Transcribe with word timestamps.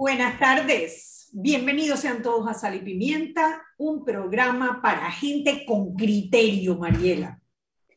Buenas 0.00 0.38
tardes. 0.38 1.28
Bienvenidos 1.32 1.98
sean 1.98 2.22
todos 2.22 2.46
a 2.46 2.54
Sal 2.54 2.76
y 2.76 2.78
Pimienta, 2.78 3.64
un 3.78 4.04
programa 4.04 4.80
para 4.80 5.10
gente 5.10 5.64
con 5.66 5.96
criterio, 5.96 6.76
Mariela. 6.76 7.42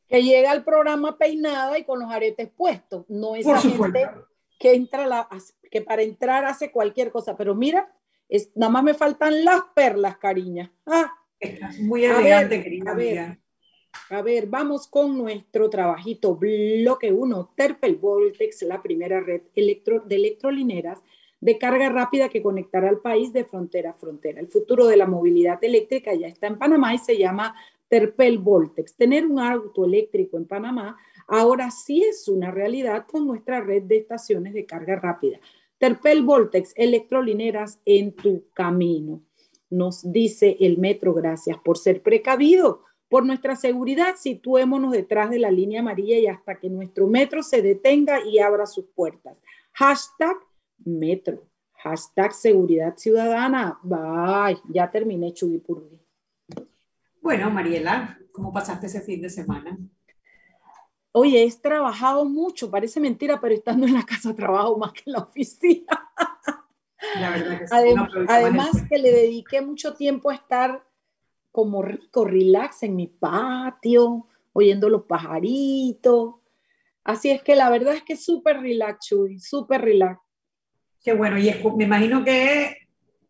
Que 0.07 0.23
llega 0.23 0.49
al 0.49 0.63
programa 0.63 1.19
peinada 1.19 1.77
y 1.77 1.83
con 1.83 1.99
los 1.99 2.11
aretes 2.11 2.49
puestos. 2.49 3.05
No 3.07 3.35
es 3.35 3.45
gente 3.61 4.09
que 4.57 4.73
entra 4.73 5.05
la, 5.05 5.29
que 5.69 5.83
para 5.83 6.01
entrar 6.01 6.43
hace 6.43 6.71
cualquier 6.71 7.11
cosa. 7.11 7.37
Pero 7.37 7.53
mira, 7.53 7.95
es, 8.27 8.49
nada 8.55 8.71
más 8.71 8.83
me 8.83 8.95
faltan 8.95 9.45
las 9.45 9.61
perlas, 9.75 10.17
cariña. 10.17 10.73
Ah. 10.87 11.13
Estás 11.39 11.77
muy 11.77 12.05
elegante, 12.05 12.63
querida 12.63 12.93
amiga. 12.93 13.39
A 14.09 14.23
ver, 14.23 14.47
vamos 14.47 14.87
con 14.87 15.15
nuestro 15.19 15.69
trabajito. 15.69 16.35
Bloque 16.35 17.11
1, 17.11 17.53
Terpel 17.55 17.97
Voltex, 17.97 18.63
la 18.63 18.81
primera 18.81 19.19
red 19.19 19.43
electro, 19.53 19.99
de 19.99 20.15
electrolineras 20.15 20.97
de 21.41 21.57
carga 21.57 21.89
rápida 21.89 22.29
que 22.29 22.43
conectará 22.43 22.87
al 22.87 22.99
país 22.99 23.33
de 23.33 23.43
frontera 23.43 23.89
a 23.89 23.93
frontera. 23.93 24.39
El 24.39 24.47
futuro 24.47 24.85
de 24.85 24.95
la 24.95 25.07
movilidad 25.07 25.61
eléctrica 25.63 26.13
ya 26.13 26.27
está 26.27 26.47
en 26.47 26.59
Panamá 26.59 26.93
y 26.93 26.99
se 26.99 27.17
llama 27.17 27.55
Terpel 27.87 28.37
Voltex. 28.37 28.95
Tener 28.95 29.25
un 29.25 29.39
auto 29.39 29.83
eléctrico 29.83 30.37
en 30.37 30.45
Panamá 30.45 30.97
ahora 31.27 31.71
sí 31.71 32.03
es 32.03 32.27
una 32.27 32.51
realidad 32.51 33.05
con 33.07 33.25
nuestra 33.25 33.59
red 33.59 33.83
de 33.83 33.97
estaciones 33.97 34.53
de 34.53 34.65
carga 34.65 34.95
rápida. 34.97 35.39
Terpel 35.79 36.21
Voltex, 36.21 36.73
electrolineras 36.77 37.81
en 37.85 38.15
tu 38.15 38.45
camino. 38.53 39.23
Nos 39.71 40.11
dice 40.11 40.57
el 40.59 40.77
metro, 40.77 41.13
gracias 41.13 41.57
por 41.57 41.77
ser 41.79 42.03
precavido. 42.03 42.83
Por 43.09 43.25
nuestra 43.25 43.55
seguridad, 43.55 44.15
situémonos 44.15 44.91
detrás 44.91 45.31
de 45.31 45.39
la 45.39 45.49
línea 45.49 45.79
amarilla 45.79 46.19
y 46.19 46.27
hasta 46.27 46.59
que 46.59 46.69
nuestro 46.69 47.07
metro 47.07 47.41
se 47.41 47.61
detenga 47.63 48.23
y 48.25 48.39
abra 48.39 48.67
sus 48.67 48.85
puertas. 48.85 49.37
Hashtag 49.73 50.37
metro. 50.85 51.47
Hashtag 51.73 52.33
seguridad 52.33 52.95
ciudadana. 52.97 53.79
Bye. 53.83 54.61
Ya 54.69 54.89
terminé, 54.89 55.33
Chugipurgi. 55.33 55.99
Bueno, 57.21 57.49
Mariela, 57.49 58.19
¿cómo 58.31 58.51
pasaste 58.51 58.87
ese 58.87 59.01
fin 59.01 59.21
de 59.21 59.29
semana? 59.29 59.77
Oye, 61.13 61.43
he 61.43 61.51
trabajado 61.51 62.25
mucho, 62.25 62.71
parece 62.71 62.99
mentira, 62.99 63.39
pero 63.41 63.53
estando 63.53 63.85
en 63.85 63.93
la 63.93 64.05
casa 64.05 64.33
trabajo 64.33 64.77
más 64.77 64.93
que 64.93 65.03
en 65.05 65.13
la 65.13 65.19
oficina. 65.19 66.11
La 67.19 67.31
verdad 67.31 67.59
que 67.59 67.67
sí. 67.67 67.75
además 68.27 68.69
que 68.87 68.97
le 68.97 69.11
dediqué 69.11 69.61
mucho 69.61 69.95
tiempo 69.95 70.29
a 70.29 70.35
estar 70.35 70.85
como 71.51 71.81
rico, 71.81 72.25
relax 72.25 72.83
en 72.83 72.95
mi 72.95 73.07
patio, 73.07 74.27
oyendo 74.53 74.89
los 74.89 75.03
pajaritos. 75.03 76.35
Así 77.03 77.29
es 77.29 77.41
que 77.41 77.55
la 77.55 77.69
verdad 77.69 77.95
es 77.95 78.03
que 78.03 78.15
súper 78.15 78.61
relax, 78.61 79.07
Chuy, 79.07 79.39
súper 79.39 79.81
relax. 79.81 80.21
Qué 81.03 81.13
bueno, 81.13 81.39
y 81.39 81.51
me 81.75 81.85
imagino 81.85 82.23
que 82.23 82.77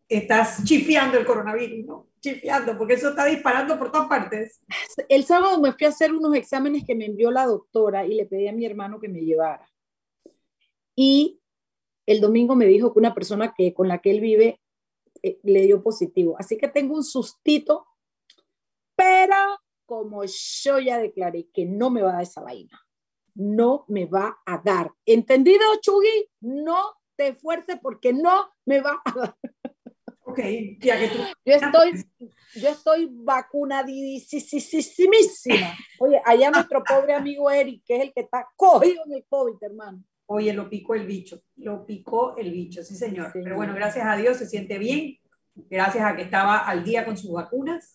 estás 0.08 0.62
chifiando 0.64 1.18
el 1.18 1.24
coronavirus, 1.24 1.86
¿no? 1.86 2.08
Chifiando, 2.20 2.76
porque 2.76 2.94
eso 2.94 3.10
está 3.10 3.24
disparando 3.24 3.78
por 3.78 3.90
todas 3.90 4.08
partes. 4.08 4.60
El 5.08 5.24
sábado 5.24 5.60
me 5.60 5.72
fui 5.72 5.86
a 5.86 5.90
hacer 5.90 6.12
unos 6.12 6.34
exámenes 6.34 6.84
que 6.86 6.94
me 6.94 7.06
envió 7.06 7.30
la 7.30 7.46
doctora 7.46 8.04
y 8.06 8.14
le 8.14 8.26
pedí 8.26 8.46
a 8.46 8.52
mi 8.52 8.66
hermano 8.66 9.00
que 9.00 9.08
me 9.08 9.22
llevara. 9.22 9.68
Y 10.94 11.40
el 12.06 12.20
domingo 12.20 12.54
me 12.54 12.66
dijo 12.66 12.92
que 12.92 12.98
una 12.98 13.14
persona 13.14 13.54
que, 13.56 13.72
con 13.72 13.88
la 13.88 13.98
que 13.98 14.10
él 14.10 14.20
vive 14.20 14.60
eh, 15.22 15.38
le 15.42 15.62
dio 15.62 15.82
positivo. 15.82 16.36
Así 16.38 16.58
que 16.58 16.68
tengo 16.68 16.94
un 16.94 17.04
sustito, 17.04 17.86
pero 18.94 19.36
como 19.86 20.24
yo 20.24 20.78
ya 20.78 20.98
declaré 20.98 21.48
que 21.52 21.64
no 21.64 21.90
me 21.90 22.02
va 22.02 22.10
a 22.10 22.14
dar 22.14 22.22
esa 22.22 22.42
vaina, 22.42 22.80
no 23.34 23.86
me 23.88 24.04
va 24.04 24.38
a 24.44 24.58
dar. 24.58 24.92
¿Entendido, 25.06 25.64
Chugui? 25.80 26.28
No 26.40 27.01
te 27.22 27.28
esfuerces 27.28 27.78
porque 27.80 28.12
no 28.12 28.50
me 28.66 28.80
va 28.80 29.00
a 29.04 29.14
dar. 29.14 29.36
Ok, 30.24 30.40
ya 30.80 30.98
que 30.98 31.08
tú... 31.08 31.18
Yo 31.44 31.54
estoy, 31.54 32.04
yo 32.54 32.68
estoy 32.68 33.08
vacunadísima. 33.12 35.76
Oye, 36.00 36.20
allá 36.24 36.50
nuestro 36.50 36.82
pobre 36.82 37.14
amigo 37.14 37.50
Eric, 37.50 37.82
que 37.86 37.96
es 37.96 38.02
el 38.02 38.12
que 38.12 38.22
está 38.22 38.48
cogido 38.56 39.04
en 39.06 39.14
el 39.14 39.24
COVID, 39.28 39.56
hermano. 39.60 40.02
Oye, 40.26 40.52
lo 40.52 40.68
picó 40.68 40.94
el 40.94 41.06
bicho, 41.06 41.42
lo 41.56 41.86
picó 41.86 42.36
el 42.36 42.50
bicho, 42.50 42.82
sí 42.82 42.96
señor. 42.96 43.30
Pero 43.32 43.56
bueno, 43.56 43.74
gracias 43.74 44.06
a 44.06 44.16
Dios 44.16 44.38
se 44.38 44.46
siente 44.46 44.78
bien, 44.78 45.18
gracias 45.54 46.04
a 46.04 46.16
que 46.16 46.22
estaba 46.22 46.58
al 46.58 46.82
día 46.82 47.04
con 47.04 47.16
sus 47.16 47.32
vacunas, 47.32 47.94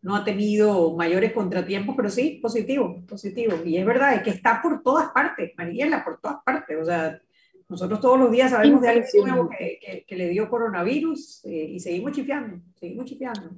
no 0.00 0.16
ha 0.16 0.24
tenido 0.24 0.96
mayores 0.96 1.32
contratiempos, 1.32 1.94
pero 1.96 2.10
sí, 2.10 2.40
positivo, 2.42 3.04
positivo. 3.06 3.56
Y 3.64 3.76
es 3.76 3.86
verdad, 3.86 4.14
es 4.14 4.22
que 4.22 4.30
está 4.30 4.60
por 4.62 4.82
todas 4.82 5.10
partes, 5.10 5.52
Mariela, 5.56 6.04
por 6.04 6.20
todas 6.20 6.38
partes. 6.44 6.76
O 6.80 6.84
sea, 6.84 7.20
nosotros 7.68 8.00
todos 8.00 8.18
los 8.18 8.30
días 8.30 8.50
sabemos 8.50 8.80
de 8.82 8.88
alguien 8.88 9.06
nuevo 9.26 9.48
que, 9.48 10.04
que, 10.06 10.16
le 10.16 10.28
dio 10.28 10.48
coronavirus 10.48 11.44
eh, 11.44 11.70
y 11.72 11.80
seguimos 11.80 12.12
chifiando, 12.12 12.60
seguimos 12.78 13.06
chifiando. 13.06 13.50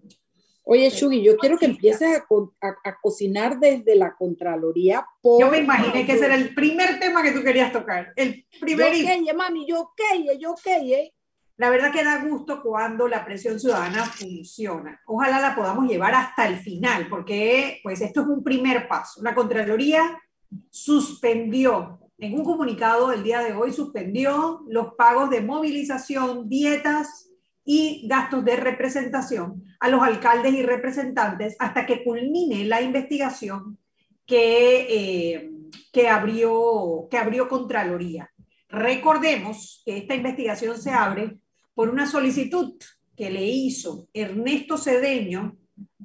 Oye, 0.69 0.91
Shugi, 0.91 1.23
yo 1.23 1.37
quiero 1.37 1.59
que 1.59 1.67
empieces 1.67 2.19
a, 2.19 2.69
a, 2.85 2.97
cocinar 3.01 3.61
desde 3.61 3.95
la 3.95 4.17
Contraloría. 4.17 5.07
yo 5.23 5.49
me 5.49 5.59
imaginé 5.59 6.05
que 6.05 6.13
ese 6.13 6.27
era 6.27 6.35
el 6.35 6.55
primer 6.57 6.99
tema 6.99 7.23
que 7.23 7.31
tú 7.31 7.43
querías 7.45 7.73
tocar. 7.73 8.13
El 8.17 8.45
primer. 8.61 8.93
Yo 8.93 9.07
qué, 9.07 9.33
mami, 9.33 9.65
yo 9.69 9.93
qué, 9.97 10.39
yo 10.41 10.57
qué. 10.63 11.13
La 11.57 11.71
verdad 11.71 11.93
que 11.93 12.03
da 12.03 12.25
gusto 12.25 12.63
cuando 12.63 13.07
la 13.07 13.25
presión 13.25 13.61
ciudadana 13.61 14.05
funciona. 14.07 15.01
Ojalá 15.07 15.41
la 15.41 15.55
podamos 15.55 15.89
llevar 15.89 16.15
hasta 16.17 16.49
el 16.49 16.57
final, 16.57 17.07
porque 17.09 17.79
pues 17.85 18.01
esto 18.01 18.23
es 18.23 18.27
un 18.27 18.43
primer 18.43 18.89
paso. 18.89 19.23
La 19.23 19.37
Contraloría 19.37 20.21
suspendió 20.69 22.01
en 22.19 22.35
un 22.35 22.45
comunicado 22.45 23.13
el 23.13 23.23
día 23.23 23.41
de 23.41 23.53
hoy 23.53 23.73
suspendió 23.73 24.63
los 24.69 24.95
pagos 24.95 25.31
de 25.31 25.43
movilización, 25.43 26.49
dietas 26.49 27.29
y 27.65 28.07
gastos 28.09 28.45
de 28.45 28.57
representación 28.57 29.65
a 29.81 29.89
los 29.89 30.03
alcaldes 30.03 30.55
y 30.55 30.63
representantes 30.63 31.57
hasta 31.59 31.85
que 31.85 32.05
culmine 32.05 32.65
la 32.65 32.81
investigación 32.81 33.79
que, 34.25 34.87
eh, 34.89 35.51
que, 35.93 36.09
abrió, 36.09 37.07
que 37.11 37.19
abrió 37.19 37.49
Contraloría. 37.49 38.31
Recordemos 38.69 39.83
que 39.85 39.99
esta 39.99 40.15
investigación 40.15 40.81
se 40.81 40.91
abre 40.91 41.37
por 41.75 41.91
una 41.91 42.07
solicitud 42.07 42.75
que 43.17 43.31
le 43.31 43.45
hizo 43.45 44.09
Ernesto 44.13 44.79
Cedeño 44.79 45.57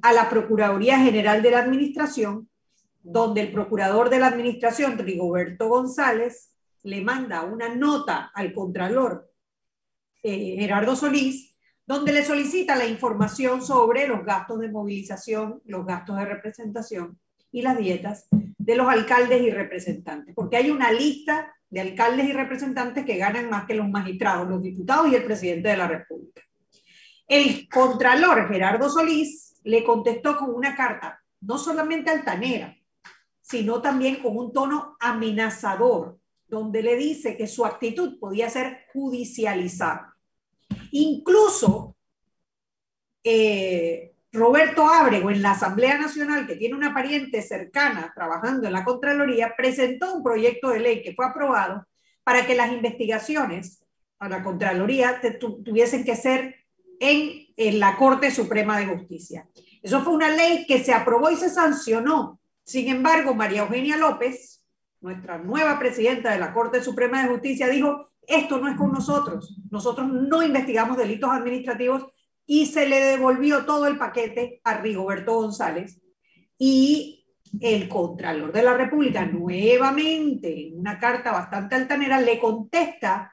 a 0.02 0.12
la 0.12 0.28
Procuraduría 0.28 0.98
General 0.98 1.42
de 1.42 1.50
la 1.50 1.60
Administración 1.60 2.48
donde 3.02 3.40
el 3.40 3.52
procurador 3.52 4.10
de 4.10 4.18
la 4.18 4.28
administración, 4.28 4.98
Rigoberto 4.98 5.68
González, 5.68 6.54
le 6.82 7.00
manda 7.00 7.42
una 7.42 7.74
nota 7.74 8.30
al 8.34 8.52
contralor 8.52 9.30
eh, 10.22 10.56
Gerardo 10.58 10.96
Solís, 10.96 11.56
donde 11.86 12.12
le 12.12 12.24
solicita 12.24 12.76
la 12.76 12.86
información 12.86 13.62
sobre 13.62 14.06
los 14.06 14.24
gastos 14.24 14.60
de 14.60 14.70
movilización, 14.70 15.60
los 15.64 15.84
gastos 15.84 16.16
de 16.16 16.24
representación 16.24 17.18
y 17.50 17.62
las 17.62 17.76
dietas 17.76 18.28
de 18.30 18.76
los 18.76 18.88
alcaldes 18.88 19.42
y 19.42 19.50
representantes, 19.50 20.34
porque 20.34 20.56
hay 20.56 20.70
una 20.70 20.92
lista 20.92 21.52
de 21.68 21.80
alcaldes 21.80 22.28
y 22.28 22.32
representantes 22.32 23.04
que 23.04 23.16
ganan 23.16 23.50
más 23.50 23.66
que 23.66 23.74
los 23.74 23.88
magistrados, 23.88 24.48
los 24.48 24.62
diputados 24.62 25.08
y 25.08 25.16
el 25.16 25.24
presidente 25.24 25.70
de 25.70 25.76
la 25.76 25.88
República. 25.88 26.42
El 27.26 27.68
contralor 27.68 28.48
Gerardo 28.48 28.88
Solís 28.88 29.60
le 29.64 29.82
contestó 29.82 30.36
con 30.36 30.54
una 30.54 30.76
carta, 30.76 31.20
no 31.40 31.58
solamente 31.58 32.10
altanera, 32.10 32.76
sino 33.52 33.82
también 33.82 34.16
con 34.16 34.34
un 34.34 34.50
tono 34.50 34.96
amenazador, 34.98 36.18
donde 36.48 36.82
le 36.82 36.96
dice 36.96 37.36
que 37.36 37.46
su 37.46 37.66
actitud 37.66 38.18
podía 38.18 38.48
ser 38.48 38.86
judicializada. 38.94 40.16
Incluso 40.92 41.94
eh, 43.22 44.14
Roberto 44.32 44.88
Ábrego 44.88 45.30
en 45.30 45.42
la 45.42 45.50
Asamblea 45.50 45.98
Nacional, 45.98 46.46
que 46.46 46.56
tiene 46.56 46.76
una 46.76 46.94
pariente 46.94 47.42
cercana 47.42 48.10
trabajando 48.14 48.66
en 48.66 48.72
la 48.72 48.86
Contraloría, 48.86 49.52
presentó 49.54 50.14
un 50.14 50.22
proyecto 50.22 50.70
de 50.70 50.80
ley 50.80 51.02
que 51.02 51.14
fue 51.14 51.26
aprobado 51.26 51.86
para 52.24 52.46
que 52.46 52.54
las 52.54 52.72
investigaciones 52.72 53.84
a 54.18 54.30
la 54.30 54.42
Contraloría 54.42 55.20
tuviesen 55.62 56.04
que 56.04 56.16
ser 56.16 56.54
en, 57.00 57.48
en 57.54 57.78
la 57.78 57.98
Corte 57.98 58.30
Suprema 58.30 58.78
de 58.78 58.86
Justicia. 58.86 59.46
Eso 59.82 60.00
fue 60.00 60.14
una 60.14 60.30
ley 60.30 60.64
que 60.66 60.82
se 60.82 60.94
aprobó 60.94 61.30
y 61.30 61.36
se 61.36 61.50
sancionó 61.50 62.40
sin 62.64 62.88
embargo, 62.88 63.34
María 63.34 63.62
Eugenia 63.62 63.96
López, 63.96 64.64
nuestra 65.00 65.38
nueva 65.38 65.78
presidenta 65.78 66.32
de 66.32 66.38
la 66.38 66.52
Corte 66.52 66.82
Suprema 66.82 67.22
de 67.22 67.28
Justicia, 67.30 67.68
dijo, 67.68 68.12
esto 68.26 68.58
no 68.58 68.68
es 68.68 68.76
con 68.76 68.92
nosotros, 68.92 69.58
nosotros 69.70 70.08
no 70.08 70.42
investigamos 70.42 70.96
delitos 70.96 71.30
administrativos 71.30 72.06
y 72.46 72.66
se 72.66 72.88
le 72.88 73.00
devolvió 73.00 73.64
todo 73.64 73.86
el 73.86 73.98
paquete 73.98 74.60
a 74.64 74.78
Rigoberto 74.78 75.34
González 75.34 76.00
y 76.56 77.26
el 77.60 77.88
Contralor 77.88 78.52
de 78.52 78.62
la 78.62 78.74
República 78.74 79.26
nuevamente 79.26 80.68
en 80.68 80.78
una 80.78 80.98
carta 80.98 81.32
bastante 81.32 81.74
altanera 81.74 82.20
le 82.20 82.38
contesta 82.38 83.32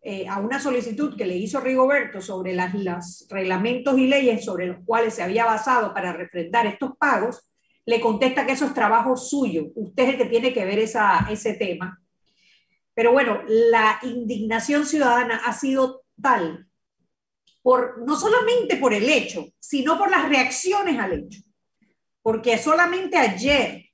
eh, 0.00 0.26
a 0.28 0.38
una 0.38 0.58
solicitud 0.58 1.16
que 1.16 1.26
le 1.26 1.36
hizo 1.36 1.60
Rigoberto 1.60 2.20
sobre 2.20 2.54
los 2.54 3.26
reglamentos 3.28 3.98
y 3.98 4.06
leyes 4.06 4.44
sobre 4.44 4.66
los 4.66 4.78
cuales 4.84 5.14
se 5.14 5.22
había 5.22 5.44
basado 5.44 5.92
para 5.92 6.12
refrendar 6.12 6.66
estos 6.66 6.96
pagos 6.96 7.50
le 7.86 8.00
contesta 8.00 8.44
que 8.44 8.52
eso 8.52 8.66
es 8.66 8.74
trabajo 8.74 9.16
suyo, 9.16 9.68
usted 9.74 10.02
es 10.02 10.08
el 10.10 10.18
que 10.18 10.26
tiene 10.26 10.52
que 10.52 10.64
ver 10.64 10.80
esa, 10.80 11.26
ese 11.30 11.54
tema. 11.54 12.02
Pero 12.94 13.12
bueno, 13.12 13.42
la 13.46 13.98
indignación 14.02 14.86
ciudadana 14.86 15.42
ha 15.44 15.52
sido 15.52 16.04
tal, 16.20 16.66
por, 17.62 18.04
no 18.06 18.16
solamente 18.16 18.76
por 18.76 18.92
el 18.92 19.08
hecho, 19.08 19.46
sino 19.58 19.96
por 19.98 20.10
las 20.10 20.28
reacciones 20.28 20.98
al 20.98 21.12
hecho. 21.12 21.40
Porque 22.22 22.58
solamente 22.58 23.16
ayer 23.16 23.86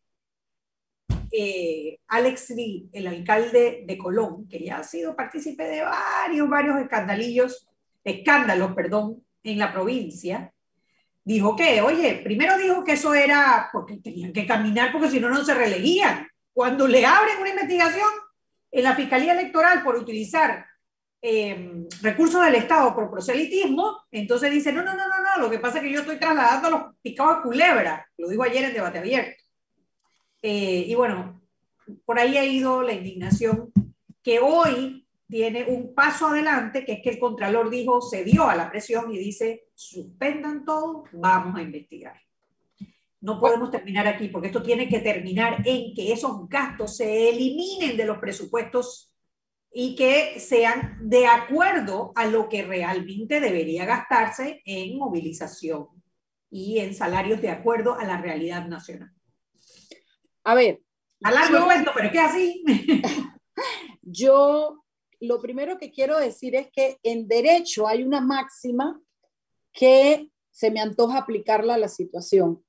eh, 1.31 1.99
Alex 2.09 2.51
Lee, 2.51 2.89
el 2.93 3.07
alcalde 3.07 3.85
de 3.87 3.99
Colón, 3.99 4.47
que 4.49 4.65
ya 4.65 4.79
ha 4.79 4.85
sido 4.85 5.17
partícipe 5.17 5.65
de 5.65 5.83
varios, 5.83 6.49
varios 6.49 6.79
escandalillos, 6.79 7.67
escándalos, 8.05 8.75
perdón, 8.75 9.25
en 9.43 9.59
la 9.59 9.73
provincia, 9.73 10.52
dijo 11.25 11.57
que, 11.57 11.81
oye, 11.81 12.21
primero 12.23 12.59
dijo 12.59 12.85
que 12.85 12.93
eso 12.93 13.15
era 13.15 13.69
porque 13.73 13.99
tenían 13.99 14.33
que 14.33 14.47
caminar 14.47 14.93
porque 14.93 15.11
si 15.11 15.21
no, 15.21 15.29
no 15.29 15.45
se 15.45 15.55
reelegían. 15.55 16.29
Cuando 16.53 16.87
le 16.87 17.07
abren 17.07 17.39
una 17.41 17.51
investigación 17.51 18.09
en 18.71 18.85
la 18.85 18.95
Fiscalía 18.95 19.33
Electoral 19.33 19.83
por 19.83 19.97
utilizar 19.97 20.67
eh, 21.21 21.87
recursos 22.03 22.45
del 22.45 22.57
Estado 22.57 22.95
por 22.95 23.11
proselitismo, 23.11 24.05
entonces 24.11 24.51
dice, 24.51 24.73
no, 24.73 24.83
no, 24.83 24.95
no, 24.95 25.09
no, 25.09 25.17
no, 25.23 25.43
lo 25.43 25.51
que 25.51 25.59
pasa 25.59 25.79
es 25.79 25.85
que 25.85 25.93
yo 25.93 26.01
estoy 26.01 26.19
trasladando 26.19 26.69
a 26.69 26.71
los 26.71 26.83
picados 27.01 27.39
a 27.39 27.43
culebra, 27.43 28.07
lo 28.19 28.29
dijo 28.29 28.43
ayer 28.43 28.65
en 28.65 28.75
debate 28.75 28.99
abierto. 28.99 29.43
Eh, 30.43 30.85
y 30.89 30.95
bueno, 30.95 31.41
por 32.05 32.19
ahí 32.19 32.37
ha 32.37 32.45
ido 32.45 32.83
la 32.83 32.93
indignación 32.93 33.73
que 34.23 34.41
hoy 34.41 35.07
tiene 35.33 35.65
un 35.65 35.95
paso 35.95 36.27
adelante, 36.27 36.85
que 36.85 36.93
es 36.93 37.03
que 37.03 37.09
el 37.09 37.19
Contralor 37.19 37.71
dijo, 37.71 38.03
se 38.03 38.23
dio 38.23 38.47
a 38.47 38.55
la 38.55 38.71
presión 38.71 39.11
y 39.15 39.19
dice, 39.19 39.69
suspendan 39.73 40.67
todo, 40.67 41.05
vamos 41.11 41.59
a 41.59 41.63
investigar. 41.63 42.21
No 43.23 43.41
podemos 43.41 43.71
terminar 43.71 44.07
aquí, 44.07 44.29
porque 44.29 44.49
esto 44.49 44.63
tiene 44.63 44.91
que 44.91 44.99
terminar 44.99 45.67
en 45.67 45.95
que 45.95 46.13
esos 46.13 46.47
gastos 46.51 46.99
se 46.99 47.31
eliminen 47.31 47.97
de 47.97 48.05
los 48.05 48.19
presupuestos 48.19 49.11
y 49.73 49.97
que 49.97 50.39
sean 50.39 50.99
de 51.01 51.27
acuerdo 51.27 52.13
a 52.15 52.27
lo 52.27 52.51
que 52.51 52.65
realmente 52.65 53.41
debería 53.41 53.87
gastarse 53.87 54.61
en 54.67 54.99
movilización 54.99 55.87
y 56.51 56.81
en 56.81 56.95
salarios 56.95 57.41
de 57.41 57.49
acuerdo 57.49 57.99
a 57.99 58.05
la 58.05 58.21
realidad 58.21 58.69
nacional. 58.69 59.15
A 60.45 60.55
ver. 60.55 60.83
A 61.23 61.31
largo 61.31 61.65
cuento, 61.65 61.91
pero 61.95 62.09
es 62.09 62.13
que 62.13 62.21
así. 62.21 62.65
yo 64.03 64.82
lo 65.23 65.41
primero 65.41 65.79
que 65.79 65.93
quiero 65.93 66.19
decir 66.19 66.57
es 66.57 66.69
que 66.73 66.99
en 67.05 67.29
derecho 67.29 67.87
hay 67.87 68.03
una 68.03 68.21
máxima 68.21 69.01
que 69.73 70.29
se 70.51 70.71
me 70.71 70.81
antoja 70.81 71.19
aplicarla 71.19 71.75
a 71.75 71.79
la 71.79 71.89
situación. 71.89 72.63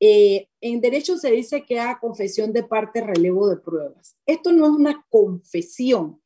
Eh, 0.00 0.48
en 0.62 0.80
derecho 0.80 1.18
se 1.18 1.30
dice 1.30 1.64
que 1.66 1.78
a 1.78 1.98
confesión 1.98 2.52
de 2.52 2.62
parte 2.62 3.02
relevo 3.02 3.48
de 3.48 3.58
pruebas. 3.58 4.16
Esto 4.24 4.52
no 4.52 4.64
es 4.64 4.70
una 4.70 5.04
confesión, 5.10 6.22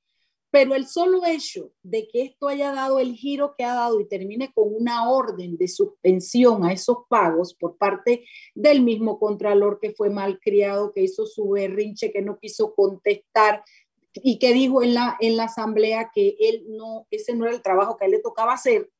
pero 0.52 0.74
el 0.76 0.86
solo 0.86 1.24
hecho 1.24 1.72
de 1.82 2.06
que 2.06 2.22
esto 2.22 2.46
haya 2.46 2.72
dado 2.72 3.00
el 3.00 3.14
giro 3.14 3.54
que 3.56 3.64
ha 3.64 3.74
dado 3.74 3.98
y 4.00 4.06
termine 4.06 4.52
con 4.52 4.72
una 4.72 5.10
orden 5.10 5.56
de 5.56 5.66
suspensión 5.66 6.64
a 6.64 6.72
esos 6.72 6.98
pagos 7.08 7.54
por 7.54 7.78
parte 7.78 8.24
del 8.54 8.82
mismo 8.82 9.18
contralor 9.18 9.80
que 9.80 9.92
fue 9.92 10.08
malcriado, 10.08 10.92
que 10.92 11.02
hizo 11.02 11.26
su 11.26 11.48
berrinche, 11.48 12.12
que 12.12 12.22
no 12.22 12.38
quiso 12.38 12.74
contestar 12.74 13.64
y 14.14 14.38
que 14.38 14.52
dijo 14.52 14.82
en 14.82 14.94
la, 14.94 15.16
en 15.20 15.36
la 15.36 15.44
asamblea 15.44 16.10
que 16.14 16.36
él 16.38 16.64
no, 16.68 17.06
ese 17.10 17.34
no 17.34 17.46
era 17.46 17.54
el 17.54 17.62
trabajo 17.62 17.96
que 17.96 18.06
él 18.06 18.12
le 18.12 18.20
tocaba 18.20 18.52
hacer. 18.52 18.90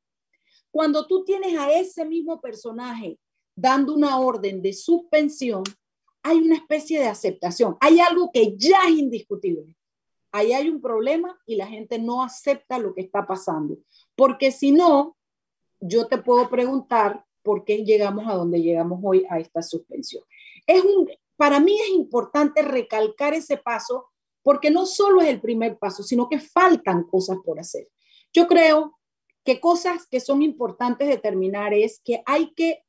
Cuando 0.71 1.05
tú 1.05 1.23
tienes 1.23 1.57
a 1.57 1.71
ese 1.71 2.05
mismo 2.05 2.41
personaje 2.41 3.19
dando 3.55 3.93
una 3.93 4.19
orden 4.19 4.61
de 4.61 4.73
suspensión, 4.73 5.63
hay 6.23 6.37
una 6.37 6.55
especie 6.55 6.99
de 6.99 7.07
aceptación, 7.07 7.77
hay 7.79 7.99
algo 7.99 8.31
que 8.31 8.55
ya 8.57 8.79
es 8.87 8.97
indiscutible 8.97 9.75
ahí 10.33 10.51
hay 10.51 10.67
un 10.67 10.81
problema 10.81 11.39
y 11.45 11.55
la 11.55 11.67
gente 11.67 11.99
no 11.99 12.23
acepta 12.23 12.79
lo 12.79 12.93
que 12.93 13.01
está 13.01 13.25
pasando. 13.25 13.77
Porque 14.15 14.51
si 14.51 14.71
no, 14.71 15.15
yo 15.79 16.07
te 16.07 16.17
puedo 16.17 16.49
preguntar 16.49 17.23
por 17.43 17.63
qué 17.63 17.85
llegamos 17.85 18.27
a 18.27 18.33
donde 18.33 18.61
llegamos 18.61 18.99
hoy 19.03 19.25
a 19.29 19.39
esta 19.39 19.61
suspensión. 19.61 20.23
Es 20.65 20.83
un, 20.83 21.07
para 21.37 21.59
mí 21.59 21.79
es 21.79 21.89
importante 21.89 22.63
recalcar 22.63 23.33
ese 23.33 23.57
paso 23.57 24.07
porque 24.43 24.69
no 24.69 24.85
solo 24.85 25.21
es 25.21 25.29
el 25.29 25.41
primer 25.41 25.77
paso, 25.77 26.03
sino 26.03 26.29
que 26.29 26.39
faltan 26.39 27.03
cosas 27.03 27.37
por 27.43 27.59
hacer. 27.59 27.89
Yo 28.31 28.47
creo 28.47 28.99
que 29.43 29.59
cosas 29.59 30.05
que 30.07 30.19
son 30.19 30.41
importantes 30.41 31.07
determinar 31.07 31.73
es 31.73 31.99
que 32.03 32.21
hay 32.25 32.53
que, 32.53 32.83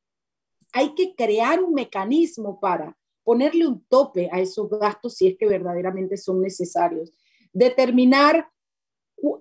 hay 0.73 0.93
que 0.93 1.15
crear 1.15 1.63
un 1.63 1.73
mecanismo 1.73 2.59
para 2.59 2.97
ponerle 3.23 3.67
un 3.67 3.83
tope 3.85 4.29
a 4.31 4.39
esos 4.39 4.69
gastos 4.69 5.15
si 5.15 5.27
es 5.27 5.37
que 5.37 5.47
verdaderamente 5.47 6.17
son 6.17 6.41
necesarios 6.41 7.11
determinar 7.55 8.51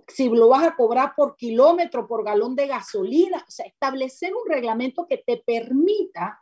si 0.07 0.29
lo 0.29 0.49
vas 0.49 0.67
a 0.69 0.77
cobrar 0.77 1.15
por 1.17 1.37
kilómetro, 1.37 2.07
por 2.07 2.25
galón 2.25 2.55
de 2.55 2.69
gasolina, 2.69 3.45
o 3.47 3.51
sea, 3.51 3.67
establecer 3.67 4.33
un 4.33 4.49
reglamento 4.49 5.07
que 5.07 5.19
te 5.19 5.43
permita 5.45 6.41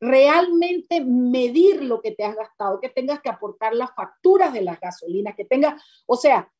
realmente 0.00 1.04
medir 1.04 1.82
lo 1.82 2.00
que 2.00 2.12
te 2.12 2.24
has 2.24 2.34
gastado, 2.34 2.80
que 2.80 2.88
tengas 2.88 3.20
que 3.20 3.28
aportar 3.28 3.74
las 3.74 3.94
facturas 3.94 4.52
de 4.52 4.62
las 4.62 4.80
gasolinas, 4.80 5.36
que 5.36 5.44
tengas, 5.44 5.82
o 6.06 6.16
sea, 6.16 6.50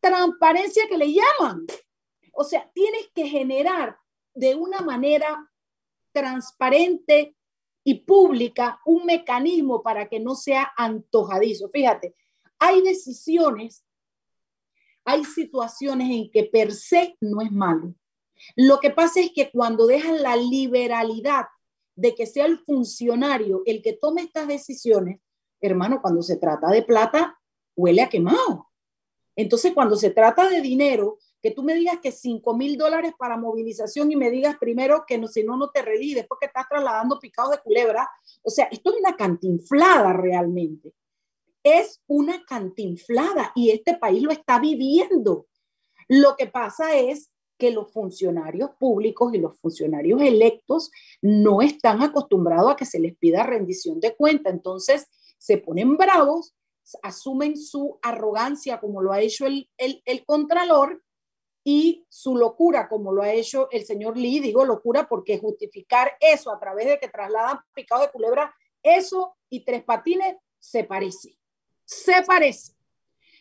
transparencia 0.00 0.86
que 0.88 0.98
le 0.98 1.12
llaman. 1.12 1.66
O 2.32 2.44
sea, 2.44 2.70
tienes 2.74 3.10
que 3.14 3.26
generar 3.26 3.96
de 4.34 4.54
una 4.54 4.80
manera 4.80 5.50
transparente 6.12 7.36
y 7.82 8.00
pública 8.00 8.80
un 8.84 9.06
mecanismo 9.06 9.82
para 9.82 10.08
que 10.08 10.20
no 10.20 10.34
sea 10.34 10.72
antojadizo. 10.76 11.68
Fíjate, 11.70 12.14
hay 12.58 12.82
decisiones 12.82 13.84
hay 15.04 15.24
situaciones 15.24 16.10
en 16.10 16.30
que 16.30 16.44
per 16.44 16.72
se 16.72 17.16
no 17.20 17.42
es 17.42 17.52
malo. 17.52 17.94
Lo 18.56 18.80
que 18.80 18.90
pasa 18.90 19.20
es 19.20 19.32
que 19.32 19.50
cuando 19.50 19.86
dejan 19.86 20.22
la 20.22 20.36
liberalidad 20.36 21.44
de 21.96 22.14
que 22.14 22.26
sea 22.26 22.46
el 22.46 22.58
funcionario 22.58 23.62
el 23.66 23.82
que 23.82 23.92
tome 23.92 24.22
estas 24.22 24.48
decisiones, 24.48 25.20
hermano, 25.60 26.00
cuando 26.00 26.22
se 26.22 26.36
trata 26.36 26.68
de 26.68 26.82
plata, 26.82 27.38
huele 27.76 28.02
a 28.02 28.08
quemado. 28.08 28.68
Entonces, 29.36 29.72
cuando 29.72 29.96
se 29.96 30.10
trata 30.10 30.48
de 30.48 30.60
dinero, 30.60 31.18
que 31.42 31.50
tú 31.50 31.62
me 31.62 31.74
digas 31.74 31.98
que 32.02 32.12
5 32.12 32.56
mil 32.56 32.76
dólares 32.76 33.12
para 33.18 33.36
movilización 33.36 34.10
y 34.10 34.16
me 34.16 34.30
digas 34.30 34.56
primero 34.58 35.04
que 35.06 35.20
si 35.28 35.44
no, 35.44 35.56
no 35.56 35.70
te 35.70 35.82
redí, 35.82 36.14
después 36.14 36.38
que 36.40 36.46
estás 36.46 36.68
trasladando 36.68 37.18
picados 37.18 37.50
de 37.50 37.58
culebra, 37.58 38.08
o 38.42 38.50
sea, 38.50 38.66
esto 38.70 38.92
es 38.92 39.00
una 39.00 39.16
cantinflada 39.16 40.12
realmente 40.12 40.94
es 41.64 42.02
una 42.06 42.44
cantinflada 42.44 43.50
y 43.54 43.70
este 43.70 43.96
país 43.96 44.22
lo 44.22 44.30
está 44.30 44.60
viviendo. 44.60 45.46
Lo 46.08 46.36
que 46.36 46.46
pasa 46.46 46.94
es 46.94 47.30
que 47.58 47.70
los 47.70 47.92
funcionarios 47.92 48.70
públicos 48.78 49.32
y 49.34 49.38
los 49.38 49.58
funcionarios 49.58 50.20
electos 50.20 50.90
no 51.22 51.62
están 51.62 52.02
acostumbrados 52.02 52.72
a 52.72 52.76
que 52.76 52.84
se 52.84 52.98
les 52.98 53.16
pida 53.16 53.44
rendición 53.44 54.00
de 54.00 54.14
cuenta. 54.14 54.50
Entonces 54.50 55.08
se 55.38 55.58
ponen 55.58 55.96
bravos, 55.96 56.54
asumen 57.02 57.56
su 57.56 57.98
arrogancia 58.02 58.80
como 58.80 59.02
lo 59.02 59.12
ha 59.12 59.20
hecho 59.20 59.46
el, 59.46 59.68
el, 59.78 60.24
contralor 60.24 61.02
y 61.62 62.04
su 62.08 62.36
locura 62.36 62.88
como 62.88 63.12
lo 63.12 63.22
ha 63.22 63.32
hecho 63.32 63.68
el 63.70 63.84
señor 63.84 64.16
Lee. 64.16 64.40
Digo 64.40 64.64
locura 64.64 65.08
porque 65.08 65.38
justificar 65.38 66.12
eso 66.20 66.52
a 66.52 66.58
través 66.58 66.86
de 66.86 66.98
que 66.98 67.08
trasladan 67.08 67.58
picado 67.74 68.02
de 68.02 68.10
culebra, 68.10 68.54
eso 68.82 69.36
y 69.48 69.64
tres 69.64 69.84
patines 69.84 70.36
se 70.58 70.84
parece 70.84 71.38
se 71.84 72.22
parece. 72.22 72.72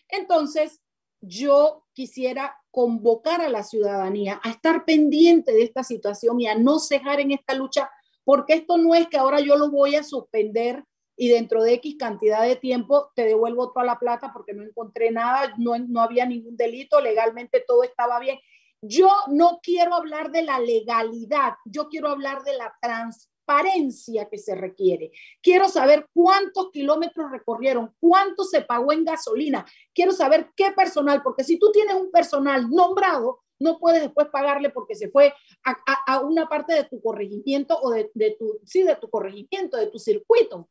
Entonces, 0.09 0.81
yo 1.25 1.85
quisiera 1.93 2.57
convocar 2.69 3.41
a 3.41 3.49
la 3.49 3.63
ciudadanía 3.63 4.41
a 4.43 4.49
estar 4.49 4.83
pendiente 4.83 5.53
de 5.53 5.63
esta 5.63 5.83
situación 5.83 6.41
y 6.41 6.47
a 6.47 6.55
no 6.55 6.79
cejar 6.79 7.21
en 7.21 7.31
esta 7.31 7.53
lucha, 7.53 7.89
porque 8.25 8.53
esto 8.53 8.77
no 8.77 8.93
es 8.93 9.07
que 9.07 9.17
ahora 9.17 9.39
yo 9.39 9.55
lo 9.55 9.71
voy 9.71 9.95
a 9.95 10.03
suspender 10.03 10.83
y 11.15 11.29
dentro 11.29 11.63
de 11.63 11.73
X 11.75 11.95
cantidad 11.97 12.41
de 12.43 12.57
tiempo 12.57 13.11
te 13.15 13.23
devuelvo 13.23 13.71
toda 13.71 13.85
la 13.85 13.99
plata 13.99 14.31
porque 14.33 14.53
no 14.53 14.63
encontré 14.63 15.11
nada, 15.11 15.53
no, 15.57 15.77
no 15.77 16.01
había 16.01 16.25
ningún 16.25 16.57
delito, 16.57 16.99
legalmente 16.99 17.63
todo 17.65 17.83
estaba 17.83 18.19
bien. 18.19 18.39
Yo 18.81 19.09
no 19.27 19.59
quiero 19.63 19.95
hablar 19.95 20.31
de 20.31 20.41
la 20.41 20.59
legalidad, 20.59 21.53
yo 21.63 21.87
quiero 21.87 22.09
hablar 22.09 22.43
de 22.43 22.57
la 22.57 22.75
transparencia 22.81 23.32
transparencia 23.45 24.29
que 24.29 24.37
se 24.37 24.55
requiere. 24.55 25.11
Quiero 25.41 25.67
saber 25.67 26.07
cuántos 26.13 26.71
kilómetros 26.71 27.31
recorrieron, 27.31 27.93
cuánto 27.99 28.43
se 28.43 28.61
pagó 28.61 28.91
en 28.91 29.05
gasolina. 29.05 29.65
Quiero 29.93 30.11
saber 30.11 30.51
qué 30.55 30.71
personal, 30.71 31.21
porque 31.23 31.43
si 31.43 31.57
tú 31.57 31.71
tienes 31.71 31.95
un 31.95 32.11
personal 32.11 32.69
nombrado, 32.69 33.41
no 33.59 33.79
puedes 33.79 34.01
después 34.01 34.27
pagarle 34.27 34.69
porque 34.69 34.95
se 34.95 35.09
fue 35.09 35.33
a, 35.63 36.19
una 36.21 36.47
parte 36.47 36.73
de 36.73 36.83
tu 36.83 37.01
corregimiento 37.01 37.79
o 37.81 37.91
de, 37.91 38.09
tu, 38.37 38.59
sí, 38.65 38.83
de 38.83 38.95
tu 38.95 39.09
corregimiento, 39.09 39.77
de 39.77 39.87
tu 39.87 39.99
circuito. 39.99 40.69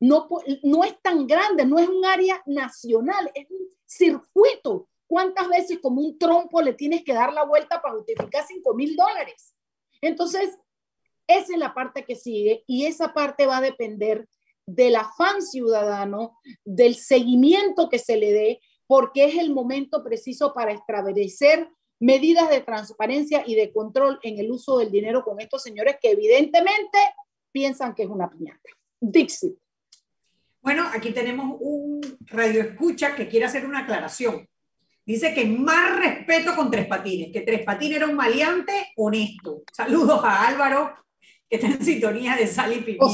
No, 0.00 0.28
no 0.62 0.84
es 0.84 1.00
tan 1.02 1.26
grande, 1.26 1.66
no 1.66 1.78
es 1.78 1.88
un 1.88 2.04
área 2.04 2.40
nacional, 2.46 3.30
es 3.34 3.50
un 3.50 3.68
circuito. 3.84 4.88
¿Cuántas 5.08 5.48
veces 5.48 5.78
como 5.80 6.02
un 6.02 6.18
trompo 6.18 6.60
le 6.60 6.74
tienes 6.74 7.02
que 7.02 7.14
dar 7.14 7.32
la 7.32 7.44
vuelta 7.44 7.80
para 7.80 7.94
justificar 7.94 8.44
5 8.46 8.74
mil 8.74 8.94
dólares? 8.94 9.54
Entonces, 10.00 10.56
esa 11.28 11.52
es 11.52 11.58
la 11.58 11.74
parte 11.74 12.04
que 12.04 12.16
sigue 12.16 12.64
y 12.66 12.86
esa 12.86 13.12
parte 13.14 13.46
va 13.46 13.58
a 13.58 13.62
depender 13.62 14.26
del 14.66 14.96
afán 14.96 15.40
ciudadano, 15.40 16.38
del 16.64 16.96
seguimiento 16.96 17.88
que 17.88 17.98
se 17.98 18.16
le 18.16 18.32
dé, 18.32 18.60
porque 18.86 19.26
es 19.26 19.36
el 19.36 19.52
momento 19.52 20.02
preciso 20.02 20.52
para 20.52 20.72
establecer 20.72 21.68
medidas 22.00 22.48
de 22.50 22.60
transparencia 22.60 23.44
y 23.46 23.54
de 23.54 23.72
control 23.72 24.18
en 24.22 24.38
el 24.38 24.50
uso 24.50 24.78
del 24.78 24.90
dinero 24.90 25.22
con 25.22 25.40
estos 25.40 25.62
señores 25.62 25.96
que 26.00 26.10
evidentemente 26.10 26.98
piensan 27.52 27.94
que 27.94 28.04
es 28.04 28.08
una 28.08 28.30
piñata. 28.30 28.68
Dixit. 29.00 29.56
Bueno, 30.60 30.86
aquí 30.92 31.12
tenemos 31.12 31.56
un 31.60 32.00
radio 32.26 32.62
escucha 32.62 33.14
que 33.14 33.28
quiere 33.28 33.46
hacer 33.46 33.64
una 33.64 33.80
aclaración. 33.80 34.46
Dice 35.04 35.32
que 35.32 35.46
más 35.46 35.98
respeto 35.98 36.54
con 36.54 36.70
Tres 36.70 36.86
Patines, 36.86 37.32
que 37.32 37.40
Tres 37.40 37.64
Patines 37.64 37.96
era 37.96 38.06
un 38.06 38.14
maleante 38.14 38.92
honesto. 38.96 39.62
Saludos 39.72 40.20
a 40.22 40.46
Álvaro, 40.46 40.94
que 41.48 41.56
está 41.56 41.68
en 41.68 41.84
sintonía 41.84 42.36
de 42.36 42.46
Sal 42.46 42.72
y 42.72 42.80
Pimienta. 42.80 43.04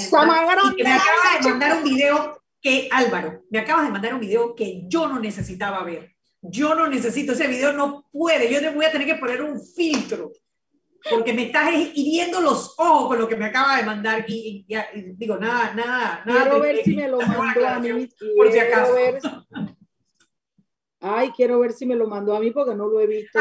y 0.73 0.77
que 0.77 0.85
me 0.85 0.93
acaba 0.93 1.39
de 1.41 1.51
mandar 1.51 1.77
un 1.79 1.85
video 1.85 2.43
que, 2.61 2.89
Álvaro, 2.91 3.45
me 3.51 3.59
acabas 3.59 3.87
de 3.87 3.93
mandar 3.93 4.15
un 4.15 4.21
video 4.21 4.55
que 4.55 4.83
yo 4.87 5.07
no 5.07 5.21
necesitaba 5.21 5.83
ver. 5.85 6.15
Yo 6.41 6.75
no 6.75 6.89
necesito 6.89 7.33
ese 7.33 7.47
video, 7.47 7.73
no 7.73 8.09
puede. 8.11 8.53
Yo 8.53 8.61
te 8.61 8.71
voy 8.71 8.85
a 8.85 8.93
tener 8.93 9.07
que 9.07 9.15
poner 9.15 9.43
un 9.43 9.61
filtro 9.61 10.33
porque 11.11 11.33
me 11.35 11.47
estás 11.47 11.71
hiriendo 11.95 12.41
los 12.41 12.75
ojos 12.79 13.09
con 13.09 13.19
lo 13.19 13.29
que 13.29 13.37
me 13.37 13.47
acaba 13.47 13.77
de 13.77 13.83
mandar 13.83 14.25
y, 14.27 14.67
digo, 15.17 15.37
nada, 15.37 15.75
nada, 15.75 16.23
nada. 16.25 16.43
Quiero 16.43 16.61
ver 16.61 16.83
si 16.83 16.97
me 16.97 17.09
lo 17.09 17.19
mandó 17.19 17.69
a 17.69 17.79
mí. 17.79 18.09
Por 18.37 18.53
si 18.53 18.59
acaso. 18.59 18.95
Ay, 21.01 21.31
quiero 21.37 21.59
ver 21.61 21.73
si 21.75 21.85
me 21.85 21.95
lo 21.95 22.09
mandó 22.09 22.35
a 22.35 22.41
mí 22.41 22.51
porque 22.51 22.75
no 22.75 22.89
lo 22.89 23.01
he 23.01 23.07
visto. 23.07 23.39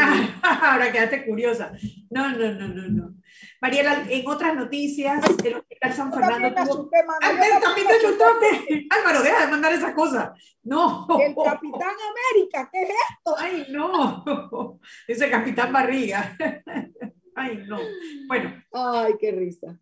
Ahora 0.72 0.91
quedaste 0.91 1.25
curiosa. 1.25 1.74
No, 2.10 2.29
no, 2.29 2.53
no, 2.53 2.67
no, 2.67 2.88
no. 2.89 3.15
Mariela, 3.62 4.05
en 4.10 4.27
otras 4.27 4.55
noticias, 4.55 5.24
el 5.43 5.55
Hospital 5.55 5.93
San 5.93 6.13
Fernando 6.13 6.63
tuvo... 6.63 6.89
también 6.89 7.88
te 7.88 7.93
asustaste. 7.93 8.88
Álvaro, 8.89 9.24
deja 9.24 9.46
de 9.46 9.51
mandar 9.51 9.74
esas 9.74 9.93
cosas. 9.93 10.32
No. 10.63 11.08
El 11.20 11.36
Capitán 11.36 11.96
América, 12.12 12.70
¿qué 12.72 12.84
es 12.84 12.89
esto? 12.89 13.36
Ay, 13.38 13.67
no. 13.70 14.79
Ese 15.08 15.29
Capitán 15.29 15.72
Barriga. 15.72 16.38
Ay, 17.36 17.63
no. 17.67 17.79
Bueno. 18.27 18.63
Ay, 18.72 19.13
qué 19.20 19.32
risa. 19.32 19.79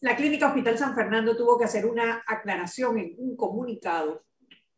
la 0.00 0.16
Clínica 0.16 0.48
Hospital 0.48 0.78
San 0.78 0.94
Fernando 0.94 1.36
tuvo 1.36 1.58
que 1.58 1.64
hacer 1.64 1.86
una 1.86 2.22
aclaración 2.26 2.98
en 2.98 3.14
un 3.18 3.36
comunicado 3.36 4.24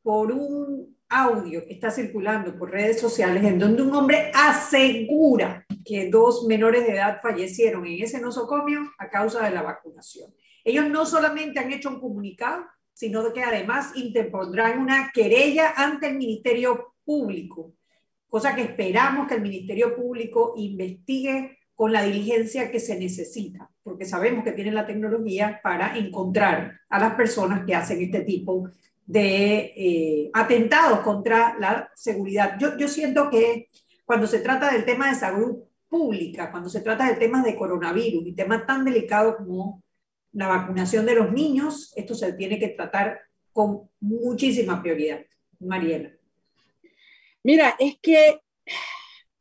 por 0.02 0.32
un 0.32 0.99
audio 1.10 1.66
que 1.66 1.74
está 1.74 1.90
circulando 1.90 2.56
por 2.56 2.70
redes 2.70 3.00
sociales 3.00 3.44
en 3.44 3.58
donde 3.58 3.82
un 3.82 3.94
hombre 3.94 4.30
asegura 4.32 5.66
que 5.84 6.08
dos 6.08 6.46
menores 6.46 6.86
de 6.86 6.94
edad 6.94 7.20
fallecieron 7.20 7.84
en 7.84 8.02
ese 8.02 8.20
nosocomio 8.20 8.92
a 8.96 9.10
causa 9.10 9.44
de 9.44 9.50
la 9.50 9.62
vacunación. 9.62 10.32
Ellos 10.64 10.88
no 10.88 11.04
solamente 11.04 11.58
han 11.58 11.72
hecho 11.72 11.88
un 11.88 12.00
comunicado, 12.00 12.64
sino 12.92 13.32
que 13.32 13.42
además 13.42 13.92
interpondrán 13.96 14.78
una 14.78 15.10
querella 15.12 15.72
ante 15.76 16.08
el 16.08 16.16
Ministerio 16.16 16.94
Público, 17.04 17.74
cosa 18.28 18.54
que 18.54 18.62
esperamos 18.62 19.26
que 19.26 19.34
el 19.34 19.42
Ministerio 19.42 19.96
Público 19.96 20.54
investigue 20.56 21.58
con 21.74 21.92
la 21.92 22.02
diligencia 22.02 22.70
que 22.70 22.78
se 22.78 22.98
necesita, 22.98 23.70
porque 23.82 24.04
sabemos 24.04 24.44
que 24.44 24.52
tienen 24.52 24.74
la 24.74 24.86
tecnología 24.86 25.60
para 25.62 25.96
encontrar 25.96 26.78
a 26.90 27.00
las 27.00 27.14
personas 27.14 27.64
que 27.64 27.74
hacen 27.74 28.02
este 28.02 28.20
tipo 28.20 28.68
de 29.10 29.72
eh, 29.76 30.30
atentados 30.32 31.00
contra 31.00 31.58
la 31.58 31.90
seguridad. 31.96 32.56
Yo, 32.60 32.78
yo 32.78 32.86
siento 32.86 33.28
que 33.28 33.68
cuando 34.04 34.28
se 34.28 34.38
trata 34.38 34.72
del 34.72 34.84
tema 34.84 35.08
de 35.08 35.16
salud 35.16 35.64
pública, 35.88 36.52
cuando 36.52 36.70
se 36.70 36.80
trata 36.80 37.08
de 37.08 37.16
temas 37.16 37.42
de 37.42 37.56
coronavirus 37.56 38.24
y 38.24 38.34
temas 38.34 38.64
tan 38.66 38.84
delicados 38.84 39.34
como 39.38 39.82
la 40.30 40.46
vacunación 40.46 41.06
de 41.06 41.16
los 41.16 41.32
niños, 41.32 41.92
esto 41.96 42.14
se 42.14 42.34
tiene 42.34 42.60
que 42.60 42.68
tratar 42.68 43.18
con 43.52 43.90
muchísima 43.98 44.80
prioridad. 44.80 45.22
Mariela. 45.58 46.12
Mira, 47.42 47.74
es 47.80 47.96
que 48.00 48.40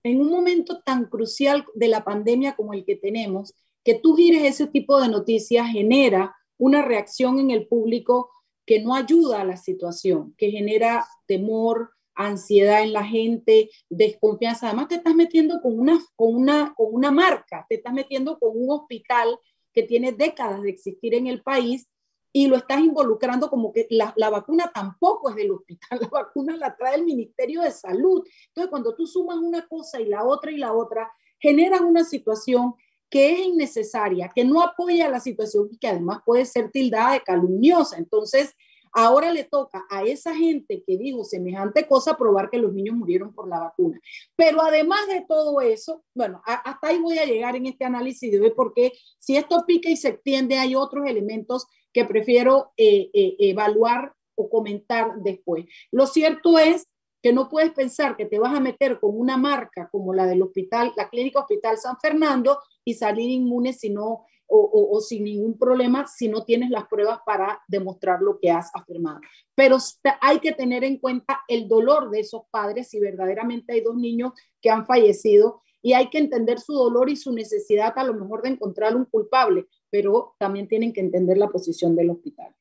en 0.02 0.20
un 0.20 0.32
momento 0.32 0.82
tan 0.82 1.06
crucial 1.06 1.64
de 1.76 1.90
la 1.90 2.04
pandemia 2.04 2.56
como 2.56 2.74
el 2.74 2.86
que 2.86 2.96
tenemos, 2.96 3.54
que 3.84 3.94
tú 3.94 4.16
gires 4.16 4.44
ese 4.46 4.66
tipo 4.66 5.00
de 5.00 5.10
noticias 5.10 5.68
genera 5.68 6.36
una 6.58 6.82
reacción 6.82 7.38
en 7.38 7.52
el 7.52 7.68
público 7.68 8.32
que 8.70 8.80
no 8.80 8.94
ayuda 8.94 9.42
a 9.42 9.46
la 9.46 9.58
situación, 9.58 10.36
que 10.38 10.52
genera 10.52 11.04
temor, 11.26 11.90
ansiedad 12.14 12.84
en 12.84 12.94
la 12.94 13.04
gente, 13.04 13.72
desconfianza. 13.90 14.68
Además, 14.68 14.90
te 14.90 14.96
estás 14.98 15.16
metiendo 15.16 15.60
con 15.60 15.80
una, 15.80 16.00
con 16.16 16.36
una, 16.36 16.76
con 16.78 16.94
una 16.94 17.10
marca, 17.10 17.66
te 17.68 17.78
estás 17.78 17.94
metiendo 17.94 18.38
con 18.38 18.52
un 18.54 18.70
hospital 18.70 19.40
que 19.74 19.82
tiene 19.82 20.12
décadas 20.12 20.62
de 20.62 20.70
existir 20.70 21.16
en 21.16 21.26
el 21.26 21.42
país 21.42 21.90
y 22.32 22.46
lo 22.46 22.58
estás 22.58 22.82
involucrando 22.82 23.50
como 23.50 23.74
que 23.74 23.88
la, 23.90 24.14
la, 24.16 24.30
vacuna 24.30 24.70
tampoco 24.72 25.32
es 25.32 25.36
del 25.36 25.50
hospital, 25.50 25.98
la 26.02 26.08
vacuna 26.10 26.56
la 26.56 26.78
trae 26.78 26.98
el 26.98 27.06
Ministerio 27.06 27.64
de 27.64 27.72
Salud. 27.72 28.24
Entonces, 28.50 28.70
cuando 28.70 28.94
tú 28.94 29.08
sumas 29.08 29.38
una 29.38 29.66
cosa 29.68 30.00
y 30.00 30.06
la 30.06 30.26
otra 30.26 30.52
y 30.52 30.58
la 30.58 30.74
otra, 30.74 31.12
generas 31.40 31.82
una 31.82 32.04
situación 32.04 32.76
que 33.10 33.34
es 33.34 33.40
innecesaria, 33.40 34.32
que 34.34 34.46
no 34.46 34.62
apoya 34.62 35.10
la 35.10 35.20
situación 35.20 35.70
y 35.72 35.78
que 35.78 35.88
además 35.88 36.20
puede 36.26 36.46
ser 36.46 36.72
tildada 36.72 37.14
de 37.14 37.22
calumniosa. 37.22 37.98
Entonces, 37.98 38.56
ahora 38.92 39.32
le 39.32 39.44
toca 39.44 39.86
a 39.90 40.04
esa 40.04 40.36
gente 40.36 40.84
que 40.86 40.98
dijo 40.98 41.24
semejante 41.24 41.88
cosa 41.88 42.18
probar 42.18 42.50
que 42.50 42.58
los 42.58 42.74
niños 42.74 42.96
murieron 42.96 43.34
por 43.34 43.48
la 43.48 43.60
vacuna. 43.60 44.00
Pero 44.36 44.62
además 44.62 45.08
de 45.08 45.26
todo 45.28 45.62
eso, 45.62 46.04
bueno, 46.14 46.42
hasta 46.46 46.88
ahí 46.88 47.00
voy 47.00 47.18
a 47.18 47.26
llegar 47.26 47.56
en 47.56 47.66
este 47.68 47.86
análisis 47.86 48.32
de 48.32 48.40
hoy, 48.40 48.54
porque 48.56 48.94
si 49.18 49.38
esto 49.38 49.64
pica 49.66 49.90
y 49.90 49.98
se 49.98 50.10
extiende, 50.10 50.58
hay 50.58 50.76
otros 50.76 51.08
elementos 51.08 51.68
que 51.94 52.06
prefiero 52.06 52.72
eh, 52.78 53.10
eh, 53.14 53.36
evaluar 53.40 54.14
o 54.36 54.50
comentar 54.50 55.16
después. 55.18 55.66
Lo 55.92 56.08
cierto 56.08 56.58
es 56.58 56.88
que 57.22 57.34
no 57.34 57.50
puedes 57.50 57.72
pensar 57.72 58.16
que 58.16 58.26
te 58.26 58.40
vas 58.40 58.56
a 58.56 58.60
meter 58.60 59.00
con 59.00 59.18
una 59.18 59.38
marca 59.38 59.90
como 59.92 60.14
la 60.14 60.26
del 60.26 60.42
hospital, 60.42 60.94
la 60.96 61.10
clínica 61.10 61.42
Hospital 61.42 61.78
San 61.78 61.98
Fernando 62.00 62.60
y 62.86 62.94
salir 62.94 63.30
inmune 63.30 63.74
si 63.74 63.90
no, 63.90 64.26
o, 64.52 64.90
o, 64.92 65.00
sin 65.00 65.26
ningún 65.26 65.58
problema 65.58 66.08
si 66.08 66.28
no 66.28 66.44
tienes 66.44 66.72
las 66.72 66.88
pruebas 66.88 67.20
para 67.24 67.62
demostrar 67.68 68.22
lo 68.22 68.40
que 68.40 68.50
has 68.50 68.72
afirmado. 68.74 69.20
Pero 69.54 69.78
hay 70.22 70.40
que 70.40 70.54
tener 70.54 70.84
en 70.84 70.98
cuenta 70.98 71.42
el 71.48 71.68
dolor 71.68 72.10
de 72.10 72.22
esos 72.22 72.44
padres 72.50 72.90
si 72.90 73.00
verdaderamente 73.00 73.74
hay 73.74 73.82
dos 73.82 73.96
niños 73.96 74.34
que 74.60 74.72
han 74.72 74.86
fallecido 74.86 75.62
y 75.82 75.94
hay 75.94 76.10
que 76.10 76.18
entender 76.18 76.60
su 76.60 76.74
dolor 76.74 77.10
y 77.10 77.16
su 77.16 77.32
necesidad 77.32 77.94
a 77.96 78.04
lo 78.04 78.14
mejor 78.14 78.42
de 78.42 78.50
encontrar 78.50 78.96
un 78.96 79.06
culpable, 79.06 79.68
pero 79.90 80.36
también 80.40 80.68
tienen 80.68 80.94
que 80.94 81.02
entender 81.02 81.38
la 81.38 81.50
posición 81.50 81.96
del 81.96 82.10
hospital. 82.10 82.54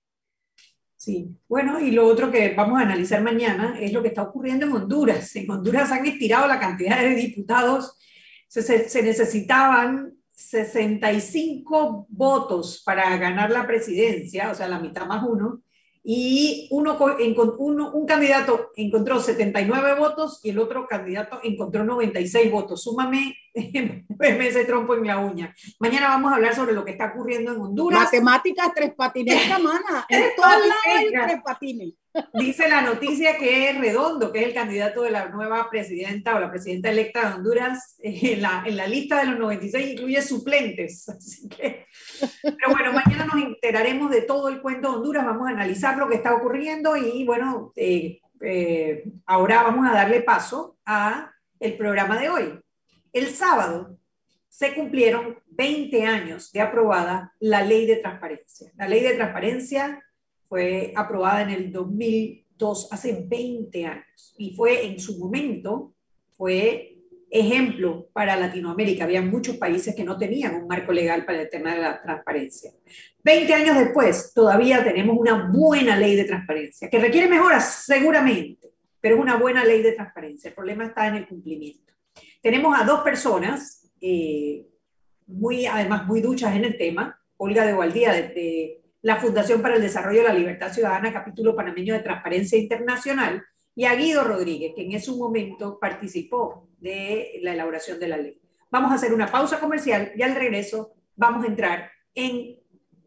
Sí, 0.98 1.28
bueno, 1.48 1.78
y 1.78 1.92
lo 1.92 2.06
otro 2.08 2.28
que 2.28 2.54
vamos 2.56 2.80
a 2.80 2.82
analizar 2.82 3.22
mañana 3.22 3.78
es 3.80 3.92
lo 3.92 4.02
que 4.02 4.08
está 4.08 4.22
ocurriendo 4.22 4.66
en 4.66 4.72
Honduras. 4.72 5.34
En 5.36 5.48
Honduras 5.48 5.92
han 5.92 6.04
estirado 6.04 6.48
la 6.48 6.58
cantidad 6.58 7.00
de 7.00 7.14
diputados, 7.14 7.96
se, 8.48 8.62
se 8.88 9.02
necesitaban 9.04 10.12
65 10.32 12.08
votos 12.08 12.82
para 12.84 13.16
ganar 13.16 13.52
la 13.52 13.64
presidencia, 13.64 14.50
o 14.50 14.56
sea, 14.56 14.66
la 14.66 14.80
mitad 14.80 15.06
más 15.06 15.22
uno, 15.24 15.62
y 16.10 16.68
uno, 16.70 16.98
uno, 17.58 17.92
un 17.92 18.06
candidato 18.06 18.70
encontró 18.76 19.20
79 19.20 19.94
votos 19.98 20.40
y 20.42 20.50
el 20.50 20.58
otro 20.58 20.86
candidato 20.86 21.38
encontró 21.42 21.84
96 21.84 22.50
votos. 22.50 22.82
Súmame 22.82 23.36
ese 24.20 24.64
trompo 24.64 24.94
en 24.94 25.06
la 25.06 25.18
uña. 25.18 25.54
Mañana 25.78 26.08
vamos 26.08 26.32
a 26.32 26.36
hablar 26.36 26.54
sobre 26.54 26.72
lo 26.72 26.84
que 26.84 26.92
está 26.92 27.06
ocurriendo 27.06 27.52
en 27.52 27.60
Honduras. 27.60 28.04
Matemáticas 28.04 28.72
tres 28.74 28.94
patines, 28.94 29.48
mana. 29.62 30.06
En 30.08 30.24
todos 30.36 30.66
lados 30.66 30.82
hay 30.86 31.10
tres 31.10 31.42
patines. 31.44 31.94
Dice 32.34 32.68
la 32.68 32.82
noticia 32.82 33.36
que 33.36 33.70
es 33.70 33.78
Redondo, 33.78 34.32
que 34.32 34.40
es 34.40 34.48
el 34.48 34.54
candidato 34.54 35.02
de 35.02 35.10
la 35.10 35.28
nueva 35.28 35.68
presidenta 35.70 36.34
o 36.34 36.40
la 36.40 36.50
presidenta 36.50 36.90
electa 36.90 37.28
de 37.28 37.34
Honduras, 37.36 37.96
en 37.98 38.42
la, 38.42 38.64
en 38.66 38.76
la 38.76 38.86
lista 38.86 39.20
de 39.20 39.26
los 39.26 39.38
96 39.38 39.92
incluye 39.92 40.22
suplentes. 40.22 41.08
Así 41.08 41.48
que, 41.48 41.86
pero 42.42 42.70
bueno, 42.70 42.92
mañana 42.92 43.26
nos 43.26 43.42
enteraremos 43.42 44.10
de 44.10 44.22
todo 44.22 44.48
el 44.48 44.60
cuento 44.60 44.90
de 44.90 44.96
Honduras, 44.96 45.26
vamos 45.26 45.46
a 45.46 45.50
analizar 45.50 45.96
lo 45.96 46.08
que 46.08 46.16
está 46.16 46.34
ocurriendo 46.34 46.96
y 46.96 47.24
bueno, 47.24 47.72
eh, 47.76 48.20
eh, 48.40 49.04
ahora 49.26 49.62
vamos 49.62 49.86
a 49.86 49.92
darle 49.92 50.22
paso 50.22 50.76
a 50.84 51.32
el 51.60 51.76
programa 51.76 52.18
de 52.18 52.30
hoy. 52.30 52.60
El 53.12 53.28
sábado 53.28 53.98
se 54.48 54.74
cumplieron 54.74 55.38
20 55.50 56.04
años 56.04 56.52
de 56.52 56.60
aprobada 56.60 57.34
la 57.40 57.62
ley 57.62 57.86
de 57.86 57.96
transparencia. 57.96 58.72
La 58.76 58.88
ley 58.88 59.02
de 59.02 59.14
transparencia 59.14 60.02
fue 60.48 60.92
aprobada 60.96 61.42
en 61.42 61.50
el 61.50 61.72
2002, 61.72 62.88
hace 62.90 63.24
20 63.26 63.86
años, 63.86 64.34
y 64.38 64.54
fue 64.54 64.86
en 64.86 64.98
su 64.98 65.18
momento, 65.18 65.94
fue 66.32 66.96
ejemplo 67.30 68.08
para 68.12 68.36
Latinoamérica. 68.36 69.04
Había 69.04 69.22
muchos 69.22 69.58
países 69.58 69.94
que 69.94 70.04
no 70.04 70.16
tenían 70.16 70.54
un 70.54 70.66
marco 70.66 70.92
legal 70.92 71.24
para 71.24 71.42
el 71.42 71.50
tema 71.50 71.74
de 71.74 71.82
la 71.82 72.02
transparencia. 72.02 72.72
20 73.22 73.54
años 73.54 73.78
después, 73.78 74.32
todavía 74.34 74.82
tenemos 74.82 75.16
una 75.18 75.50
buena 75.52 75.96
ley 75.96 76.16
de 76.16 76.24
transparencia, 76.24 76.88
que 76.88 76.98
requiere 76.98 77.28
mejoras 77.28 77.84
seguramente, 77.84 78.70
pero 79.00 79.16
es 79.16 79.20
una 79.20 79.36
buena 79.36 79.64
ley 79.64 79.82
de 79.82 79.92
transparencia. 79.92 80.48
El 80.48 80.54
problema 80.54 80.86
está 80.86 81.06
en 81.08 81.16
el 81.16 81.28
cumplimiento. 81.28 81.87
Tenemos 82.42 82.78
a 82.78 82.84
dos 82.84 83.00
personas, 83.00 83.90
eh, 84.00 84.66
muy, 85.26 85.66
además 85.66 86.06
muy 86.06 86.20
duchas 86.20 86.54
en 86.56 86.64
el 86.64 86.76
tema, 86.76 87.20
Olga 87.36 87.66
de 87.66 87.74
Gualdía, 87.74 88.12
de 88.12 88.82
la 89.02 89.16
Fundación 89.16 89.62
para 89.62 89.76
el 89.76 89.82
Desarrollo 89.82 90.22
de 90.22 90.28
la 90.28 90.34
Libertad 90.34 90.72
Ciudadana, 90.72 91.12
capítulo 91.12 91.54
panameño 91.54 91.94
de 91.94 92.00
Transparencia 92.00 92.58
Internacional, 92.58 93.44
y 93.74 93.84
a 93.84 93.94
Guido 93.94 94.24
Rodríguez, 94.24 94.72
que 94.74 94.82
en 94.82 94.92
ese 94.92 95.12
momento 95.12 95.78
participó 95.78 96.68
de 96.78 97.38
la 97.42 97.52
elaboración 97.52 98.00
de 98.00 98.08
la 98.08 98.16
ley. 98.16 98.40
Vamos 98.70 98.90
a 98.90 98.96
hacer 98.96 99.14
una 99.14 99.30
pausa 99.30 99.60
comercial 99.60 100.12
y 100.16 100.22
al 100.22 100.34
regreso 100.34 100.94
vamos 101.14 101.44
a 101.44 101.46
entrar 101.46 101.90
en, 102.14 102.58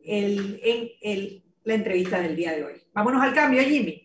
el, 0.04 0.60
en 0.64 0.90
el, 1.02 1.44
la 1.66 1.74
entrevista 1.74 2.22
del 2.22 2.36
día 2.36 2.54
de 2.54 2.64
hoy. 2.64 2.82
Vámonos 2.94 3.22
al 3.22 3.34
cambio, 3.34 3.62
Jimmy. 3.64 4.01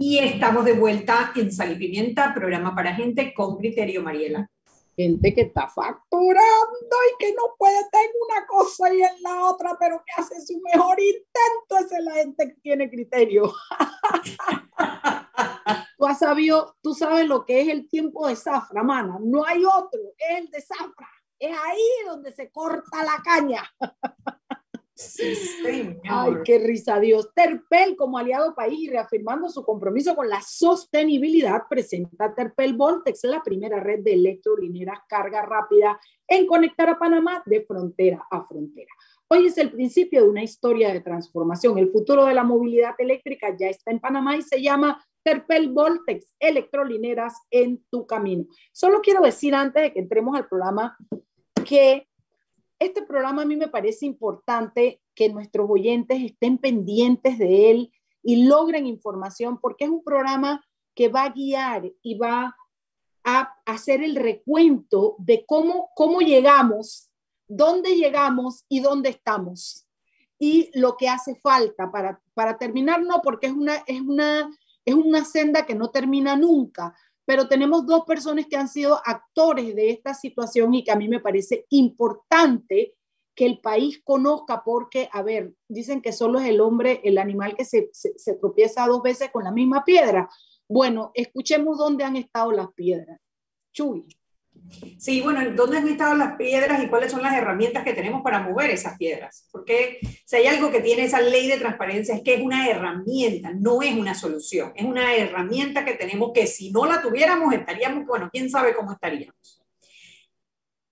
Y 0.00 0.20
estamos 0.20 0.64
de 0.64 0.74
vuelta 0.74 1.32
en 1.34 1.50
Sal 1.50 1.72
y 1.72 1.74
Pimienta, 1.74 2.32
programa 2.32 2.72
para 2.72 2.94
gente 2.94 3.34
con 3.34 3.56
criterio, 3.56 4.00
Mariela. 4.00 4.48
Gente 4.96 5.34
que 5.34 5.40
está 5.40 5.66
facturando 5.66 6.38
y 6.38 7.18
que 7.18 7.34
no 7.34 7.56
puede 7.58 7.78
tener 7.90 8.10
una 8.28 8.46
cosa 8.46 8.94
y 8.94 9.02
en 9.02 9.22
la 9.22 9.46
otra, 9.46 9.76
pero 9.76 10.00
que 10.06 10.22
hace 10.22 10.40
su 10.40 10.60
mejor 10.60 11.00
intento. 11.00 11.84
Esa 11.84 11.98
es 11.98 12.04
la 12.04 12.14
gente 12.14 12.46
que 12.46 12.60
tiene 12.60 12.88
criterio. 12.88 13.52
tú 15.98 16.06
has 16.06 16.20
sabido, 16.20 16.76
tú 16.80 16.94
sabes 16.94 17.26
lo 17.26 17.44
que 17.44 17.62
es 17.62 17.68
el 17.68 17.88
tiempo 17.88 18.28
de 18.28 18.36
zafra, 18.36 18.84
mana. 18.84 19.18
No 19.20 19.44
hay 19.44 19.64
otro, 19.64 20.00
es 20.16 20.38
el 20.38 20.48
de 20.48 20.60
zafra. 20.60 21.08
Es 21.40 21.56
ahí 21.56 22.06
donde 22.06 22.30
se 22.30 22.52
corta 22.52 23.02
la 23.02 23.20
caña. 23.24 23.68
Ay, 26.08 26.32
qué 26.44 26.58
risa 26.58 26.98
Dios. 26.98 27.30
Terpel 27.32 27.94
como 27.96 28.18
aliado 28.18 28.54
país 28.54 28.80
y 28.80 28.90
reafirmando 28.90 29.48
su 29.48 29.64
compromiso 29.64 30.16
con 30.16 30.28
la 30.28 30.40
sostenibilidad, 30.40 31.62
presenta 31.70 32.34
Terpel 32.34 32.74
Voltex, 32.74 33.22
la 33.24 33.42
primera 33.42 33.78
red 33.78 34.00
de 34.00 34.14
electrolineras 34.14 34.98
carga 35.08 35.42
rápida 35.42 36.00
en 36.26 36.46
conectar 36.46 36.88
a 36.88 36.98
Panamá 36.98 37.42
de 37.46 37.60
frontera 37.60 38.26
a 38.30 38.42
frontera. 38.42 38.90
Hoy 39.28 39.46
es 39.46 39.58
el 39.58 39.70
principio 39.70 40.22
de 40.22 40.30
una 40.30 40.42
historia 40.42 40.92
de 40.92 41.00
transformación. 41.00 41.78
El 41.78 41.92
futuro 41.92 42.24
de 42.24 42.34
la 42.34 42.44
movilidad 42.44 42.94
eléctrica 42.98 43.54
ya 43.56 43.68
está 43.68 43.90
en 43.90 44.00
Panamá 44.00 44.36
y 44.36 44.42
se 44.42 44.60
llama 44.60 45.04
Terpel 45.22 45.68
Voltex, 45.70 46.34
electrolineras 46.40 47.34
en 47.50 47.84
tu 47.90 48.06
camino. 48.06 48.46
Solo 48.72 49.00
quiero 49.00 49.20
decir 49.20 49.54
antes 49.54 49.82
de 49.82 49.92
que 49.92 50.00
entremos 50.00 50.34
al 50.34 50.48
programa 50.48 50.96
que 51.64 52.08
este 52.78 53.02
programa 53.02 53.42
a 53.42 53.46
mí 53.46 53.56
me 53.56 53.68
parece 53.68 54.06
importante 54.06 55.00
que 55.14 55.28
nuestros 55.28 55.68
oyentes 55.68 56.22
estén 56.22 56.58
pendientes 56.58 57.38
de 57.38 57.70
él 57.70 57.92
y 58.22 58.44
logren 58.46 58.86
información 58.86 59.58
porque 59.60 59.84
es 59.84 59.90
un 59.90 60.04
programa 60.04 60.64
que 60.94 61.08
va 61.08 61.24
a 61.24 61.30
guiar 61.30 61.90
y 62.02 62.18
va 62.18 62.56
a 63.24 63.54
hacer 63.66 64.02
el 64.02 64.16
recuento 64.16 65.16
de 65.18 65.44
cómo, 65.46 65.90
cómo 65.94 66.20
llegamos, 66.20 67.10
dónde 67.46 67.96
llegamos 67.96 68.64
y 68.68 68.80
dónde 68.80 69.10
estamos. 69.10 69.86
Y 70.38 70.70
lo 70.78 70.96
que 70.96 71.08
hace 71.08 71.34
falta 71.36 71.90
para, 71.90 72.20
para 72.34 72.58
terminar, 72.58 73.02
no, 73.02 73.20
porque 73.22 73.48
es 73.48 73.52
una, 73.52 73.76
es, 73.86 74.00
una, 74.00 74.50
es 74.84 74.94
una 74.94 75.24
senda 75.24 75.66
que 75.66 75.74
no 75.74 75.90
termina 75.90 76.36
nunca, 76.36 76.94
pero 77.28 77.46
tenemos 77.46 77.84
dos 77.84 78.06
personas 78.06 78.46
que 78.46 78.56
han 78.56 78.70
sido 78.70 79.02
actores 79.04 79.76
de 79.76 79.90
esta 79.90 80.14
situación 80.14 80.72
y 80.72 80.82
que 80.82 80.92
a 80.92 80.96
mí 80.96 81.10
me 81.10 81.20
parece 81.20 81.66
importante 81.68 82.94
que 83.34 83.44
el 83.44 83.60
país 83.60 84.00
conozca 84.02 84.62
porque, 84.64 85.10
a 85.12 85.20
ver, 85.20 85.52
dicen 85.68 86.00
que 86.00 86.14
solo 86.14 86.40
es 86.40 86.48
el 86.48 86.62
hombre, 86.62 87.02
el 87.04 87.18
animal 87.18 87.54
que 87.54 87.66
se, 87.66 87.90
se, 87.92 88.34
tropieza 88.36 88.86
dos 88.86 89.02
veces 89.02 89.28
con 89.30 89.44
la 89.44 89.52
misma 89.52 89.84
piedra. 89.84 90.30
Bueno, 90.66 91.10
escuchemos 91.12 91.76
dónde 91.76 92.02
han 92.02 92.16
estado 92.16 92.50
las 92.50 92.72
piedras. 92.72 93.20
Chuy. 93.74 94.06
Sí, 94.98 95.20
bueno, 95.20 95.40
¿dónde 95.54 95.78
han 95.78 95.88
estado 95.88 96.14
las 96.14 96.36
piedras 96.36 96.82
y 96.82 96.88
cuáles 96.88 97.10
son 97.10 97.22
las 97.22 97.34
herramientas 97.34 97.84
que 97.84 97.94
tenemos 97.94 98.22
para 98.22 98.40
mover 98.40 98.70
esas 98.70 98.98
piedras? 98.98 99.48
Porque 99.50 99.98
si 100.24 100.36
hay 100.36 100.46
algo 100.46 100.70
que 100.70 100.80
tiene 100.80 101.04
esa 101.04 101.20
ley 101.20 101.48
de 101.48 101.58
transparencia 101.58 102.14
es 102.14 102.22
que 102.22 102.34
es 102.34 102.42
una 102.42 102.68
herramienta, 102.68 103.52
no 103.52 103.82
es 103.82 103.94
una 103.94 104.14
solución, 104.14 104.72
es 104.74 104.84
una 104.84 105.14
herramienta 105.14 105.84
que 105.84 105.94
tenemos 105.94 106.32
que 106.34 106.46
si 106.46 106.70
no 106.70 106.84
la 106.84 107.00
tuviéramos 107.00 107.54
estaríamos, 107.54 108.06
bueno, 108.06 108.28
quién 108.32 108.50
sabe 108.50 108.74
cómo 108.74 108.92
estaríamos. 108.92 109.62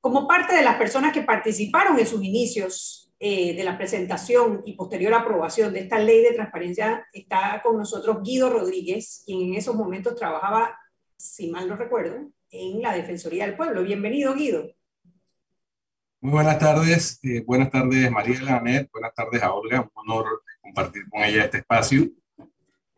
Como 0.00 0.26
parte 0.26 0.54
de 0.54 0.62
las 0.62 0.76
personas 0.76 1.12
que 1.12 1.22
participaron 1.22 1.98
en 1.98 2.06
sus 2.06 2.22
inicios 2.22 3.12
eh, 3.18 3.56
de 3.56 3.64
la 3.64 3.78
presentación 3.78 4.62
y 4.66 4.74
posterior 4.74 5.14
aprobación 5.14 5.72
de 5.72 5.80
esta 5.80 5.98
ley 5.98 6.22
de 6.22 6.34
transparencia, 6.34 7.06
está 7.12 7.60
con 7.64 7.78
nosotros 7.78 8.18
Guido 8.22 8.50
Rodríguez, 8.50 9.22
quien 9.24 9.40
en 9.40 9.54
esos 9.54 9.74
momentos 9.74 10.14
trabajaba, 10.14 10.78
si 11.16 11.50
mal 11.50 11.66
no 11.66 11.76
recuerdo, 11.76 12.30
en 12.58 12.82
la 12.82 12.94
Defensoría 12.94 13.46
del 13.46 13.56
Pueblo. 13.56 13.82
Bienvenido, 13.82 14.34
Guido. 14.34 14.70
Muy 16.20 16.32
buenas 16.32 16.58
tardes. 16.58 17.20
Eh, 17.22 17.42
buenas 17.46 17.70
tardes, 17.70 18.10
María 18.10 18.40
Lanet. 18.42 18.90
Buenas 18.90 19.14
tardes 19.14 19.42
a 19.42 19.52
Olga. 19.52 19.82
Un 19.82 20.10
honor 20.10 20.42
compartir 20.60 21.02
con 21.10 21.22
ella 21.22 21.44
este 21.44 21.58
espacio. 21.58 22.08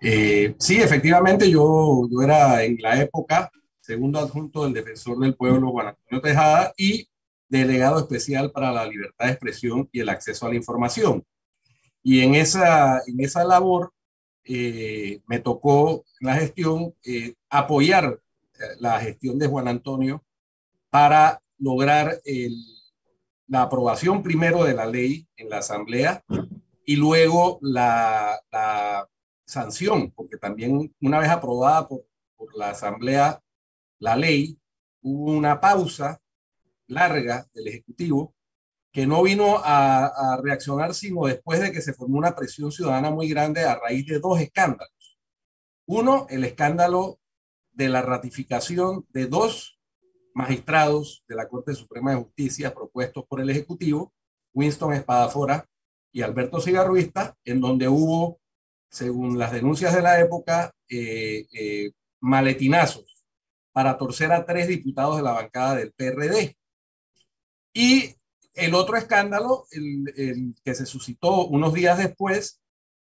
Eh, 0.01 0.55
sí, 0.59 0.81
efectivamente, 0.81 1.51
yo, 1.51 2.09
yo 2.11 2.23
era 2.23 2.63
en 2.63 2.77
la 2.81 3.01
época 3.03 3.51
segundo 3.81 4.21
adjunto 4.21 4.65
del 4.65 4.73
defensor 4.73 5.19
del 5.19 5.35
pueblo, 5.35 5.73
Juan 5.73 5.89
Antonio 5.89 6.23
Tejada, 6.23 6.73
y 6.77 7.09
delegado 7.49 7.99
especial 7.99 8.53
para 8.53 8.71
la 8.71 8.87
libertad 8.87 9.27
de 9.27 9.33
expresión 9.33 9.89
y 9.91 10.01
el 10.01 10.09
acceso 10.09 10.47
a 10.47 10.51
la 10.51 10.57
información. 10.57 11.25
Y 12.03 12.21
en 12.21 12.35
esa, 12.35 13.01
en 13.07 13.21
esa 13.21 13.45
labor 13.45 13.93
eh, 14.45 15.21
me 15.27 15.41
tocó 15.41 16.05
la 16.21 16.37
gestión 16.37 16.95
apoyar 17.51 18.21
la 18.79 19.01
gestión 19.01 19.39
de 19.39 19.47
Juan 19.47 19.69
Antonio 19.69 20.25
para 20.91 21.43
lograr 21.59 22.21
la 23.47 23.63
aprobación 23.63 24.23
primero 24.23 24.65
de 24.65 24.75
la 24.75 24.87
ley 24.87 25.27
en 25.37 25.49
la 25.49 25.59
Asamblea 25.59 26.25
y 26.85 26.97
luego 26.97 27.59
la, 27.63 28.41
sanción, 29.45 30.11
porque 30.11 30.37
también 30.37 30.95
una 31.01 31.19
vez 31.19 31.31
aprobada 31.31 31.89
por, 31.89 32.05
la 32.55 32.71
Asamblea 32.71 33.43
la 33.99 34.15
ley, 34.15 34.59
hubo 35.03 35.33
una 35.33 35.61
pausa 35.61 36.21
larga 36.87 37.47
del 37.55 37.69
Ejecutivo 37.69 38.35
que 38.93 39.07
no 39.07 39.23
vino 39.23 39.61
a, 39.63 40.39
reaccionar 40.43 40.95
sino 40.95 41.27
después 41.27 41.61
de 41.61 41.73
que 41.73 41.81
se 41.81 41.95
formó 41.95 42.19
una 42.19 42.35
presión 42.35 42.71
ciudadana 42.71 43.11
muy 43.11 43.29
grande 43.29 43.65
a 43.65 43.79
raíz 43.79 44.07
de 44.07 44.19
dos 44.19 44.41
escándalos. 44.41 45.19
Uno, 45.87 46.27
el 46.29 46.45
escándalo 46.45 47.18
de 47.79 47.89
la 47.89 48.03
ratificación 48.03 49.07
de 49.11 49.27
dos 49.27 49.79
magistrados 50.35 51.25
de 51.29 51.37
la 51.37 51.49
Corte 51.49 51.75
Suprema 51.75 52.11
de 52.11 52.17
Justicia 52.17 52.75
propuestos 52.75 53.25
por 53.29 53.41
el 53.41 53.51
Ejecutivo, 53.51 54.13
Winston 54.53 54.95
Espadafora 54.95 55.65
y 56.13 56.23
Alberto 56.23 56.61
Cigarruista, 56.61 57.37
en 57.45 57.61
donde 57.61 57.89
hubo, 57.89 58.41
según 58.91 59.39
las 59.39 59.53
denuncias 59.53 59.95
de 59.95 60.03
la 60.03 60.19
época, 60.19 60.73
eh, 60.89 61.47
eh, 61.53 61.93
maletinazos 62.21 63.25
para 63.71 63.97
torcer 63.97 64.33
a 64.33 64.45
tres 64.45 64.67
diputados 64.67 65.17
de 65.17 65.23
la 65.23 65.33
bancada 65.33 65.77
del 65.77 65.93
PRD. 65.93 66.57
Y 67.73 68.13
el 68.55 68.75
otro 68.75 68.97
escándalo, 68.97 69.67
el 69.71 70.53
que 70.65 70.75
se 70.75 70.85
suscitó 70.85 71.47
unos 71.47 71.73
días 71.75 71.97
después, 71.97 72.61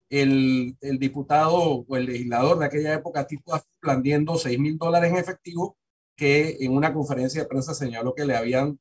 el, 0.10 0.78
diputado 1.00 1.56
o 1.56 1.98
el 1.98 2.06
legislador 2.08 2.60
de 2.60 2.66
aquella 2.66 2.94
época, 2.94 3.28
Tito 3.28 3.54
blandiendo 3.82 4.38
6 4.38 4.60
mil 4.60 4.78
dólares 4.78 5.12
en 5.12 5.18
efectivo, 5.18 5.78
que 6.16 6.58
en 6.60 6.74
una 6.74 6.94
conferencia 6.94 7.42
de 7.42 7.48
prensa 7.48 7.74
señaló 7.74 8.14
que 8.14 8.26
le, 8.26 8.36
habían, 8.36 8.80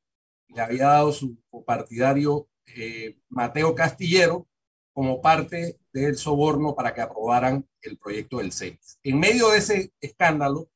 le 0.48 0.60
había 0.60 0.88
dado 0.88 1.12
su 1.12 1.38
partidario 1.66 2.48
eh, 2.66 3.18
Mateo 3.28 3.74
Castillero 3.74 4.46
como 4.92 5.20
parte 5.20 5.78
del 5.92 6.16
soborno 6.16 6.74
para 6.74 6.92
que 6.92 7.00
aprobaran 7.00 7.66
el 7.82 7.98
proyecto 7.98 8.38
del 8.38 8.52
CENIS. 8.52 8.98
En 9.04 9.20
medio 9.20 9.50
de 9.50 9.58
ese 9.58 9.92
escándalo, 10.00 10.68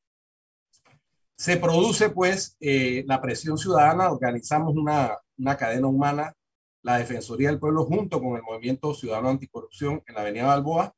se 1.36 1.56
produce 1.56 2.10
pues 2.10 2.56
eh, 2.60 3.02
la 3.08 3.20
presión 3.20 3.58
ciudadana, 3.58 4.12
organizamos 4.12 4.76
una, 4.76 5.18
una 5.36 5.56
cadena 5.56 5.88
humana 5.88 6.36
la 6.82 6.98
Defensoría 6.98 7.48
del 7.48 7.60
Pueblo 7.60 7.84
junto 7.84 8.20
con 8.20 8.36
el 8.36 8.42
Movimiento 8.42 8.94
Ciudadano 8.94 9.28
Anticorrupción 9.28 10.02
en 10.06 10.14
la 10.14 10.22
Avenida 10.22 10.46
Balboa, 10.46 10.94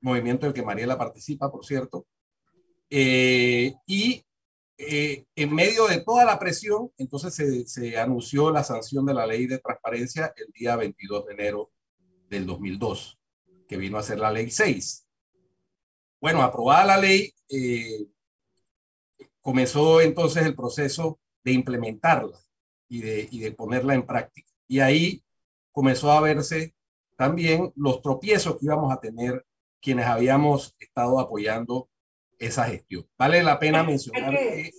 movimiento 0.00 0.46
del 0.46 0.54
que 0.54 0.62
Mariela 0.62 0.98
participa, 0.98 1.50
por 1.50 1.64
cierto. 1.64 2.06
Eh, 2.90 3.74
y 3.86 4.24
eh, 4.76 5.24
en 5.34 5.54
medio 5.54 5.86
de 5.86 6.00
toda 6.00 6.24
la 6.24 6.38
presión, 6.38 6.92
entonces 6.98 7.34
se, 7.66 7.98
anunció 7.98 8.50
la 8.50 8.62
sanción 8.62 9.04
de 9.06 9.14
la 9.14 9.26
ley 9.26 9.46
de 9.46 9.58
transparencia 9.58 10.32
el 10.36 10.52
día 10.52 10.76
22 10.76 11.26
de 11.26 11.32
enero 11.32 11.70
del 12.28 12.46
2002, 12.46 13.18
que 13.66 13.76
vino 13.76 13.98
a 13.98 14.02
ser 14.02 14.18
la 14.18 14.30
ley 14.30 14.50
6. 14.50 15.06
Bueno, 16.20 16.42
aprobada 16.42 16.84
la 16.84 16.98
ley, 16.98 17.32
eh, 17.48 18.06
comenzó 19.40 20.00
entonces 20.00 20.44
el 20.44 20.54
proceso 20.54 21.18
de 21.42 21.52
implementarla 21.52 22.38
y 22.90 23.00
de 23.00 23.52
ponerla 23.52 23.94
en 23.94 24.06
práctica. 24.06 24.47
Y 24.68 24.80
ahí 24.80 25.22
comenzó 25.72 26.12
a 26.12 26.20
verse 26.20 26.74
también 27.16 27.72
los 27.74 28.00
tropiezos 28.00 28.56
que 28.56 28.66
íbamos 28.66 28.92
a 28.92 29.00
tener 29.00 29.44
quienes 29.80 30.06
habíamos 30.06 30.76
estado 30.78 31.18
apoyando 31.18 31.88
esa 32.38 32.64
gestión. 32.64 33.06
Vale 33.18 33.42
la 33.42 33.58
pena 33.58 33.82
mencionar 33.82 34.30
que... 34.30 34.70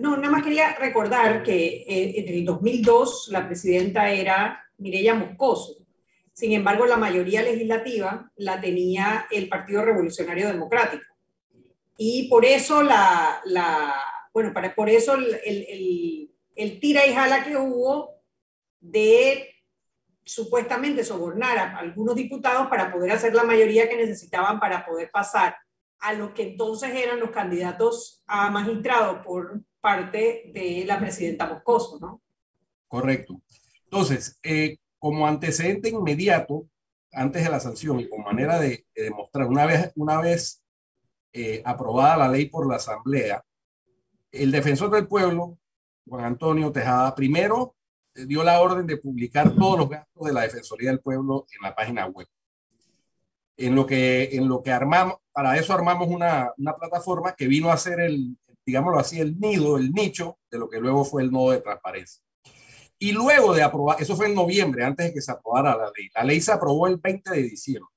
No, 0.00 0.16
nada 0.18 0.30
más 0.30 0.42
quería 0.42 0.74
recordar 0.74 1.42
que 1.42 1.84
eh, 1.88 2.20
en 2.20 2.28
el 2.28 2.44
2002 2.44 3.28
la 3.30 3.46
presidenta 3.46 4.10
era 4.10 4.62
Mireya 4.76 5.14
Moscoso. 5.14 5.86
Sin 6.34 6.52
embargo, 6.52 6.84
la 6.84 6.98
mayoría 6.98 7.42
legislativa 7.42 8.30
la 8.36 8.60
tenía 8.60 9.26
el 9.30 9.48
Partido 9.48 9.84
Revolucionario 9.84 10.48
Democrático. 10.48 11.04
Y 11.96 12.28
por 12.28 12.44
eso 12.44 12.82
la, 12.82 13.40
la 13.46 13.94
bueno, 14.34 14.52
para, 14.52 14.74
por 14.74 14.90
eso 14.90 15.14
el, 15.14 15.34
el, 15.44 16.30
el 16.54 16.80
tira 16.80 17.06
y 17.06 17.14
jala 17.14 17.42
que 17.42 17.56
hubo 17.56 18.17
de 18.80 19.54
supuestamente 20.24 21.04
sobornar 21.04 21.58
a 21.58 21.78
algunos 21.78 22.14
diputados 22.14 22.68
para 22.68 22.92
poder 22.92 23.12
hacer 23.12 23.34
la 23.34 23.44
mayoría 23.44 23.88
que 23.88 23.96
necesitaban 23.96 24.60
para 24.60 24.84
poder 24.84 25.10
pasar 25.10 25.56
a 26.00 26.12
lo 26.12 26.34
que 26.34 26.42
entonces 26.42 26.90
eran 26.94 27.18
los 27.18 27.30
candidatos 27.30 28.22
a 28.26 28.50
magistrado 28.50 29.22
por 29.22 29.62
parte 29.80 30.50
de 30.52 30.84
la 30.86 30.98
presidenta 30.98 31.46
Moscoso, 31.46 31.98
¿no? 31.98 32.20
Correcto. 32.86 33.40
Entonces, 33.84 34.38
eh, 34.42 34.76
como 34.98 35.26
antecedente 35.26 35.88
inmediato, 35.88 36.68
antes 37.12 37.42
de 37.42 37.50
la 37.50 37.60
sanción 37.60 38.00
y 38.00 38.08
con 38.08 38.22
manera 38.22 38.58
de, 38.60 38.86
demostrar, 38.94 39.46
una 39.46 39.66
vez, 39.66 39.92
una 39.96 40.20
vez 40.20 40.62
eh, 41.32 41.62
aprobada 41.64 42.18
la 42.18 42.28
ley 42.28 42.46
por 42.46 42.68
la 42.68 42.76
Asamblea, 42.76 43.42
el 44.30 44.50
defensor 44.50 44.90
del 44.90 45.08
pueblo, 45.08 45.58
Juan 46.06 46.24
Antonio 46.24 46.70
Tejada, 46.70 47.14
primero 47.14 47.76
dio 48.26 48.44
la 48.44 48.60
orden 48.60 48.86
de 48.86 48.96
publicar 48.96 49.54
todos 49.54 49.78
los 49.78 49.88
gastos 49.88 50.26
de 50.26 50.32
la 50.32 50.42
Defensoría 50.42 50.90
del 50.90 51.00
Pueblo 51.00 51.46
en 51.56 51.62
la 51.62 51.74
página 51.74 52.06
web. 52.06 52.26
En 53.56 53.74
lo 53.74 53.86
que, 53.86 54.30
en 54.32 54.48
lo 54.48 54.62
que 54.62 54.70
armamos, 54.70 55.16
para 55.32 55.56
eso 55.56 55.72
armamos 55.72 56.08
una, 56.08 56.52
una 56.56 56.76
plataforma 56.76 57.34
que 57.34 57.48
vino 57.48 57.70
a 57.70 57.76
ser 57.76 58.00
el, 58.00 58.36
digámoslo 58.68 58.98
así, 58.98 59.18
el 59.18 59.38
nido, 59.40 59.78
el 59.78 59.92
nicho 59.92 60.38
de 60.50 60.58
lo 60.58 60.68
que 60.68 60.78
luego 60.78 61.04
fue 61.04 61.22
el 61.22 61.30
nodo 61.30 61.52
de 61.52 61.60
transparencia. 61.60 62.22
Y 62.98 63.12
luego 63.12 63.54
de 63.54 63.62
aprobar, 63.62 64.00
eso 64.02 64.14
fue 64.14 64.26
en 64.26 64.34
noviembre, 64.34 64.84
antes 64.84 65.06
de 65.06 65.14
que 65.14 65.22
se 65.22 65.32
aprobara 65.32 65.76
la 65.76 65.90
ley. 65.96 66.10
La 66.14 66.24
ley 66.24 66.40
se 66.40 66.52
aprobó 66.52 66.86
el 66.86 66.98
20 66.98 67.30
de 67.30 67.42
diciembre, 67.44 67.90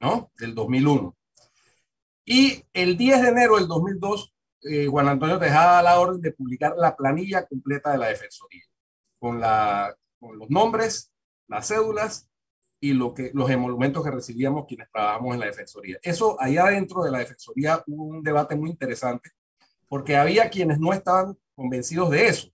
¿no? 0.00 0.30
Del 0.38 0.54
2001. 0.54 1.16
Y 2.24 2.62
el 2.72 2.96
10 2.96 3.22
de 3.22 3.28
enero 3.28 3.56
del 3.56 3.66
2002, 3.66 4.34
eh, 4.62 4.86
Juan 4.86 5.08
Antonio 5.08 5.38
Tejada 5.38 5.82
la 5.82 5.98
orden 5.98 6.20
de 6.20 6.32
publicar 6.32 6.74
la 6.76 6.94
planilla 6.94 7.46
completa 7.46 7.92
de 7.92 7.98
la 7.98 8.08
Defensoría, 8.08 8.62
con, 9.18 9.40
la, 9.40 9.96
con 10.18 10.38
los 10.38 10.50
nombres, 10.50 11.12
las 11.48 11.68
cédulas 11.68 12.28
y 12.80 12.92
lo 12.92 13.14
que, 13.14 13.30
los 13.34 13.50
emolumentos 13.50 14.04
que 14.04 14.10
recibíamos 14.10 14.66
quienes 14.66 14.90
trabajamos 14.90 15.34
en 15.34 15.40
la 15.40 15.46
Defensoría. 15.46 15.98
Eso, 16.02 16.40
allá 16.40 16.66
dentro 16.66 17.02
de 17.02 17.10
la 17.10 17.18
Defensoría 17.18 17.82
hubo 17.86 18.04
un 18.04 18.22
debate 18.22 18.54
muy 18.54 18.70
interesante, 18.70 19.30
porque 19.88 20.16
había 20.16 20.50
quienes 20.50 20.78
no 20.78 20.92
estaban 20.92 21.36
convencidos 21.54 22.10
de 22.10 22.26
eso. 22.26 22.48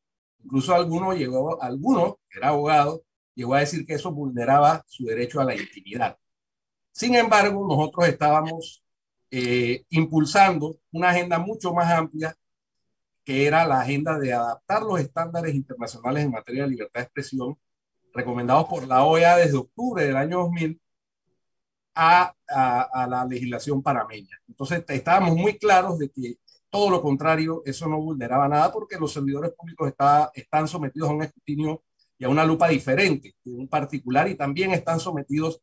Incluso 0.44 0.75
alguno 0.75 1.12
llegó, 1.12 1.62
alguno, 1.62 2.18
que 2.29 2.38
era 2.38 2.48
abogado, 2.48 3.05
llegó 3.35 3.55
a 3.55 3.61
decir 3.61 3.87
que 3.87 3.94
eso 3.94 4.12
vulneraba 4.12 4.83
su 4.87 5.05
derecho 5.05 5.40
a 5.40 5.44
la 5.44 5.55
intimidad. 5.55 6.16
Sin 6.92 7.14
embargo, 7.14 7.66
nosotros 7.66 8.09
estábamos 8.09 8.85
eh, 9.31 9.85
impulsando 9.88 10.79
una 10.90 11.11
agenda 11.11 11.38
mucho 11.38 11.72
más 11.72 11.90
amplia, 11.90 12.37
que 13.24 13.46
era 13.46 13.66
la 13.66 13.80
agenda 13.80 14.18
de 14.18 14.32
adaptar 14.32 14.82
los 14.82 15.00
estándares 15.00 15.54
internacionales 15.54 16.24
en 16.24 16.30
materia 16.30 16.64
de 16.64 16.70
libertad 16.70 17.00
de 17.00 17.04
expresión 17.04 17.58
recomendados 18.12 18.66
por 18.66 18.87
la 18.87 19.04
OEA 19.04 19.37
desde 19.37 19.56
octubre 19.56 20.04
del 20.04 20.16
año 20.16 20.38
2000 20.40 20.80
a, 21.94 22.35
a, 22.48 23.06
la 23.06 23.24
legislación 23.24 23.82
panameña. 23.82 24.40
Entonces 24.48 24.85
estábamos 24.88 25.37
muy 25.37 25.58
claros 25.58 25.98
de 25.98 26.11
que 26.11 26.37
todo 26.70 26.90
lo 26.90 27.02
contrario, 27.02 27.62
eso 27.66 27.87
no 27.87 28.00
vulneraba 28.00 28.48
nada 28.48 28.72
porque 28.72 28.96
los 28.98 29.12
servidores 29.12 29.52
públicos 29.52 29.88
está, 29.88 30.30
están 30.35 30.66
sometidos 30.66 31.11
a 31.11 31.12
un 31.12 31.22
escrutinio 31.22 31.82
y 32.16 32.24
a 32.24 32.30
una 32.30 32.46
lupa 32.46 32.68
diferente 32.68 33.35
de 33.44 33.52
un 33.52 33.68
particular 33.68 34.28
y 34.28 34.37
también 34.37 34.70
están 34.72 34.98
sometidos 34.98 35.61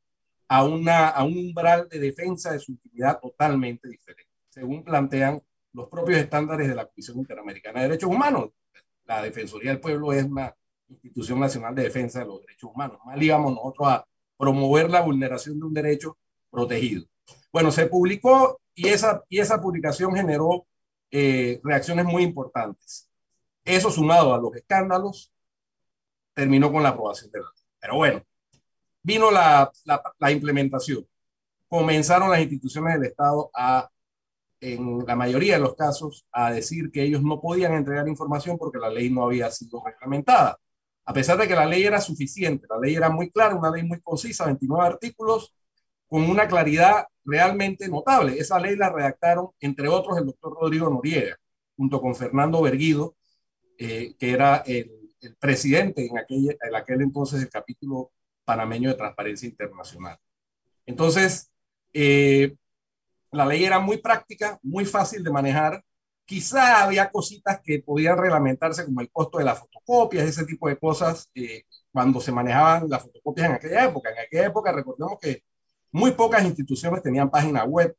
a, 0.47 0.63
una, 0.63 1.09
a 1.09 1.23
un 1.23 1.37
umbral 1.37 1.87
de 1.89 1.99
defensa 1.99 2.51
de 2.51 2.59
su 2.59 2.73
intimidad 2.73 3.19
totalmente 3.19 3.87
diferente, 3.87 4.31
según 4.49 4.83
plantean 4.83 5.41
los 5.73 5.88
propios 5.89 6.19
estándares 6.19 6.67
de 6.67 6.75
la 6.75 6.86
Comisión 6.86 7.17
Interamericana 7.19 7.82
de 7.82 7.88
Derechos 7.89 8.10
Humanos. 8.10 8.49
La 9.05 9.21
Defensoría 9.21 9.71
del 9.71 9.79
Pueblo 9.79 10.13
es 10.13 10.23
una 10.23 10.55
institución 10.88 11.39
nacional 11.39 11.75
de 11.75 11.84
defensa 11.84 12.19
de 12.19 12.25
los 12.25 12.41
derechos 12.41 12.71
humanos. 12.73 12.99
Mal 13.05 13.21
íbamos 13.21 13.53
nosotros 13.53 13.88
a 13.88 14.05
promover 14.38 14.89
la 14.89 15.01
vulneración 15.01 15.60
de 15.60 15.65
un 15.65 15.73
derecho 15.73 16.17
protegido. 16.49 17.05
Bueno, 17.51 17.71
se 17.71 17.88
publicó 17.88 18.60
y 18.73 18.88
esa, 18.88 19.23
y 19.29 19.39
esa 19.39 19.62
publicación 19.62 20.15
generó 20.15 20.65
eh, 21.12 21.60
reacciones 21.63 22.05
muy 22.05 22.23
importantes. 22.23 23.10
Eso 23.63 23.91
sumado 23.91 24.34
a 24.34 24.39
los 24.39 24.55
escándalos, 24.55 25.32
terminó 26.34 26.71
con 26.71 26.82
la 26.82 26.89
aprobación 26.89 27.29
de 27.32 27.39
la 27.39 27.45
ley. 27.45 27.63
Pero 27.79 27.95
bueno, 27.95 28.23
vino 29.03 29.29
la, 29.29 29.71
la, 29.86 30.01
la 30.17 30.32
implementación. 30.32 31.05
Comenzaron 31.67 32.32
las 32.32 32.39
instituciones 32.39 32.93
del 32.95 33.10
Estado 33.10 33.51
a 33.53 33.89
en 34.61 35.05
la 35.05 35.15
mayoría 35.15 35.55
de 35.55 35.61
los 35.61 35.75
casos, 35.75 36.25
a 36.31 36.51
decir 36.51 36.91
que 36.91 37.03
ellos 37.03 37.23
no 37.23 37.39
podían 37.39 37.73
entregar 37.73 38.07
información 38.07 38.57
porque 38.57 38.77
la 38.77 38.89
ley 38.89 39.09
no 39.09 39.23
había 39.23 39.49
sido 39.51 39.81
reglamentada 39.83 40.57
a 41.09 41.13
pesar 41.13 41.39
de 41.39 41.47
que 41.47 41.55
la 41.55 41.65
ley 41.65 41.83
era 41.85 41.99
suficiente, 41.99 42.67
la 42.69 42.77
ley 42.77 42.93
era 42.93 43.09
muy 43.09 43.31
clara, 43.31 43.55
una 43.55 43.71
ley 43.71 43.81
muy 43.81 43.99
concisa, 43.99 44.45
29 44.45 44.85
artículos, 44.85 45.55
con 46.07 46.21
una 46.29 46.47
claridad 46.47 47.07
realmente 47.25 47.87
notable. 47.87 48.37
Esa 48.37 48.59
ley 48.59 48.75
la 48.75 48.91
redactaron, 48.91 49.47
entre 49.59 49.87
otros, 49.87 50.19
el 50.19 50.27
doctor 50.27 50.55
Rodrigo 50.61 50.87
Noriega, 50.87 51.35
junto 51.75 51.99
con 51.99 52.13
Fernando 52.13 52.61
Berguido, 52.61 53.15
eh, 53.79 54.13
que 54.19 54.31
era 54.31 54.57
el, 54.67 54.91
presidente 55.39 56.05
en 56.05 56.19
aquel, 56.19 56.55
en 56.61 56.75
aquel 56.75 57.01
entonces 57.01 57.39
del 57.39 57.49
capítulo 57.49 58.11
panameño 58.45 58.89
de 58.89 58.95
Transparencia 58.95 59.49
Internacional. 59.49 60.19
Entonces, 60.85 61.51
eh, 61.91 62.55
la 63.31 63.45
ley 63.45 63.63
era 63.63 63.79
muy 63.79 63.97
práctica, 63.97 64.59
muy 64.63 64.85
fácil 64.85 65.23
de 65.23 65.31
manejar, 65.31 65.83
Quizá 66.29 66.83
había 66.83 67.09
cositas 67.09 67.59
que 67.63 67.79
podían 67.81 68.15
reglamentarse 68.15 68.85
como 68.85 69.01
el 69.01 69.09
costo 69.11 69.39
de 69.39 69.45
las 69.45 69.57
fotocopias, 69.57 70.27
ese 70.27 70.45
tipo 70.45 70.69
de 70.69 70.77
cosas, 70.77 71.27
eh, 71.33 71.63
cuando 71.91 72.21
se 72.21 72.31
manejaban 72.31 72.87
las 72.87 73.01
fotocopias 73.01 73.49
en 73.49 73.55
aquella 73.55 73.85
época. 73.85 74.11
En 74.11 74.19
aquella 74.19 74.45
época 74.45 74.71
recordemos 74.71 75.17
que 75.19 75.41
muy 75.91 76.11
pocas 76.11 76.45
instituciones 76.45 77.01
tenían 77.01 77.31
página 77.31 77.63
web 77.63 77.95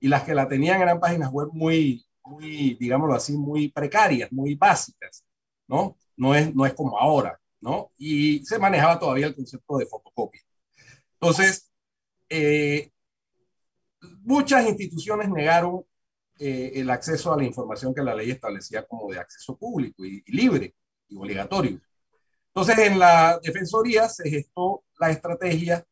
y 0.00 0.08
las 0.08 0.22
que 0.24 0.34
la 0.34 0.48
tenían 0.48 0.80
eran 0.80 0.98
páginas 1.00 1.30
web 1.30 1.50
muy, 1.52 2.02
muy, 2.24 2.78
digámoslo 2.80 3.14
así, 3.14 3.36
muy 3.36 3.68
precarias, 3.70 4.32
muy 4.32 4.54
básicas, 4.54 5.22
¿no? 5.68 5.98
No 6.16 6.34
es, 6.34 6.54
no 6.54 6.64
es 6.64 6.72
como 6.72 6.98
ahora, 6.98 7.38
¿no? 7.60 7.92
Y 7.98 8.42
se 8.46 8.58
manejaba 8.58 8.98
todavía 8.98 9.26
el 9.26 9.34
concepto 9.36 9.76
de 9.76 9.84
fotocopia. 9.84 10.40
Entonces, 11.20 11.70
eh, 12.30 12.90
muchas 14.26 14.68
instituciones 14.68 15.30
negaron 15.30 15.84
eh, 16.38 16.72
el 16.74 16.90
acceso 16.90 17.32
a 17.32 17.36
la 17.36 17.44
información 17.44 17.94
que 17.94 18.02
la 18.02 18.14
ley 18.14 18.30
establecía 18.30 18.84
como 18.84 19.10
de 19.10 19.18
acceso 19.18 19.56
público 19.56 20.04
y, 20.04 20.22
libre 20.26 20.74
y 21.08 21.16
obligatorio. 21.16 21.80
Entonces, 22.48 22.78
en 22.78 22.98
la 22.98 23.38
Defensoría 23.42 24.08
se 24.08 24.28
gestó 24.28 24.84
la 24.98 25.10
estrategia 25.10 25.86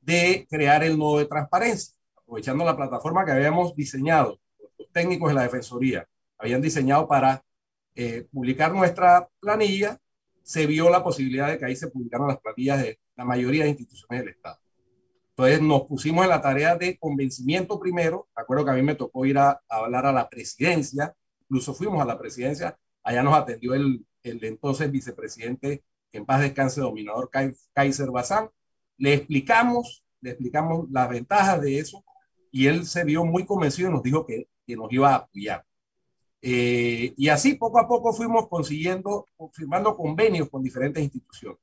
de 0.00 0.46
crear 0.48 0.84
el 0.84 0.98
nodo 0.98 1.18
de 1.18 1.26
transparencia, 1.26 1.94
aprovechando 2.14 2.64
la 2.64 2.76
plataforma 2.76 3.24
que 3.24 3.32
habíamos 3.32 3.74
diseñado, 3.74 4.38
los 4.78 4.90
técnicos 4.92 5.30
de 5.30 5.34
la 5.34 5.42
Defensoría 5.42 6.06
habían 6.36 6.60
diseñado 6.60 7.08
para 7.08 7.42
eh, 7.94 8.28
publicar 8.30 8.72
nuestra 8.72 9.28
planilla, 9.40 9.98
se 10.42 10.66
vio 10.66 10.90
la 10.90 11.02
posibilidad 11.02 11.48
de 11.48 11.58
que 11.58 11.64
ahí 11.64 11.76
se 11.76 11.88
publicaran 11.88 12.28
las 12.28 12.38
planillas 12.38 12.82
de 12.82 13.00
la 13.16 13.24
mayoría 13.24 13.64
de 13.64 13.70
instituciones 13.70 14.20
del 14.20 14.34
Estado. 14.34 14.58
Entonces 15.38 15.62
nos 15.62 15.82
pusimos 15.82 16.24
en 16.24 16.30
la 16.30 16.42
tarea 16.42 16.74
de 16.74 16.98
convencimiento 16.98 17.78
primero. 17.78 18.28
Acuerdo 18.34 18.64
que 18.64 18.70
a 18.72 18.74
mí 18.74 18.82
me 18.82 18.96
tocó 18.96 19.24
ir 19.24 19.38
a, 19.38 19.62
hablar 19.68 20.04
a 20.04 20.12
la 20.12 20.28
presidencia, 20.28 21.14
incluso 21.42 21.74
fuimos 21.74 22.02
a 22.02 22.04
la 22.04 22.18
presidencia, 22.18 22.76
allá 23.04 23.22
nos 23.22 23.34
atendió 23.36 23.74
el, 23.74 24.04
el 24.24 24.42
entonces 24.42 24.90
vicepresidente, 24.90 25.84
en 26.10 26.26
paz 26.26 26.40
descanse, 26.40 26.80
dominador 26.80 27.30
Kaiser 27.72 28.10
Bazán. 28.10 28.50
Le 28.96 29.14
explicamos, 29.14 30.02
le 30.22 30.30
explicamos 30.30 30.90
las 30.90 31.08
ventajas 31.08 31.62
de 31.62 31.78
eso 31.78 32.04
y 32.50 32.66
él 32.66 32.84
se 32.84 33.04
vio 33.04 33.24
muy 33.24 33.46
convencido 33.46 33.90
y 33.90 33.92
nos 33.92 34.02
dijo 34.02 34.26
que, 34.26 34.48
que 34.66 34.74
nos 34.74 34.92
iba 34.92 35.12
a 35.12 35.16
apoyar. 35.18 35.64
Eh, 36.42 37.14
y 37.16 37.28
así 37.28 37.54
poco 37.54 37.78
a 37.78 37.86
poco 37.86 38.12
fuimos 38.12 38.48
consiguiendo, 38.48 39.26
firmando 39.52 39.96
convenios 39.96 40.50
con 40.50 40.64
diferentes 40.64 41.00
instituciones. 41.00 41.60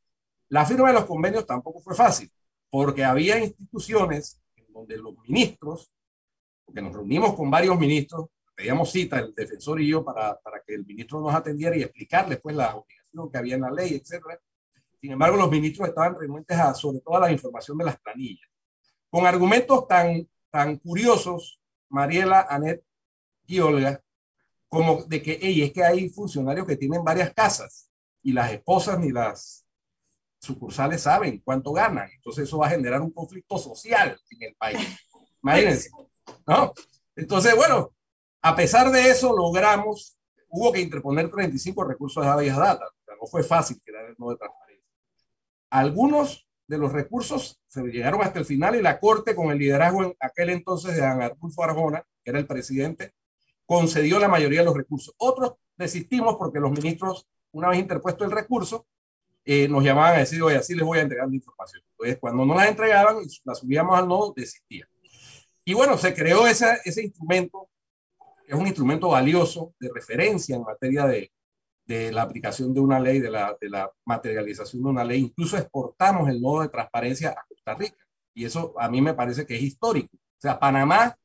La 0.47 0.65
firma 0.65 0.87
de 0.87 0.93
los 0.93 1.05
convenios 1.05 1.45
tampoco 1.45 1.81
fue 1.81 1.93
fácil 1.93 2.31
porque 2.69 3.03
había 3.03 3.43
instituciones 3.43 4.41
en 4.55 4.71
donde 4.73 4.97
los 4.97 5.17
ministros, 5.27 5.91
porque 6.65 6.81
nos 6.81 6.93
reunimos 6.93 7.35
con 7.35 7.49
varios 7.49 7.79
ministros, 7.79 8.27
pedíamos 8.55 8.91
cita 8.91 9.19
el 9.19 9.33
defensor 9.33 9.81
y 9.81 9.87
yo 9.87 10.03
para, 10.03 10.39
para 10.39 10.61
que 10.65 10.75
el 10.75 10.85
ministro 10.85 11.19
nos 11.21 11.33
atendiera 11.33 11.75
y 11.75 11.83
explicarle 11.83 12.37
pues 12.37 12.55
la 12.55 12.75
obligación 12.75 13.31
que 13.31 13.37
había 13.37 13.55
en 13.55 13.61
la 13.61 13.71
ley, 13.71 13.95
etcétera. 13.95 14.39
Sin 14.99 15.11
embargo, 15.11 15.37
los 15.37 15.51
ministros 15.51 15.89
estaban 15.89 16.17
renuentes 16.19 16.57
a 16.57 16.73
sobre 16.73 16.99
toda 17.01 17.19
la 17.19 17.31
información 17.31 17.77
de 17.77 17.85
las 17.85 17.99
planillas, 17.99 18.49
con 19.09 19.25
argumentos 19.25 19.87
tan, 19.87 20.27
tan 20.49 20.77
curiosos, 20.77 21.59
Mariela, 21.89 22.47
Anet 22.49 22.83
y 23.45 23.59
Olga, 23.59 24.01
como 24.67 25.03
de 25.03 25.21
que 25.21 25.37
hey, 25.41 25.61
es 25.61 25.71
que 25.71 25.83
hay 25.83 26.09
funcionarios 26.09 26.65
que 26.65 26.77
tienen 26.77 27.03
varias 27.03 27.33
casas 27.33 27.89
y 28.23 28.33
las 28.33 28.51
esposas 28.51 28.99
ni 28.99 29.11
las 29.11 29.64
sucursales 30.45 31.01
saben 31.01 31.41
cuánto 31.43 31.73
ganan. 31.73 32.09
Entonces 32.15 32.47
eso 32.47 32.59
va 32.59 32.67
a 32.67 32.71
generar 32.71 33.01
un 33.01 33.11
conflicto 33.11 33.57
social 33.57 34.17
en 34.29 34.43
el 34.43 34.55
país. 34.55 34.79
Imagínense. 35.41 35.89
¿no? 36.47 36.73
Entonces, 37.15 37.55
bueno, 37.55 37.93
a 38.41 38.55
pesar 38.55 38.91
de 38.91 39.09
eso 39.09 39.35
logramos, 39.35 40.17
hubo 40.49 40.71
que 40.71 40.81
interponer 40.81 41.29
35 41.29 41.83
recursos 41.83 42.23
de 42.23 42.29
habeas 42.29 42.57
data. 42.57 42.85
no 43.07 43.27
fue 43.27 43.43
fácil 43.43 43.81
crear 43.83 44.05
el 44.05 44.15
nodo 44.17 44.31
de 44.31 44.37
transparencia. 44.37 44.91
Algunos 45.69 46.47
de 46.67 46.77
los 46.77 46.91
recursos 46.91 47.61
se 47.67 47.83
llegaron 47.83 48.21
hasta 48.21 48.39
el 48.39 48.45
final 48.45 48.75
y 48.75 48.81
la 48.81 48.99
Corte, 48.99 49.35
con 49.35 49.51
el 49.51 49.59
liderazgo 49.59 50.03
en 50.03 50.15
aquel 50.19 50.49
entonces 50.49 50.95
de 50.95 51.01
Dan 51.01 51.21
Arnulfo 51.21 51.63
Arjona, 51.63 52.03
que 52.23 52.31
era 52.31 52.39
el 52.39 52.47
presidente, 52.47 53.13
concedió 53.65 54.19
la 54.19 54.27
mayoría 54.27 54.59
de 54.59 54.65
los 54.65 54.75
recursos. 54.75 55.13
Otros 55.17 55.53
desistimos 55.77 56.37
porque 56.37 56.59
los 56.59 56.71
ministros, 56.71 57.27
una 57.51 57.69
vez 57.69 57.79
interpuesto 57.79 58.25
el 58.25 58.31
recurso, 58.31 58.85
eh, 59.45 59.67
nos 59.67 59.83
llamaban 59.83 60.15
a 60.15 60.19
decir, 60.19 60.41
oye, 60.41 60.57
así 60.57 60.73
les 60.73 60.83
voy 60.83 60.97
a 60.97 61.01
entregar 61.01 61.27
la 61.27 61.35
información. 61.35 61.83
Entonces, 61.91 62.17
cuando 62.19 62.45
no 62.45 62.55
la 62.55 62.67
entregaban 62.67 63.17
y 63.23 63.27
la 63.43 63.55
subíamos 63.55 63.97
al 63.97 64.07
nodo, 64.07 64.33
desistían. 64.35 64.89
Y 65.63 65.73
bueno, 65.73 65.97
se 65.97 66.13
creó 66.13 66.47
ese, 66.47 66.79
ese 66.83 67.03
instrumento, 67.03 67.69
que 68.45 68.53
es 68.53 68.59
un 68.59 68.67
instrumento 68.67 69.09
valioso 69.09 69.73
de 69.79 69.89
referencia 69.93 70.55
en 70.55 70.63
materia 70.63 71.05
de, 71.05 71.31
de 71.85 72.11
la 72.11 72.23
aplicación 72.23 72.73
de 72.73 72.79
una 72.79 72.99
ley, 72.99 73.19
de 73.19 73.29
la, 73.29 73.55
de 73.59 73.69
la 73.69 73.91
materialización 74.05 74.83
de 74.83 74.89
una 74.89 75.03
ley. 75.03 75.21
Incluso 75.21 75.57
exportamos 75.57 76.29
el 76.29 76.41
nodo 76.41 76.61
de 76.61 76.69
transparencia 76.69 77.29
a 77.29 77.45
Costa 77.47 77.75
Rica. 77.75 77.97
Y 78.33 78.45
eso 78.45 78.73
a 78.77 78.89
mí 78.89 79.01
me 79.01 79.13
parece 79.13 79.45
que 79.45 79.55
es 79.55 79.61
histórico. 79.61 80.15
O 80.15 80.41
sea, 80.41 80.59
Panamá 80.59 81.15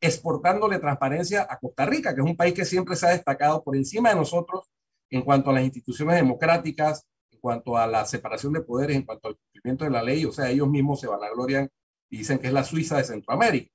exportándole 0.00 0.80
transparencia 0.80 1.46
a 1.48 1.58
Costa 1.58 1.86
Rica, 1.86 2.12
que 2.14 2.20
es 2.20 2.26
un 2.26 2.36
país 2.36 2.52
que 2.54 2.64
siempre 2.64 2.96
se 2.96 3.06
ha 3.06 3.10
destacado 3.10 3.62
por 3.62 3.76
encima 3.76 4.08
de 4.08 4.16
nosotros 4.16 4.68
en 5.10 5.22
cuanto 5.22 5.50
a 5.50 5.52
las 5.52 5.62
instituciones 5.62 6.16
democráticas, 6.16 7.06
cuanto 7.42 7.76
a 7.76 7.88
la 7.88 8.06
separación 8.06 8.52
de 8.52 8.60
poderes, 8.62 8.96
en 8.96 9.02
cuanto 9.02 9.28
al 9.28 9.36
cumplimiento 9.36 9.84
de 9.84 9.90
la 9.90 10.02
ley, 10.02 10.24
o 10.24 10.32
sea, 10.32 10.48
ellos 10.48 10.68
mismos 10.68 11.00
se 11.00 11.08
vanaglorian 11.08 11.68
y 12.08 12.18
dicen 12.18 12.38
que 12.38 12.46
es 12.46 12.52
la 12.52 12.62
Suiza 12.62 12.98
de 12.98 13.04
Centroamérica. 13.04 13.70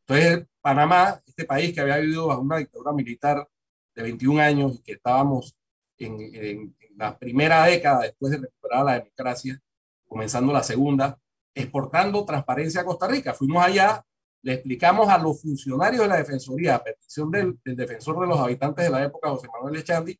Entonces, 0.00 0.46
Panamá, 0.62 1.20
este 1.26 1.44
país 1.44 1.74
que 1.74 1.82
había 1.82 1.98
vivido 1.98 2.28
bajo 2.28 2.40
una 2.40 2.56
dictadura 2.56 2.92
militar 2.92 3.46
de 3.94 4.02
21 4.02 4.40
años 4.40 4.74
y 4.76 4.82
que 4.82 4.92
estábamos 4.92 5.54
en, 5.98 6.18
en, 6.34 6.76
la 6.96 7.16
primera 7.16 7.64
década 7.64 8.00
después 8.00 8.32
de 8.32 8.38
recuperar 8.38 8.84
la 8.84 8.94
democracia, 8.94 9.60
comenzando 10.08 10.52
la 10.52 10.64
segunda, 10.64 11.16
exportando 11.54 12.24
transparencia 12.24 12.80
a 12.80 12.84
Costa 12.84 13.06
Rica. 13.06 13.34
Fuimos 13.34 13.62
allá, 13.62 14.02
le 14.42 14.54
explicamos 14.54 15.08
a 15.08 15.18
los 15.18 15.40
funcionarios 15.40 16.02
de 16.02 16.08
la 16.08 16.16
Defensoría, 16.16 16.74
a 16.74 16.82
petición 16.82 17.30
del, 17.30 17.56
del 17.64 17.76
defensor 17.76 18.18
de 18.18 18.26
los 18.26 18.40
habitantes 18.40 18.84
de 18.84 18.90
la 18.90 19.04
época, 19.04 19.28
José 19.28 19.46
Manuel 19.52 19.80
Echandi, 19.80 20.18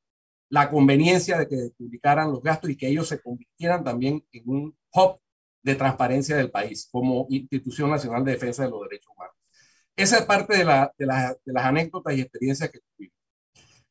la 0.51 0.71
conveniencia 0.71 1.39
de 1.39 1.49
que 1.49 1.71
publicaran 1.77 2.31
los 2.31 2.43
gastos 2.43 2.71
y 2.71 2.77
que 2.77 2.89
ellos 2.89 3.09
se 3.09 3.21
convirtieran 3.21 3.85
también 3.85 4.25
en 4.33 4.43
un 4.49 4.79
hub 4.93 5.21
de 5.63 5.75
transparencia 5.75 6.37
del 6.37 6.51
país 6.51 6.89
como 6.91 7.27
institución 7.31 7.91
nacional 7.91 8.25
de 8.25 8.33
defensa 8.33 8.65
de 8.65 8.71
los 8.71 8.83
derechos 8.83 9.13
humanos. 9.15 9.35
Esa 9.97 10.19
es 10.19 10.25
parte 10.25 10.57
de, 10.57 10.65
la, 10.65 10.93
de, 10.97 11.07
la, 11.07 11.37
de 11.45 11.53
las 11.53 11.65
anécdotas 11.65 12.15
y 12.15 12.21
experiencias 12.21 12.71
que 12.71 12.81
tuvimos. 12.81 13.17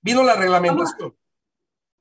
Vino 0.01 0.23
la 0.23 0.35
reglamentación. 0.35 1.15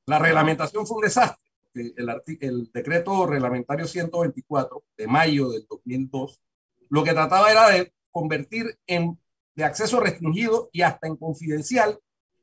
La 0.06 0.18
reglamentación 0.18 0.86
fue 0.86 0.98
un 0.98 1.02
desastre. 1.02 1.42
El, 1.74 2.22
el 2.40 2.70
decreto 2.72 3.26
reglamentario 3.26 3.86
124 3.86 4.84
de 4.96 5.06
mayo 5.06 5.50
del 5.50 5.66
2002 5.68 6.40
lo 6.88 7.04
que 7.04 7.12
trataba 7.12 7.50
era 7.50 7.68
de 7.68 7.92
convertir 8.10 8.78
en 8.86 9.18
de 9.54 9.64
acceso 9.64 10.00
restringido 10.00 10.68
y 10.70 10.82
hasta 10.82 11.06
en 11.06 11.16
confidencial 11.16 11.98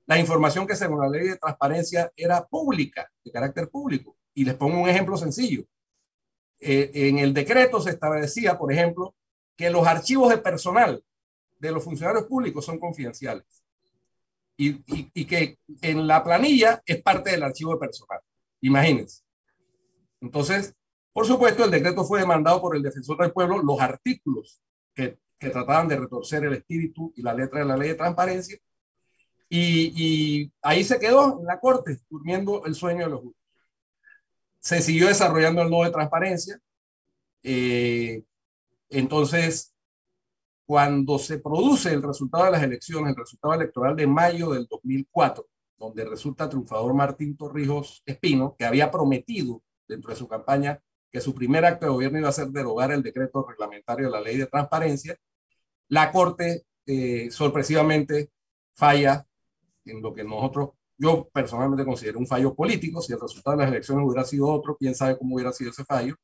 la 0.05 0.19
información 0.19 0.67
que 0.67 0.75
según 0.75 0.99
la 0.99 1.09
ley 1.09 1.27
de 1.29 1.37
transparencia 1.37 2.11
era 2.15 2.45
pública, 2.45 3.09
de 3.23 3.31
carácter 3.31 3.69
público. 3.69 4.17
Y 4.33 4.45
les 4.45 4.55
pongo 4.55 4.81
un 4.81 4.89
ejemplo 4.89 5.15
sencillo. 5.17 5.63
Eh, 6.59 6.91
en 6.93 7.19
el 7.19 7.33
decreto 7.33 7.79
se 7.81 7.91
establecía, 7.91 8.57
por 8.57 8.71
ejemplo, 8.71 9.15
que 9.55 9.69
los 9.69 9.85
archivos 9.85 10.29
de 10.29 10.37
personal 10.37 11.03
de 11.59 11.71
los 11.71 11.83
funcionarios 11.83 12.25
públicos 12.25 12.65
son 12.65 12.79
confidenciales 12.79 13.63
y, 14.57 14.69
y, 14.69 15.11
y, 15.13 15.25
que 15.25 15.57
en 15.81 16.07
la 16.07 16.23
planilla 16.23 16.81
es 16.85 17.01
parte 17.01 17.31
del 17.31 17.43
archivo 17.43 17.73
de 17.73 17.79
personal. 17.79 18.19
Imagínense. 18.61 19.23
Entonces, 20.19 20.73
por 21.11 21.25
supuesto, 21.25 21.63
el 21.63 21.71
decreto 21.71 22.03
fue 22.03 22.19
demandado 22.19 22.61
por 22.61 22.75
el 22.75 22.81
defensor 22.81 23.17
del 23.17 23.31
pueblo, 23.31 23.61
los 23.61 23.79
artículos 23.79 24.61
que, 24.93 25.17
que 25.39 25.49
trataban 25.49 25.87
de 25.87 25.97
retorcer 25.97 26.43
el 26.43 26.53
espíritu 26.53 27.13
y 27.15 27.21
la 27.21 27.33
letra 27.33 27.59
de 27.59 27.65
la 27.65 27.77
ley 27.77 27.89
de 27.89 27.95
transparencia 27.95 28.57
y, 29.55 29.93
y, 29.95 30.51
ahí 30.63 30.83
se 30.83 30.99
quedó 30.99 31.39
en 31.39 31.45
la 31.45 31.59
corte, 31.59 31.99
durmiendo 32.09 32.65
el 32.65 32.73
sueño 32.73 33.05
de 33.05 33.11
los 33.11 33.21
justos. 33.21 33.43
Se 34.57 34.81
siguió 34.81 35.07
desarrollando 35.07 35.61
el 35.61 35.69
nodo 35.69 35.83
de 35.83 35.91
transparencia. 35.91 36.59
Eh, 37.43 38.23
entonces, 38.89 39.75
cuando 40.65 41.19
se 41.19 41.37
produce 41.37 41.93
el 41.93 42.01
resultado 42.01 42.45
de 42.45 42.51
las 42.51 42.63
elecciones, 42.63 43.11
el 43.11 43.15
resultado 43.15 43.53
electoral 43.53 43.95
de 43.95 44.07
mayo 44.07 44.49
del 44.49 44.65
2004, 44.65 45.47
donde 45.77 46.03
resulta 46.05 46.49
triunfador 46.49 46.91
Martín 46.95 47.37
Torrijos 47.37 48.01
Espino, 48.07 48.55
que 48.57 48.65
había 48.65 48.89
prometido 48.89 49.61
dentro 49.87 50.09
de 50.09 50.17
su 50.17 50.27
campaña 50.27 50.81
que 51.11 51.21
su 51.21 51.35
primer 51.35 51.63
acto 51.63 51.85
de 51.85 51.91
gobierno 51.91 52.17
iba 52.17 52.29
a 52.29 52.31
ser 52.31 52.47
derogar 52.47 52.91
el 52.91 53.03
decreto 53.03 53.45
reglamentario 53.47 54.07
de 54.07 54.11
la 54.13 54.21
ley 54.21 54.35
de 54.35 54.47
transparencia, 54.47 55.15
la 55.89 56.11
Corte 56.11 56.65
eh, 56.87 57.29
sorpresivamente 57.29 58.31
falla 58.73 59.27
en 59.85 60.01
lo 60.01 60.13
que 60.13 60.23
nosotros, 60.23 60.69
yo 60.97 61.27
personalmente 61.33 61.85
considero 61.85 62.19
un 62.19 62.27
fallo 62.27 62.53
político, 62.53 63.01
si 63.01 63.13
el 63.13 63.19
resultado 63.19 63.57
de 63.57 63.63
las 63.63 63.71
elecciones 63.71 64.05
hubiera 64.05 64.23
sido 64.25 64.47
otro, 64.47 64.77
quién 64.77 64.95
sabe 64.95 65.17
cómo 65.17 65.35
hubiera 65.35 65.51
sido 65.51 65.71
ese 65.71 65.83
fallo, 65.85 66.15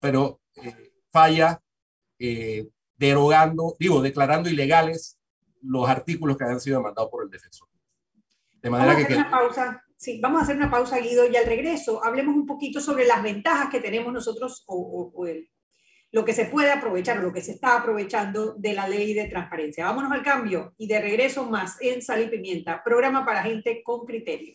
pero 0.00 0.40
eh, 0.56 0.92
falla 1.10 1.60
eh, 2.18 2.68
derogando, 2.96 3.76
digo, 3.78 4.02
declarando 4.02 4.48
ilegales 4.48 5.18
los 5.62 5.88
artículos 5.88 6.36
que 6.36 6.44
habían 6.44 6.60
sido 6.60 6.78
demandados 6.78 7.10
por 7.10 7.24
el 7.24 7.30
defensor. 7.30 7.68
De 8.62 8.70
manera 8.70 8.92
vamos 8.92 9.02
a 9.02 9.06
hacer 9.06 9.16
que... 9.16 9.22
Una 9.22 9.30
pausa. 9.30 9.82
Sí, 9.96 10.20
vamos 10.20 10.40
a 10.40 10.44
hacer 10.44 10.56
una 10.56 10.70
pausa, 10.70 10.98
Guido, 10.98 11.26
y 11.26 11.36
al 11.36 11.46
regreso 11.46 12.04
hablemos 12.04 12.34
un 12.34 12.46
poquito 12.46 12.80
sobre 12.80 13.06
las 13.06 13.22
ventajas 13.22 13.70
que 13.70 13.80
tenemos 13.80 14.12
nosotros 14.12 14.62
o, 14.66 14.76
o, 14.76 15.22
o 15.22 15.26
el, 15.26 15.48
lo 16.12 16.24
que 16.24 16.32
se 16.32 16.46
puede 16.46 16.70
aprovechar 16.70 17.18
lo 17.18 17.32
que 17.32 17.42
se 17.42 17.52
está 17.52 17.76
aprovechando 17.76 18.54
de 18.54 18.72
la 18.72 18.88
ley 18.88 19.14
de 19.14 19.28
transparencia. 19.28 19.86
Vámonos 19.86 20.12
al 20.12 20.22
cambio 20.22 20.74
y 20.78 20.86
de 20.86 21.00
regreso 21.00 21.44
más 21.44 21.76
en 21.80 22.02
Sal 22.02 22.22
y 22.22 22.28
Pimienta, 22.28 22.82
programa 22.82 23.24
para 23.24 23.42
gente 23.42 23.82
con 23.82 24.06
criterio. 24.06 24.54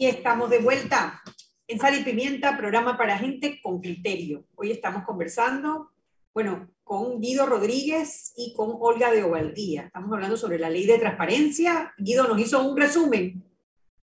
Y 0.00 0.06
estamos 0.06 0.48
de 0.48 0.60
vuelta 0.60 1.20
en 1.66 1.80
Sal 1.80 1.98
y 1.98 2.04
Pimienta, 2.04 2.56
programa 2.56 2.96
para 2.96 3.18
gente 3.18 3.60
con 3.60 3.80
criterio. 3.80 4.44
Hoy 4.54 4.70
estamos 4.70 5.02
conversando, 5.02 5.90
bueno, 6.32 6.70
con 6.84 7.20
Guido 7.20 7.46
Rodríguez 7.46 8.32
y 8.36 8.54
con 8.54 8.76
Olga 8.78 9.10
de 9.10 9.24
Ovaldía. 9.24 9.86
Estamos 9.86 10.12
hablando 10.12 10.36
sobre 10.36 10.60
la 10.60 10.70
ley 10.70 10.86
de 10.86 11.00
transparencia. 11.00 11.94
Guido 11.98 12.28
nos 12.28 12.38
hizo 12.40 12.62
un 12.62 12.76
resumen 12.76 13.42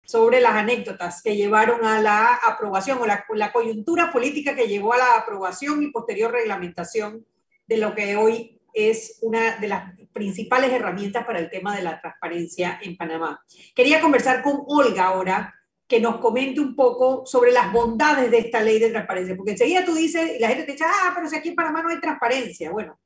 sobre 0.04 0.40
las 0.40 0.52
anécdotas 0.52 1.22
que 1.22 1.34
llevaron 1.34 1.84
a 1.84 2.00
la 2.00 2.34
aprobación 2.36 2.98
o 3.00 3.06
la, 3.06 3.24
la 3.34 3.52
coyuntura 3.52 4.12
política 4.12 4.54
que 4.54 4.68
llevó 4.68 4.92
a 4.92 4.98
la 4.98 5.16
aprobación 5.16 5.82
y 5.82 5.90
posterior 5.90 6.30
reglamentación 6.30 7.26
de 7.66 7.76
lo 7.78 7.96
que 7.96 8.14
hoy 8.14 8.60
es 8.72 9.18
una 9.22 9.56
de 9.56 9.66
las 9.66 9.92
principales 10.12 10.72
herramientas 10.72 11.26
para 11.26 11.40
el 11.40 11.50
tema 11.50 11.74
de 11.74 11.82
la 11.82 12.00
transparencia 12.00 12.78
en 12.80 12.96
Panamá. 12.96 13.44
Quería 13.74 14.00
conversar 14.00 14.40
con 14.44 14.62
Olga 14.68 15.06
ahora 15.06 15.56
que 15.90 15.98
nos 16.00 16.18
comente 16.18 16.60
un 16.60 16.76
poco 16.76 17.26
sobre 17.26 17.50
las 17.50 17.72
bondades 17.72 18.30
de 18.30 18.38
esta 18.38 18.62
ley 18.62 18.78
de 18.78 18.90
transparencia, 18.90 19.36
porque 19.36 19.50
enseguida 19.50 19.84
tú 19.84 19.92
dices, 19.92 20.36
y 20.36 20.38
la 20.38 20.46
gente 20.46 20.62
te 20.62 20.72
dice, 20.72 20.84
ah, 20.86 21.10
pero 21.16 21.28
si 21.28 21.34
aquí 21.34 21.48
en 21.48 21.56
Panamá 21.56 21.82
no 21.82 21.88
hay 21.88 22.00
transparencia. 22.00 22.70
Bueno, 22.70 23.00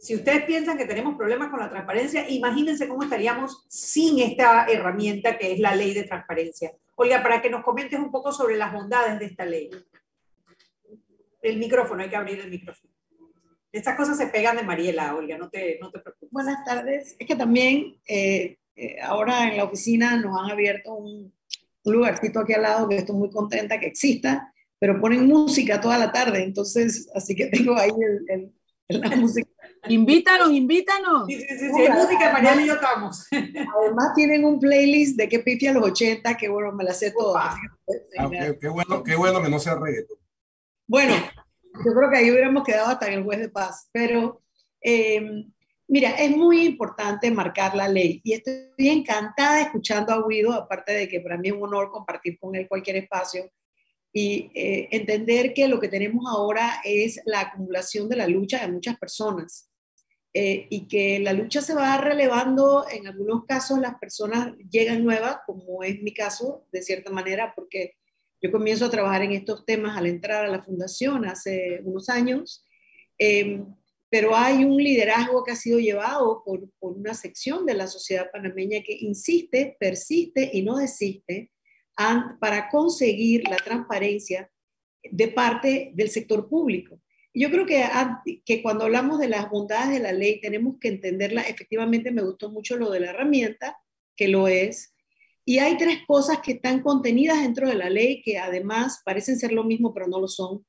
si 0.00 0.14
ustedes 0.14 0.42
piensan 0.44 0.78
que 0.78 0.86
tenemos 0.86 1.18
problemas 1.18 1.50
con 1.50 1.60
la 1.60 1.68
transparencia, 1.68 2.26
imagínense 2.30 2.88
cómo 2.88 3.02
estaríamos 3.02 3.66
sin 3.68 4.20
esta 4.20 4.64
herramienta 4.64 5.36
que 5.36 5.52
es 5.52 5.60
la 5.60 5.76
ley 5.76 5.92
de 5.92 6.04
transparencia. 6.04 6.72
Olga, 6.94 7.22
para 7.22 7.42
que 7.42 7.50
nos 7.50 7.62
comentes 7.62 8.00
un 8.00 8.10
poco 8.10 8.32
sobre 8.32 8.56
las 8.56 8.72
bondades 8.72 9.18
de 9.18 9.26
esta 9.26 9.44
ley. 9.44 9.68
El 11.42 11.58
micrófono, 11.58 12.02
hay 12.02 12.08
que 12.08 12.16
abrir 12.16 12.40
el 12.40 12.48
micrófono. 12.48 12.90
Estas 13.70 13.98
cosas 13.98 14.16
se 14.16 14.28
pegan 14.28 14.56
de 14.56 14.62
Mariela, 14.62 15.14
Olga, 15.14 15.36
no 15.36 15.50
te, 15.50 15.78
no 15.78 15.90
te 15.90 15.98
preocupes. 15.98 16.30
Buenas 16.30 16.64
tardes. 16.64 17.16
Es 17.18 17.26
que 17.26 17.36
también 17.36 17.98
eh, 18.08 18.56
eh, 18.76 18.96
ahora 19.02 19.50
en 19.50 19.58
la 19.58 19.64
oficina 19.64 20.16
nos 20.16 20.40
han 20.40 20.50
abierto 20.50 20.94
un, 20.94 21.34
un 21.84 21.94
lugarcito 21.94 22.40
aquí 22.40 22.52
al 22.52 22.62
lado 22.62 22.88
que 22.88 22.96
estoy 22.96 23.16
muy 23.16 23.30
contenta 23.30 23.78
que 23.78 23.86
exista, 23.86 24.52
pero 24.78 25.00
ponen 25.00 25.26
música 25.26 25.80
toda 25.80 25.98
la 25.98 26.12
tarde, 26.12 26.42
entonces, 26.42 27.08
así 27.14 27.34
que 27.34 27.46
tengo 27.46 27.76
ahí 27.76 27.90
el, 27.90 28.52
el, 28.88 29.00
la 29.00 29.16
música. 29.16 29.48
Invítanos, 29.88 30.50
invítanos. 30.50 31.26
Sí, 31.26 31.40
sí, 31.40 31.58
sí, 31.58 31.70
sí 31.74 31.80
hay 31.82 31.90
música, 31.90 32.32
Mariana 32.32 32.62
y 32.62 32.66
yo 32.66 32.74
estamos. 32.74 33.26
Además 33.30 34.14
tienen 34.14 34.44
un 34.44 34.58
playlist 34.58 35.16
de 35.16 35.28
que 35.28 35.40
pifi 35.40 35.66
a 35.66 35.72
los 35.74 35.84
80, 35.84 36.36
que 36.36 36.48
bueno, 36.48 36.72
me 36.72 36.84
la 36.84 36.94
sé 36.94 37.10
toda. 37.10 37.54
Ah, 38.18 38.30
qué, 38.30 38.58
qué, 38.58 38.68
bueno, 38.68 39.02
qué 39.02 39.14
bueno 39.14 39.42
que 39.42 39.50
no 39.50 39.58
sea 39.58 39.74
reggaetón. 39.74 40.16
Bueno, 40.86 41.14
yo 41.84 41.94
creo 41.94 42.10
que 42.10 42.16
ahí 42.16 42.30
hubiéramos 42.30 42.64
quedado 42.64 42.88
hasta 42.88 43.08
en 43.08 43.14
el 43.14 43.24
juez 43.24 43.40
de 43.40 43.48
paz, 43.48 43.88
pero 43.92 44.42
eh, 44.80 45.46
Mira, 45.86 46.10
es 46.10 46.34
muy 46.34 46.64
importante 46.64 47.30
marcar 47.30 47.76
la 47.76 47.88
ley 47.88 48.20
y 48.24 48.32
estoy 48.32 48.88
encantada 48.88 49.60
escuchando 49.60 50.12
a 50.12 50.26
Guido, 50.26 50.52
aparte 50.52 50.92
de 50.92 51.08
que 51.08 51.20
para 51.20 51.36
mí 51.36 51.48
es 51.48 51.54
un 51.54 51.64
honor 51.64 51.90
compartir 51.90 52.38
con 52.38 52.54
él 52.54 52.66
cualquier 52.68 52.96
espacio 52.96 53.50
y 54.12 54.50
eh, 54.54 54.88
entender 54.92 55.52
que 55.52 55.68
lo 55.68 55.78
que 55.78 55.88
tenemos 55.88 56.24
ahora 56.26 56.80
es 56.84 57.20
la 57.26 57.40
acumulación 57.40 58.08
de 58.08 58.16
la 58.16 58.26
lucha 58.26 58.60
de 58.60 58.72
muchas 58.72 58.96
personas 58.96 59.68
eh, 60.32 60.66
y 60.70 60.88
que 60.88 61.18
la 61.20 61.32
lucha 61.32 61.60
se 61.60 61.74
va 61.74 61.96
relevando, 61.98 62.86
en 62.90 63.06
algunos 63.06 63.44
casos 63.44 63.78
las 63.78 63.98
personas 63.98 64.54
llegan 64.70 65.04
nuevas, 65.04 65.38
como 65.46 65.82
es 65.84 66.00
mi 66.00 66.14
caso, 66.14 66.66
de 66.72 66.82
cierta 66.82 67.12
manera, 67.12 67.52
porque 67.54 67.96
yo 68.40 68.50
comienzo 68.50 68.86
a 68.86 68.90
trabajar 68.90 69.22
en 69.22 69.32
estos 69.32 69.64
temas 69.64 69.96
al 69.96 70.06
entrar 70.06 70.44
a 70.44 70.48
la 70.48 70.62
fundación 70.62 71.24
hace 71.24 71.80
unos 71.84 72.08
años. 72.08 72.64
Eh, 73.18 73.62
pero 74.14 74.36
hay 74.36 74.62
un 74.62 74.76
liderazgo 74.76 75.42
que 75.42 75.50
ha 75.50 75.56
sido 75.56 75.80
llevado 75.80 76.44
por, 76.44 76.70
por, 76.78 76.92
una 76.92 77.14
sección 77.14 77.66
de 77.66 77.74
la 77.74 77.88
sociedad 77.88 78.30
panameña 78.30 78.80
que 78.86 78.96
insiste, 79.00 79.76
persiste 79.80 80.50
y 80.52 80.62
no 80.62 80.76
desiste 80.76 81.50
para 82.40 82.68
conseguir 82.70 83.42
la 83.48 83.56
transparencia 83.56 84.48
de 85.02 85.26
parte 85.26 85.90
del 85.96 86.10
sector 86.10 86.48
público. 86.48 87.00
Yo 87.34 87.50
creo 87.50 87.66
que, 87.66 87.84
que 88.44 88.62
cuando 88.62 88.84
hablamos 88.84 89.18
de 89.18 89.26
las 89.26 89.50
bondades 89.50 89.90
de 89.90 89.98
la 89.98 90.12
ley 90.12 90.40
tenemos 90.40 90.76
que 90.80 90.90
entenderla. 90.90 91.42
Efectivamente, 91.42 92.12
me 92.12 92.22
gustó 92.22 92.52
mucho 92.52 92.76
lo 92.76 92.92
de 92.92 93.00
la 93.00 93.10
herramienta, 93.10 93.76
que 94.14 94.28
lo 94.28 94.46
es. 94.46 94.94
Y 95.44 95.58
hay 95.58 95.76
tres 95.76 96.06
cosas 96.06 96.38
que 96.38 96.52
están 96.52 96.82
contenidas 96.82 97.42
dentro 97.42 97.68
de 97.68 97.74
la 97.74 97.90
ley 97.90 98.22
que 98.22 98.38
además 98.38 99.02
parecen 99.04 99.40
ser 99.40 99.50
lo 99.50 99.64
mismo, 99.64 99.92
pero 99.92 100.06
no 100.06 100.20
lo 100.20 100.28
son, 100.28 100.64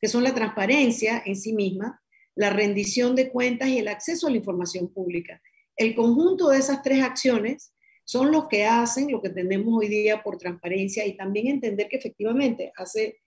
que 0.00 0.08
son 0.08 0.24
la 0.24 0.34
transparencia 0.34 1.22
en 1.24 1.36
sí 1.36 1.52
misma, 1.52 2.01
la 2.34 2.50
rendición 2.50 3.14
de 3.14 3.30
cuentas 3.30 3.68
y 3.68 3.78
el 3.78 3.88
acceso 3.88 4.26
a 4.26 4.30
la 4.30 4.36
información 4.36 4.92
pública. 4.92 5.40
El 5.76 5.94
conjunto 5.94 6.48
de 6.48 6.58
esas 6.58 6.82
tres 6.82 7.02
acciones 7.02 7.74
son 8.04 8.32
los 8.32 8.48
que 8.48 8.66
hacen 8.66 9.10
lo 9.10 9.22
que 9.22 9.30
tenemos 9.30 9.74
hoy 9.76 9.88
día 9.88 10.22
por 10.22 10.38
transparencia 10.38 11.06
y 11.06 11.16
también 11.16 11.48
entender 11.48 11.88
que 11.88 11.96
efectivamente 11.96 12.72
hace 12.76 13.20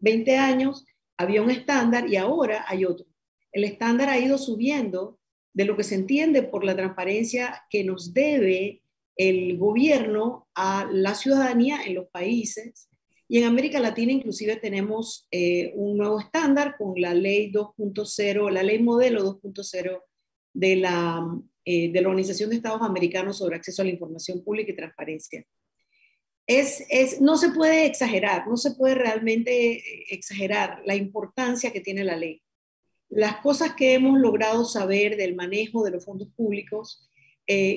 20 0.00 0.36
años 0.36 0.84
había 1.16 1.42
un 1.42 1.50
estándar 1.50 2.08
y 2.08 2.16
ahora 2.16 2.64
hay 2.68 2.84
otro. 2.84 3.06
El 3.52 3.64
estándar 3.64 4.08
ha 4.08 4.18
ido 4.18 4.38
subiendo 4.38 5.18
de 5.52 5.64
lo 5.64 5.76
que 5.76 5.82
se 5.82 5.94
entiende 5.94 6.42
por 6.42 6.64
la 6.64 6.76
transparencia 6.76 7.64
que 7.70 7.82
nos 7.82 8.12
debe 8.12 8.82
el 9.16 9.58
gobierno 9.58 10.48
a 10.54 10.88
la 10.92 11.14
ciudadanía 11.14 11.82
en 11.84 11.94
los 11.94 12.06
países 12.08 12.88
y 13.30 13.38
en 13.38 13.44
América 13.44 13.78
Latina 13.78 14.10
inclusive 14.10 14.56
tenemos 14.56 15.28
eh, 15.30 15.72
un 15.74 15.98
nuevo 15.98 16.18
estándar 16.18 16.76
con 16.78 16.98
la 16.98 17.12
ley 17.12 17.52
2.0, 17.52 18.50
la 18.50 18.62
ley 18.62 18.78
modelo 18.78 19.38
2.0 19.38 20.02
de 20.54 20.76
la, 20.76 21.38
eh, 21.66 21.92
de 21.92 22.00
la 22.00 22.08
Organización 22.08 22.48
de 22.48 22.56
Estados 22.56 22.80
Americanos 22.80 23.36
sobre 23.36 23.56
acceso 23.56 23.82
a 23.82 23.84
la 23.84 23.90
información 23.90 24.42
pública 24.42 24.72
y 24.72 24.76
transparencia. 24.76 25.44
Es, 26.46 26.82
es, 26.88 27.20
no 27.20 27.36
se 27.36 27.50
puede 27.50 27.84
exagerar, 27.84 28.48
no 28.48 28.56
se 28.56 28.70
puede 28.70 28.94
realmente 28.94 29.72
eh, 29.72 30.04
exagerar 30.08 30.80
la 30.86 30.96
importancia 30.96 31.70
que 31.70 31.82
tiene 31.82 32.04
la 32.04 32.16
ley. 32.16 32.40
Las 33.10 33.36
cosas 33.40 33.74
que 33.74 33.92
hemos 33.92 34.18
logrado 34.18 34.64
saber 34.64 35.18
del 35.18 35.34
manejo 35.34 35.84
de 35.84 35.90
los 35.90 36.04
fondos 36.04 36.28
públicos 36.34 37.04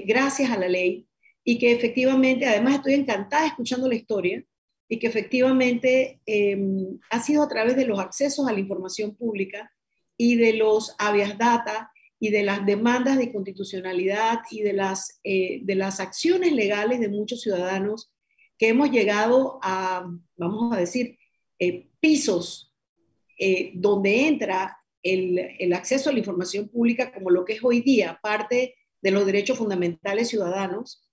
gracias 0.05 0.51
a 0.51 0.57
la 0.57 0.67
ley 0.67 1.07
y 1.45 1.57
que 1.57 1.71
efectivamente, 1.71 2.45
además 2.45 2.75
estoy 2.75 2.95
encantada 2.95 3.47
escuchando 3.47 3.87
la 3.87 3.95
historia, 3.95 4.43
y 4.91 4.99
que 4.99 5.07
efectivamente 5.07 6.19
em, 6.25 6.99
ha 7.09 7.21
sido 7.23 7.43
a 7.43 7.47
través 7.47 7.77
de 7.77 7.85
los 7.85 7.97
accesos 7.97 8.45
a 8.45 8.51
la 8.51 8.59
información 8.59 9.15
pública 9.15 9.71
y 10.17 10.35
de 10.35 10.51
los 10.51 10.95
habeas 10.97 11.37
data 11.37 11.93
y 12.19 12.29
de 12.29 12.43
las 12.43 12.65
demandas 12.65 13.17
de 13.17 13.31
constitucionalidad 13.31 14.39
y 14.51 14.63
de 14.63 14.73
las, 14.73 15.21
eh, 15.23 15.61
de 15.63 15.75
las 15.75 16.01
acciones 16.01 16.51
legales 16.51 16.99
de 16.99 17.07
muchos 17.07 17.39
ciudadanos 17.39 18.11
que 18.57 18.67
hemos 18.67 18.91
llegado 18.91 19.59
a, 19.63 20.05
vamos 20.35 20.75
a 20.75 20.81
decir, 20.81 21.17
eh, 21.57 21.87
pisos 22.01 22.75
eh, 23.39 23.71
donde 23.75 24.27
entra 24.27 24.77
el, 25.01 25.39
el, 25.57 25.71
acceso 25.71 26.09
a 26.09 26.13
la 26.13 26.19
información 26.19 26.67
pública 26.67 27.13
como 27.13 27.29
lo 27.29 27.45
que 27.45 27.53
es 27.53 27.63
hoy 27.63 27.79
día 27.79 28.19
parte 28.21 28.75
de 29.01 29.11
los 29.11 29.25
derechos 29.25 29.57
fundamentales 29.57 30.27
ciudadanos 30.27 31.09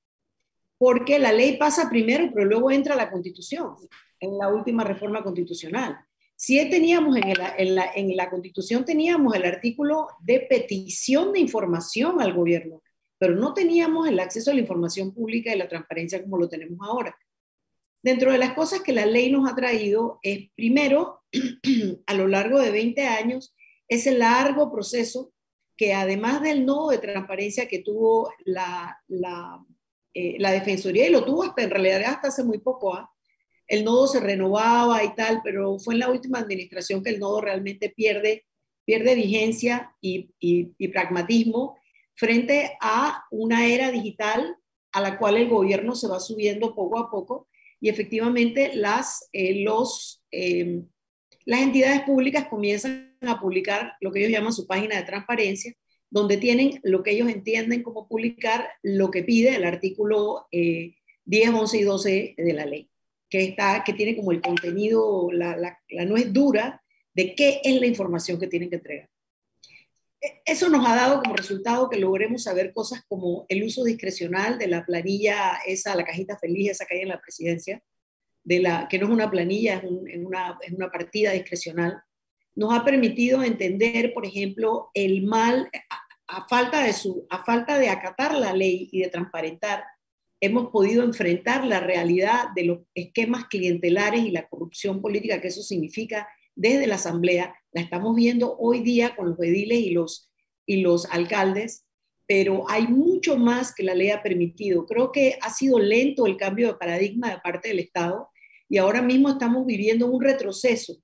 porque 0.79 1.19
la 1.19 1.33
ley 1.33 1.57
pasa 1.57 1.91
primero, 1.91 2.31
pero 2.33 2.47
luego 2.47 2.71
entra 2.71 2.95
la 2.95 3.11
constitución, 3.11 3.75
en 4.21 4.39
la 4.39 4.49
última 4.49 4.85
reforma 4.85 5.23
constitucional. 5.23 5.99
Si 6.37 6.57
teníamos 6.71 7.17
en, 7.17 7.75
la, 8.17 8.31
constitución, 8.31 8.85
teníamos 8.85 9.35
el 9.35 9.45
artículo 9.45 10.07
de 10.21 10.39
petición 10.49 11.33
de 11.33 11.41
información 11.41 12.21
al 12.21 12.33
gobierno, 12.33 12.81
pero 13.19 13.35
no 13.35 13.55
teníamos 13.55 14.07
el 14.07 14.21
acceso 14.21 14.53
a 14.53 14.55
la 14.55 14.61
información 14.61 15.13
pública 15.13 15.53
y 15.53 15.59
la 15.59 15.69
transparencia 15.69 16.23
como 16.23 16.39
lo 16.39 16.49
tenemos 16.49 16.79
ahora. 16.81 17.19
Dentro 18.01 18.31
de 18.31 18.39
las 18.39 18.53
cosas 18.53 18.83
que 18.83 18.93
la 18.93 19.05
ley 19.05 19.33
nos 19.33 19.51
ha 19.51 19.57
traído 19.57 20.21
es, 20.23 20.49
primero, 20.55 21.23
a 22.07 22.15
lo 22.15 22.29
largo 22.29 22.61
de 22.61 22.71
20 22.71 23.05
años, 23.05 23.57
ese 23.89 24.13
largo 24.13 24.71
proceso 24.71 25.33
que 25.77 25.93
además 25.93 26.41
del 26.41 26.65
nodo 26.65 26.91
de 26.91 26.99
transparencia 26.99 27.67
que 27.67 27.81
tuvo 27.81 28.33
la 28.45 28.97
eh, 30.21 30.35
la 30.41 30.51
Defensoría 30.51 31.07
y 31.07 31.13
lo 31.13 31.25
tuvo 31.25 31.45
hasta 31.45 31.63
en 31.63 31.71
realidad 31.71 32.03
hasta 32.03 32.27
hace 32.27 32.43
muy 32.43 32.59
poco. 32.59 32.93
¿ah? 32.93 33.09
El 33.69 33.85
nodo 33.85 34.09
se 34.09 34.19
renovaba 34.19 35.05
y 35.05 35.15
tal, 35.15 35.43
pero 35.45 35.79
fue 35.79 35.95
en 35.95 36.01
la 36.01 36.11
última 36.11 36.41
administración 36.41 37.05
que 37.05 37.11
el 37.11 37.21
nodo 37.21 37.41
realmente 37.41 37.91
pierde, 37.91 38.45
pierde 38.85 39.15
vigencia 39.15 39.95
y, 40.01 40.31
y, 40.41 40.89
pragmatismo 40.89 41.79
frente 42.15 42.77
a 42.81 43.27
una 43.31 43.69
era 43.69 43.93
digital 43.93 44.57
a 44.91 45.01
la 45.01 45.19
cual 45.19 45.37
el 45.37 45.49
gobierno 45.49 45.95
se 45.95 46.09
va 46.09 46.19
subiendo 46.19 46.75
poco 46.75 46.99
a 46.99 47.13
poco 47.13 47.47
y 47.81 47.89
efectivamente 47.89 48.75
las, 48.75 49.29
eh, 49.33 49.63
los, 49.63 50.25
eh, 50.33 50.83
las 51.45 51.61
entidades 51.61 52.01
públicas 52.01 52.49
comienzan 52.49 53.17
a 53.21 53.39
publicar 53.39 53.93
lo 54.01 54.11
que 54.11 54.19
ellos 54.19 54.33
llaman 54.33 54.53
su 54.53 54.67
página 54.67 54.97
de 54.97 55.05
transparencia 55.05 55.73
donde 56.11 56.37
tienen 56.37 56.81
lo 56.83 57.03
que 57.03 57.13
ellos 57.13 57.29
entienden 57.29 57.83
como 57.83 58.09
publicar 58.09 58.69
lo 58.83 59.11
que 59.11 59.23
pide 59.23 59.55
el 59.55 59.65
artículo 59.65 60.47
10, 60.51 60.95
eh, 61.27 61.51
11 61.51 61.79
y 61.79 61.83
12 61.83 62.35
de 62.37 62.53
la 62.53 62.67
ley, 62.67 62.91
que, 63.29 63.45
está, 63.45 63.83
que 63.85 63.93
tiene 63.93 64.17
como 64.17 64.33
el 64.33 64.41
contenido, 64.41 65.31
la, 65.33 65.57
la, 65.57 65.79
la 65.91 66.05
nuez 66.05 66.33
dura 66.33 66.83
de 67.15 67.35
qué 67.35 67.61
es 67.63 67.81
la 67.81 67.87
información 67.87 68.39
que 68.39 68.47
tienen 68.47 68.71
que 68.71 68.77
entregar. 68.77 69.11
E, 70.21 70.43
eso 70.45 70.69
nos 70.69 70.87
ha 70.87 70.97
dado 70.97 71.23
como 71.23 71.37
resultado 71.37 71.89
que 71.89 71.99
logremos 71.99 72.45
saber 72.45 72.73
cosas 72.73 73.03
como 73.09 73.45
el 73.49 73.63
uso 73.63 73.85
discrecional 73.85 74.59
de 74.59 74.69
la 74.69 74.85
planilla, 74.85 75.59
esa, 75.67 75.95
la 75.95 76.05
cajita 76.05 76.39
feliz, 76.39 76.71
esa 76.71 76.87
que 76.87 76.97
hay 76.97 77.03
en 77.03 77.09
la 77.09 77.21
presidencia, 77.21 77.83
de 78.45 78.61
la, 78.61 78.89
que 78.89 78.99
no 78.99 79.07
es 79.07 79.13
una 79.13 79.31
planilla, 79.31 79.77
es, 79.77 79.85
una, 79.85 80.59
es 80.63 80.73
una 80.73 80.91
partida 80.91 81.33
discrecional, 81.33 82.03
nos 82.59 82.75
ha 82.75 82.85
permitido 82.85 83.45
entender, 83.45 84.13
por 84.13 84.27
ejemplo, 84.27 84.91
el 84.93 85.23
mal, 85.23 85.71
a, 86.27 86.49
falta 86.49 86.83
de 86.83 86.93
su, 86.93 87.25
a 87.31 87.45
falta 87.45 87.79
de 87.79 87.89
acatar 87.89 88.35
la 88.37 88.53
ley 88.53 88.89
y 88.91 89.01
de 89.01 89.09
transparentar, 89.11 89.85
hemos 90.41 90.71
podido 90.71 91.05
enfrentar 91.05 91.65
la 91.65 91.79
realidad 91.79 92.49
de 92.57 92.65
los 92.65 92.79
esquemas 92.97 93.45
clientelares 93.45 94.25
y 94.25 94.33
la 94.33 94.49
corrupción 94.49 95.01
política 95.01 95.41
que 95.41 95.49
eso 95.49 95.63
significa 95.63 96.29
desde 96.57 96.89
la 96.89 96.97
Asamblea. 96.97 97.55
La 97.71 97.81
estamos 97.81 98.17
viendo 98.17 98.57
hoy 98.59 98.81
día 98.81 99.15
con 99.15 99.31
los 99.31 99.39
ediles 99.39 99.79
y 99.79 99.91
los, 99.91 100.29
y 100.67 100.81
los 100.81 101.07
alcaldes, 101.13 101.87
pero 102.27 102.69
hay 102.69 102.89
mucho 102.89 103.37
más 103.37 103.73
que 103.73 103.85
la 103.85 103.95
ley 103.95 104.11
ha 104.11 104.21
permitido. 104.21 104.85
Creo 104.85 105.13
que 105.13 105.39
ha 105.43 105.51
sido 105.51 105.79
lento 105.79 106.27
el 106.27 106.37
cambio 106.37 106.67
de 106.67 106.75
paradigma 106.75 107.31
de 107.31 107.39
parte 107.39 107.69
del 107.69 107.79
Estado 107.79 108.31
y 108.69 108.79
ahora 108.79 109.01
mismo 109.01 109.29
estamos 109.29 109.65
viviendo 109.65 110.11
un 110.11 110.21
retroceso. 110.21 111.01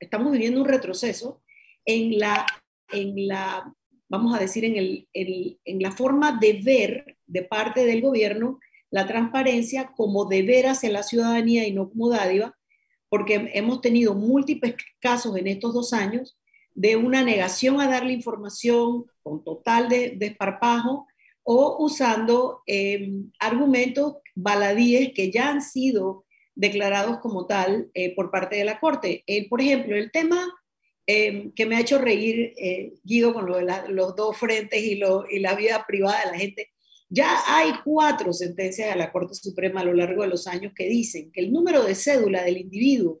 Estamos 0.00 0.32
viviendo 0.32 0.60
un 0.60 0.68
retroceso 0.68 1.42
en 1.84 2.18
la, 2.18 2.46
en 2.92 3.26
la 3.26 3.74
vamos 4.08 4.34
a 4.34 4.38
decir, 4.38 4.64
en, 4.64 4.76
el, 4.76 5.08
en 5.12 5.82
la 5.82 5.92
forma 5.92 6.38
de 6.38 6.60
ver 6.62 7.16
de 7.26 7.42
parte 7.42 7.84
del 7.84 8.00
gobierno 8.00 8.60
la 8.90 9.06
transparencia 9.06 9.92
como 9.96 10.26
deber 10.26 10.68
hacia 10.68 10.90
la 10.90 11.02
ciudadanía 11.02 11.66
y 11.66 11.72
no 11.72 11.90
como 11.90 12.08
dádiva, 12.08 12.56
porque 13.08 13.50
hemos 13.54 13.80
tenido 13.80 14.14
múltiples 14.14 14.76
casos 15.00 15.36
en 15.36 15.46
estos 15.48 15.74
dos 15.74 15.92
años 15.92 16.38
de 16.74 16.96
una 16.96 17.24
negación 17.24 17.80
a 17.80 17.88
darle 17.88 18.12
información 18.12 19.06
con 19.22 19.42
total 19.42 19.88
de, 19.88 20.10
desparpajo 20.16 21.06
o 21.42 21.84
usando 21.84 22.62
em, 22.66 23.30
argumentos 23.38 24.16
baladíes 24.34 25.12
que 25.14 25.30
ya 25.30 25.48
han 25.48 25.62
sido 25.62 26.25
declarados 26.56 27.18
como 27.18 27.46
tal 27.46 27.90
eh, 27.94 28.14
por 28.16 28.30
parte 28.30 28.56
de 28.56 28.64
la 28.64 28.80
Corte. 28.80 29.22
El, 29.26 29.48
por 29.48 29.60
ejemplo, 29.60 29.94
el 29.94 30.10
tema 30.10 30.44
em, 31.06 31.52
que 31.52 31.66
me 31.66 31.76
ha 31.76 31.80
hecho 31.80 31.98
reír, 31.98 32.54
eh, 32.56 32.94
Guido, 33.04 33.32
con 33.32 33.46
los 33.46 34.16
dos 34.16 34.36
frentes 34.36 34.82
y, 34.82 35.00
y 35.30 35.38
la 35.38 35.54
vida 35.54 35.84
privada 35.86 36.24
de 36.24 36.32
la 36.32 36.38
gente, 36.38 36.70
ya 37.08 37.38
hay 37.46 37.72
cuatro 37.84 38.32
sentencias 38.32 38.90
de 38.90 38.96
la 38.96 39.12
Corte 39.12 39.34
Suprema 39.34 39.80
a 39.80 39.84
lo 39.84 39.94
largo 39.94 40.22
de 40.22 40.28
los 40.28 40.48
años 40.48 40.72
que 40.74 40.88
dicen 40.88 41.30
que 41.30 41.40
el 41.40 41.52
número 41.52 41.84
de 41.84 41.94
cédula 41.94 42.42
del 42.42 42.56
individuo 42.56 43.20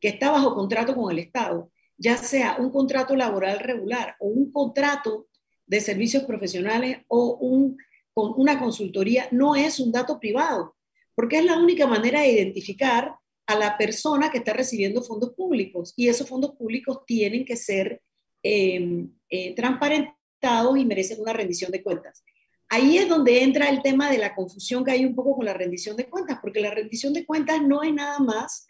que 0.00 0.08
está 0.08 0.30
bajo 0.30 0.54
contrato 0.54 0.94
con 0.94 1.10
el 1.12 1.20
Estado, 1.20 1.70
ya 1.96 2.16
sea 2.16 2.56
un 2.58 2.70
contrato 2.70 3.14
laboral 3.16 3.60
regular 3.60 4.16
o 4.18 4.26
un 4.26 4.52
contrato 4.52 5.28
de 5.66 5.80
servicios 5.80 6.24
profesionales 6.24 6.98
o 7.06 7.36
un, 7.36 7.78
con 8.12 8.34
una 8.36 8.58
consultoría, 8.58 9.28
no 9.30 9.54
es 9.54 9.78
un 9.80 9.92
dato 9.92 10.18
privado, 10.18 10.74
porque 11.14 11.38
es 11.38 11.44
la 11.44 11.58
única 11.58 11.86
manera 11.86 12.20
de 12.20 12.32
identificar 12.32 13.14
a 13.46 13.58
la 13.58 13.76
persona 13.76 14.30
que 14.30 14.38
está 14.38 14.52
recibiendo 14.52 15.02
fondos 15.02 15.34
públicos 15.34 15.92
y 15.96 16.08
esos 16.08 16.28
fondos 16.28 16.54
públicos 16.56 17.00
tienen 17.06 17.44
que 17.44 17.56
ser 17.56 18.00
eh, 18.42 19.06
eh, 19.28 19.54
transparentados 19.54 20.76
y 20.76 20.84
merecen 20.84 21.20
una 21.20 21.32
rendición 21.32 21.70
de 21.70 21.82
cuentas. 21.82 22.24
Ahí 22.68 22.96
es 22.96 23.08
donde 23.08 23.42
entra 23.42 23.68
el 23.68 23.82
tema 23.82 24.10
de 24.10 24.18
la 24.18 24.34
confusión 24.34 24.84
que 24.84 24.92
hay 24.92 25.04
un 25.04 25.14
poco 25.14 25.36
con 25.36 25.44
la 25.44 25.52
rendición 25.52 25.96
de 25.96 26.08
cuentas, 26.08 26.38
porque 26.40 26.60
la 26.60 26.70
rendición 26.70 27.12
de 27.12 27.26
cuentas 27.26 27.60
no 27.62 27.82
es 27.82 27.92
nada 27.92 28.18
más 28.18 28.66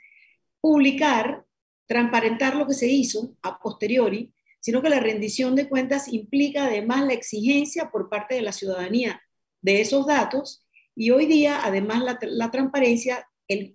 publicar, 0.60 1.44
transparentar 1.86 2.56
lo 2.56 2.66
que 2.66 2.74
se 2.74 2.88
hizo 2.88 3.36
a 3.42 3.58
posteriori, 3.58 4.32
sino 4.60 4.82
que 4.82 4.88
la 4.88 5.00
rendición 5.00 5.54
de 5.54 5.68
cuentas 5.68 6.12
implica 6.12 6.66
además 6.66 7.06
la 7.06 7.12
exigencia 7.12 7.90
por 7.90 8.08
parte 8.08 8.34
de 8.34 8.42
la 8.42 8.52
ciudadanía 8.52 9.20
de 9.60 9.80
esos 9.80 10.06
datos 10.06 10.61
y 10.94 11.10
hoy 11.10 11.26
día 11.26 11.60
además 11.64 12.02
la, 12.20 12.50
transparencia, 12.50 13.26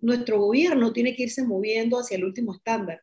nuestro 0.01 0.39
gobierno 0.39 0.93
tiene 0.93 1.15
que 1.15 1.23
irse 1.23 1.43
moviendo 1.43 1.99
hacia 1.99 2.17
el 2.17 2.25
último 2.25 2.53
estándar, 2.53 3.01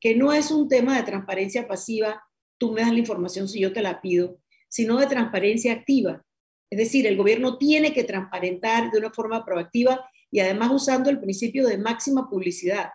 que 0.00 0.16
no 0.16 0.32
es 0.32 0.50
un 0.50 0.68
tema 0.68 0.96
de 0.96 1.04
transparencia 1.04 1.68
pasiva, 1.68 2.22
tú 2.58 2.72
me 2.72 2.80
das 2.80 2.92
la 2.92 2.98
información 2.98 3.48
si 3.48 3.60
yo 3.60 3.72
te 3.72 3.82
la 3.82 4.00
pido, 4.00 4.38
sino 4.68 4.98
de 4.98 5.06
transparencia 5.06 5.72
activa, 5.72 6.24
es 6.72 6.78
decir, 6.78 7.06
el 7.06 7.18
gobierno 7.18 7.58
tiene 7.58 7.92
que 7.92 8.02
transparentar 8.02 8.90
de 8.90 8.98
una 8.98 9.10
forma 9.10 9.44
proactiva 9.44 10.08
y 10.30 10.40
además 10.40 10.70
usando 10.72 11.10
el 11.10 11.20
principio 11.20 11.66
de 11.66 11.76
máxima 11.76 12.30
publicidad. 12.30 12.88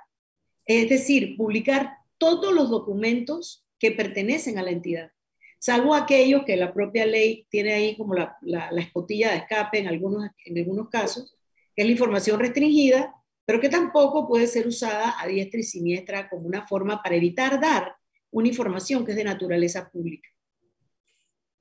Es 0.65 0.89
decir, 0.89 1.37
publicar 1.37 1.91
todos 2.17 2.55
los 2.55 2.71
documentos 2.71 3.67
que 3.77 3.91
pertenecen 3.91 4.57
a 4.57 4.63
la 4.63 4.71
entidad, 4.71 5.11
salvo 5.59 5.93
aquellos 5.93 6.43
que 6.45 6.55
la 6.55 6.73
propia 6.73 7.05
ley 7.05 7.45
tiene 7.49 7.73
ahí 7.73 7.97
como 7.97 8.13
la, 8.13 8.37
escotilla 8.77 9.31
de 9.31 9.37
escape 9.37 9.79
en 9.79 9.87
algunos, 9.87 10.29
en 10.45 10.57
algunos 10.57 10.89
casos, 10.89 11.35
que 11.75 11.81
es 11.81 11.85
la 11.85 11.91
información 11.91 12.39
restringida, 12.39 13.13
pero 13.45 13.59
que 13.59 13.69
tampoco 13.69 14.27
puede 14.27 14.47
ser 14.47 14.67
usada 14.67 15.15
a 15.19 15.27
diestra 15.27 15.59
y 15.59 15.63
siniestra 15.63 16.29
como 16.29 16.47
una 16.47 16.67
forma 16.67 17.01
para 17.01 17.15
evitar 17.15 17.59
dar 17.59 17.95
una 18.31 18.47
información 18.47 19.05
que 19.05 19.11
es 19.11 19.17
de 19.17 19.23
naturaleza 19.23 19.89
pública 19.89 20.29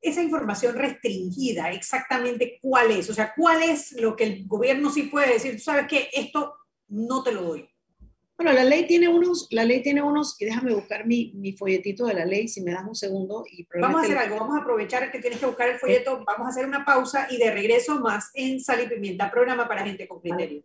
esa 0.00 0.22
información 0.22 0.74
restringida, 0.76 1.70
exactamente 1.72 2.58
cuál 2.62 2.90
es, 2.92 3.10
o 3.10 3.14
sea, 3.14 3.32
cuál 3.34 3.62
es 3.62 3.92
lo 3.92 4.14
que 4.14 4.24
el 4.24 4.46
gobierno 4.46 4.90
sí 4.90 5.04
puede 5.04 5.34
decir, 5.34 5.56
tú 5.56 5.62
sabes 5.62 5.86
que 5.88 6.08
esto 6.12 6.54
no 6.88 7.22
te 7.22 7.32
lo 7.32 7.42
doy. 7.42 7.68
Bueno, 8.36 8.52
la 8.52 8.64
ley 8.64 8.86
tiene 8.86 9.08
unos, 9.08 9.48
la 9.50 9.64
ley 9.64 9.82
tiene 9.82 10.02
unos, 10.02 10.40
y 10.40 10.44
déjame 10.44 10.74
buscar 10.74 11.06
mi, 11.06 11.32
mi 11.34 11.52
folletito 11.52 12.04
de 12.04 12.14
la 12.14 12.26
ley, 12.26 12.48
si 12.48 12.60
me 12.60 12.72
das 12.72 12.84
un 12.86 12.94
segundo. 12.94 13.44
Y 13.50 13.66
vamos 13.80 14.02
a 14.02 14.04
hacer 14.04 14.18
algo, 14.18 14.36
vamos 14.36 14.58
a 14.58 14.60
aprovechar 14.60 15.10
que 15.10 15.20
tienes 15.20 15.40
que 15.40 15.46
buscar 15.46 15.70
el 15.70 15.78
folleto, 15.78 16.22
vamos 16.26 16.46
a 16.46 16.50
hacer 16.50 16.66
una 16.66 16.84
pausa 16.84 17.28
y 17.30 17.38
de 17.38 17.50
regreso 17.50 17.98
más 18.00 18.30
en 18.34 18.60
Sal 18.60 18.82
y 18.82 18.88
Pimienta, 18.88 19.30
programa 19.30 19.66
para 19.66 19.84
gente 19.84 20.06
con 20.06 20.20
criterio. 20.20 20.62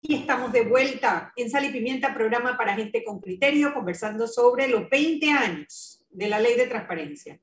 Y 0.00 0.14
estamos 0.14 0.52
de 0.52 0.62
vuelta 0.62 1.32
en 1.36 1.50
Sal 1.50 1.64
y 1.64 1.70
Pimienta, 1.70 2.14
programa 2.14 2.56
para 2.56 2.74
gente 2.74 3.02
con 3.02 3.20
criterio, 3.20 3.74
conversando 3.74 4.26
sobre 4.28 4.68
los 4.68 4.88
20 4.88 5.30
años 5.30 6.04
de 6.10 6.28
la 6.28 6.38
ley 6.38 6.56
de 6.56 6.66
transparencia. 6.66 7.40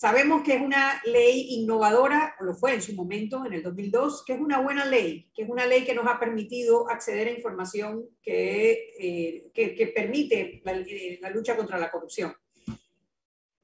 Sabemos 0.00 0.42
que 0.42 0.54
es 0.54 0.62
una 0.62 0.98
ley 1.04 1.48
innovadora, 1.50 2.34
o 2.40 2.44
lo 2.44 2.54
fue 2.54 2.72
en 2.72 2.80
su 2.80 2.94
momento, 2.94 3.44
en 3.44 3.52
el 3.52 3.62
2002, 3.62 4.24
que 4.24 4.32
es 4.32 4.40
una 4.40 4.58
buena 4.58 4.86
ley, 4.86 5.30
que 5.34 5.42
es 5.42 5.48
una 5.50 5.66
ley 5.66 5.84
que 5.84 5.94
nos 5.94 6.06
ha 6.06 6.18
permitido 6.18 6.88
acceder 6.88 7.28
a 7.28 7.32
información 7.32 8.08
que, 8.22 8.94
eh, 8.98 9.92
permite 9.94 10.62
eh, 10.64 11.18
la, 11.20 11.28
lucha 11.28 11.54
contra 11.54 11.78
la 11.78 11.90
corrupción. 11.90 12.34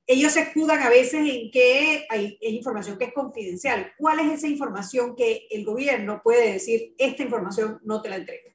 Ellos 0.09 0.33
se 0.33 0.43
escudan 0.43 0.81
a 0.83 0.89
veces 0.89 1.15
en 1.15 1.51
que 1.51 2.07
hay 2.09 2.39
es 2.41 2.53
información 2.53 2.97
que 2.97 3.07
es 3.07 3.13
confidencial. 3.13 3.93
¿Cuál 3.99 4.21
es 4.21 4.39
esa 4.39 4.47
información 4.47 5.17
que 5.17 5.49
el 5.51 5.65
gobierno 5.65 6.21
puede 6.23 6.53
decir, 6.53 6.95
esta 6.97 7.25
información 7.25 7.81
no 7.83 8.01
te 8.01 8.09
la 8.09 8.17
entrega? 8.17 8.55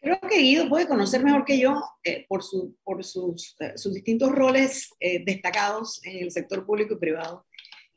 Creo 0.00 0.20
que 0.20 0.38
Guido 0.38 0.68
puede 0.68 0.86
conocer 0.86 1.22
mejor 1.22 1.44
que 1.44 1.58
yo 1.58 1.82
eh, 2.04 2.26
por, 2.28 2.42
su, 2.42 2.76
por 2.84 3.04
sus, 3.04 3.56
eh, 3.60 3.72
sus, 3.76 3.94
distintos 3.94 4.32
roles 4.32 4.90
eh, 5.00 5.22
destacados 5.24 6.04
en 6.04 6.24
el 6.24 6.30
sector 6.30 6.64
público 6.64 6.94
y 6.94 6.98
privado, 6.98 7.46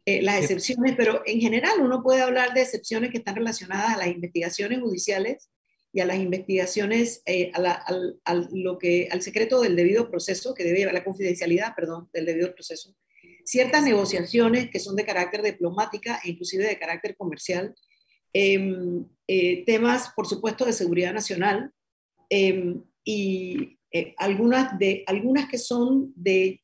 las 0.06 0.40
excepciones, 0.40 0.96
pero 0.96 1.22
en 1.26 1.42
general 1.42 1.82
uno 1.82 2.02
puede 2.02 2.22
hablar 2.22 2.54
de 2.54 2.62
excepciones 2.62 3.12
que 3.12 3.18
están 3.18 3.36
relacionadas 3.36 3.94
a 3.94 3.98
las 3.98 4.08
investigaciones 4.08 4.80
judiciales 4.80 5.50
y 5.94 6.02
a 6.02 6.06
las 6.06 6.18
investigaciones, 6.18 7.24
al, 7.54 8.20
al, 8.24 8.50
lo 8.52 8.78
que, 8.78 9.08
al 9.12 9.22
secreto 9.22 9.62
del 9.62 9.76
debido 9.76 10.10
proceso, 10.12 10.54
que 10.54 10.64
debe 10.64 10.80
llevar 10.80 10.94
la 10.94 11.04
confidencialidad, 11.04 11.74
perdón, 11.76 12.10
del 12.14 12.26
debido 12.26 12.54
proceso. 12.54 12.96
Ciertas 13.46 13.84
negociaciones 13.84 14.70
que 14.70 14.80
son 14.80 14.96
de 14.96 15.06
carácter 15.06 15.42
diplomática 15.42 16.20
e 16.24 16.32
inclusive 16.32 16.66
de 16.66 16.78
carácter 16.78 17.16
comercial. 17.16 17.74
Em, 18.34 19.06
temas, 19.66 20.12
por 20.16 20.28
supuesto, 20.28 20.66
de 20.66 20.74
seguridad 20.74 21.14
nacional, 21.14 21.74
Em, 22.30 22.84
y 23.04 23.80
eh, 23.92 24.14
algunas, 24.18 24.78
de, 24.78 25.04
algunas 25.08 25.48
que 25.48 25.58
son 25.58 26.12
de, 26.16 26.62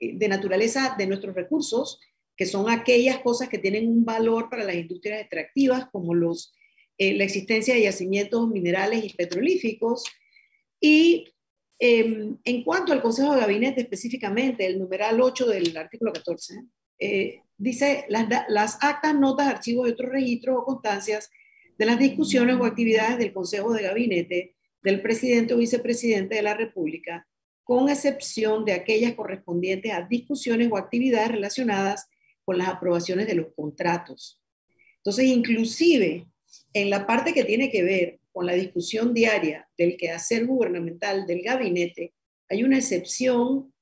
eh, 0.00 0.16
de 0.16 0.28
naturaleza 0.28 0.94
de 0.96 1.06
nuestros 1.06 1.34
recursos, 1.34 2.00
que 2.36 2.46
son 2.46 2.70
aquellas 2.70 3.18
cosas 3.20 3.48
que 3.48 3.58
tienen 3.58 3.88
un 3.88 4.04
valor 4.04 4.48
para 4.48 4.64
las 4.64 4.76
industrias 4.76 5.20
extractivas, 5.20 5.88
como 5.90 6.14
los, 6.14 6.54
eh, 6.98 7.14
la 7.14 7.24
existencia 7.24 7.74
de 7.74 7.82
yacimientos 7.82 8.48
minerales 8.48 9.04
y 9.04 9.12
petrolíficos. 9.14 10.04
Y 10.80 11.32
em, 11.78 12.38
en 12.44 12.64
cuanto 12.64 12.92
al 12.92 13.02
Consejo 13.02 13.34
de 13.34 13.40
Gabinete 13.40 13.82
específicamente, 13.82 14.66
el 14.66 14.78
numeral 14.78 15.20
8 15.20 15.46
del 15.46 15.76
artículo 15.76 16.12
14, 16.12 16.62
dice 17.58 18.06
las, 18.08 18.26
las 18.48 18.78
actas, 18.82 19.14
notas, 19.14 19.48
archivos 19.48 19.88
y 19.88 19.92
otros 19.92 20.10
registros 20.10 20.56
o 20.58 20.64
constancias 20.64 21.30
de 21.78 21.86
las 21.86 21.98
discusiones 21.98 22.56
o 22.56 22.64
actividades 22.64 23.18
del 23.18 23.32
Consejo 23.32 23.72
de 23.72 23.82
Gabinete 23.82 24.56
del 24.82 25.02
presidente 25.02 25.52
o 25.52 25.58
vicepresidente 25.58 26.36
de 26.36 26.42
la 26.42 26.54
República, 26.54 27.26
con 27.64 27.88
excepción 27.88 28.64
de 28.64 28.72
aquellas 28.72 29.14
correspondientes 29.14 29.92
a 29.92 30.02
discusiones 30.02 30.68
o 30.70 30.76
actividades 30.76 31.32
relacionadas 31.32 32.08
con 32.44 32.58
las 32.58 32.68
aprobaciones 32.68 33.26
de 33.26 33.34
los 33.34 33.48
contratos. 33.56 34.40
Entonces, 34.98 35.26
inclusive 35.26 36.28
en 36.76 36.90
la 36.90 37.06
parte 37.06 37.32
que 37.32 37.44
tiene 37.44 37.70
que 37.70 37.82
ver 37.82 38.20
con 38.32 38.44
la 38.44 38.52
discusión 38.52 39.14
diaria 39.14 39.66
del 39.78 39.96
quehacer 39.96 40.44
gubernamental 40.44 41.26
del 41.26 41.40
gabinete, 41.40 42.12
hay 42.50 42.64
una 42.64 42.76
excepción, 42.76 43.72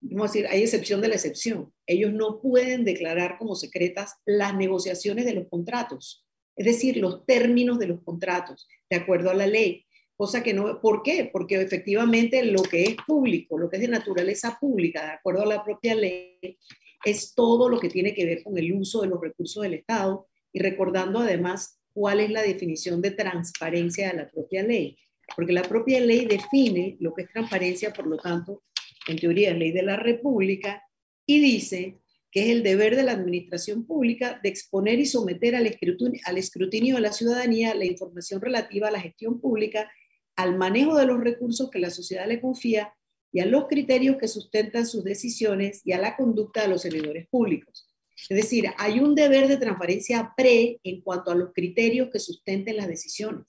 vamos 0.00 0.30
a 0.30 0.32
decir, 0.32 0.48
hay 0.48 0.62
excepción 0.62 1.00
de 1.00 1.06
la 1.06 1.14
excepción. 1.14 1.72
Ellos 1.86 2.12
no 2.12 2.40
pueden 2.40 2.84
declarar 2.84 3.38
como 3.38 3.54
secretas 3.54 4.16
las 4.24 4.56
negociaciones 4.56 5.24
de 5.24 5.34
los 5.34 5.46
contratos, 5.48 6.26
es 6.56 6.66
decir, 6.66 6.96
los 6.96 7.24
términos 7.26 7.78
de 7.78 7.86
los 7.86 8.02
contratos, 8.02 8.66
de 8.90 8.96
acuerdo 8.96 9.30
a 9.30 9.34
la 9.34 9.46
ley. 9.46 9.86
Cosa 10.16 10.42
que 10.42 10.52
no, 10.52 10.80
¿por 10.80 11.04
qué? 11.04 11.30
Porque 11.32 11.62
efectivamente 11.62 12.42
lo 12.42 12.62
que 12.62 12.82
es 12.82 12.96
público, 13.06 13.56
lo 13.56 13.70
que 13.70 13.76
es 13.76 13.82
de 13.82 13.88
naturaleza 13.88 14.58
pública, 14.60 15.04
de 15.04 15.12
acuerdo 15.12 15.42
a 15.42 15.46
la 15.46 15.62
propia 15.62 15.94
ley, 15.94 16.58
es 17.04 17.34
todo 17.36 17.68
lo 17.68 17.78
que 17.78 17.88
tiene 17.88 18.14
que 18.14 18.24
ver 18.24 18.42
con 18.42 18.58
el 18.58 18.72
uso 18.72 19.02
de 19.02 19.08
los 19.08 19.20
recursos 19.20 19.62
del 19.62 19.74
Estado 19.74 20.26
y 20.52 20.58
recordando 20.58 21.20
además 21.20 21.78
cuál 21.94 22.20
es 22.20 22.30
la 22.30 22.42
definición 22.42 23.00
de 23.00 23.12
transparencia 23.12 24.08
de 24.08 24.16
la 24.16 24.30
propia 24.30 24.62
ley. 24.62 24.98
Porque 25.34 25.52
la 25.52 25.62
propia 25.62 26.00
ley 26.00 26.26
define 26.26 26.96
lo 27.00 27.14
que 27.14 27.22
es 27.22 27.30
transparencia, 27.30 27.92
por 27.92 28.06
lo 28.06 28.18
tanto, 28.18 28.64
en 29.08 29.16
teoría 29.16 29.52
es 29.52 29.58
ley 29.58 29.72
de 29.72 29.82
la 29.82 29.96
República, 29.96 30.82
y 31.26 31.40
dice 31.40 32.00
que 32.30 32.42
es 32.42 32.50
el 32.50 32.62
deber 32.62 32.96
de 32.96 33.04
la 33.04 33.12
administración 33.12 33.86
pública 33.86 34.40
de 34.42 34.48
exponer 34.48 34.98
y 34.98 35.06
someter 35.06 35.54
al 35.54 35.66
escrutinio, 35.66 36.20
al 36.24 36.36
escrutinio 36.36 36.96
de 36.96 37.00
la 37.00 37.12
ciudadanía 37.12 37.74
la 37.74 37.86
información 37.86 38.40
relativa 38.40 38.88
a 38.88 38.90
la 38.90 39.00
gestión 39.00 39.40
pública 39.40 39.90
al 40.36 40.56
manejo 40.56 40.96
de 40.96 41.06
los 41.06 41.20
recursos 41.20 41.70
que 41.70 41.78
la 41.78 41.90
sociedad 41.90 42.26
le 42.26 42.40
confía 42.40 42.92
y 43.32 43.40
a 43.40 43.46
los 43.46 43.66
criterios 43.66 44.16
que 44.16 44.28
sustentan 44.28 44.86
sus 44.86 45.04
decisiones 45.04 45.80
y 45.84 45.92
a 45.92 45.98
la 45.98 46.16
conducta 46.16 46.62
de 46.62 46.68
los 46.68 46.82
servidores 46.82 47.26
públicos. 47.28 47.93
Es 48.16 48.36
decir, 48.36 48.66
hay 48.78 49.00
un 49.00 49.14
deber 49.14 49.48
de 49.48 49.56
transparencia 49.56 50.32
pre 50.36 50.80
en 50.82 51.00
cuanto 51.00 51.30
a 51.30 51.34
los 51.34 51.52
criterios 51.52 52.10
que 52.10 52.18
sustenten 52.18 52.76
las 52.76 52.88
decisiones. 52.88 53.46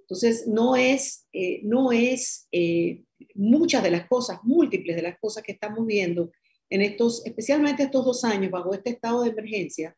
Entonces, 0.00 0.46
no 0.46 0.76
es, 0.76 1.26
eh, 1.32 1.60
no 1.62 1.92
es 1.92 2.46
eh, 2.52 3.02
muchas 3.34 3.82
de 3.82 3.90
las 3.90 4.06
cosas, 4.06 4.38
múltiples 4.42 4.96
de 4.96 5.02
las 5.02 5.18
cosas 5.18 5.42
que 5.42 5.52
estamos 5.52 5.86
viendo 5.86 6.30
en 6.68 6.82
estos, 6.82 7.24
especialmente 7.24 7.84
estos 7.84 8.04
dos 8.04 8.24
años 8.24 8.50
bajo 8.50 8.74
este 8.74 8.90
estado 8.90 9.22
de 9.22 9.30
emergencia, 9.30 9.96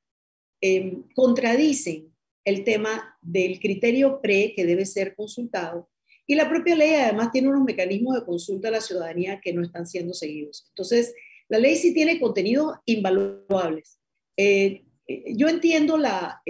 eh, 0.60 0.98
contradicen 1.14 2.14
el 2.44 2.62
tema 2.64 3.18
del 3.20 3.58
criterio 3.58 4.20
pre 4.20 4.52
que 4.54 4.64
debe 4.64 4.86
ser 4.86 5.14
consultado 5.16 5.88
y 6.26 6.34
la 6.34 6.48
propia 6.48 6.74
ley 6.74 6.94
además 6.94 7.30
tiene 7.30 7.48
unos 7.48 7.64
mecanismos 7.64 8.16
de 8.16 8.24
consulta 8.24 8.68
a 8.68 8.72
la 8.72 8.80
ciudadanía 8.80 9.40
que 9.40 9.52
no 9.52 9.62
están 9.62 9.86
siendo 9.86 10.12
seguidos. 10.12 10.66
Entonces, 10.70 11.14
la 11.48 11.58
ley 11.58 11.76
sí 11.76 11.94
tiene 11.94 12.20
contenidos 12.20 12.76
invaluables. 12.84 14.00
Eh, 14.36 14.84
yo 15.34 15.48
entiendo 15.48 15.96
la, 15.96 16.42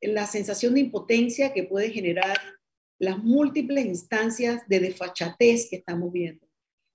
la 0.00 0.26
sensación 0.26 0.74
de 0.74 0.80
impotencia 0.80 1.52
que 1.52 1.64
puede 1.64 1.90
generar 1.90 2.36
las 2.98 3.18
múltiples 3.18 3.86
instancias 3.86 4.62
de 4.68 4.80
desfachatez 4.80 5.68
que 5.70 5.76
estamos 5.76 6.12
viendo, 6.12 6.46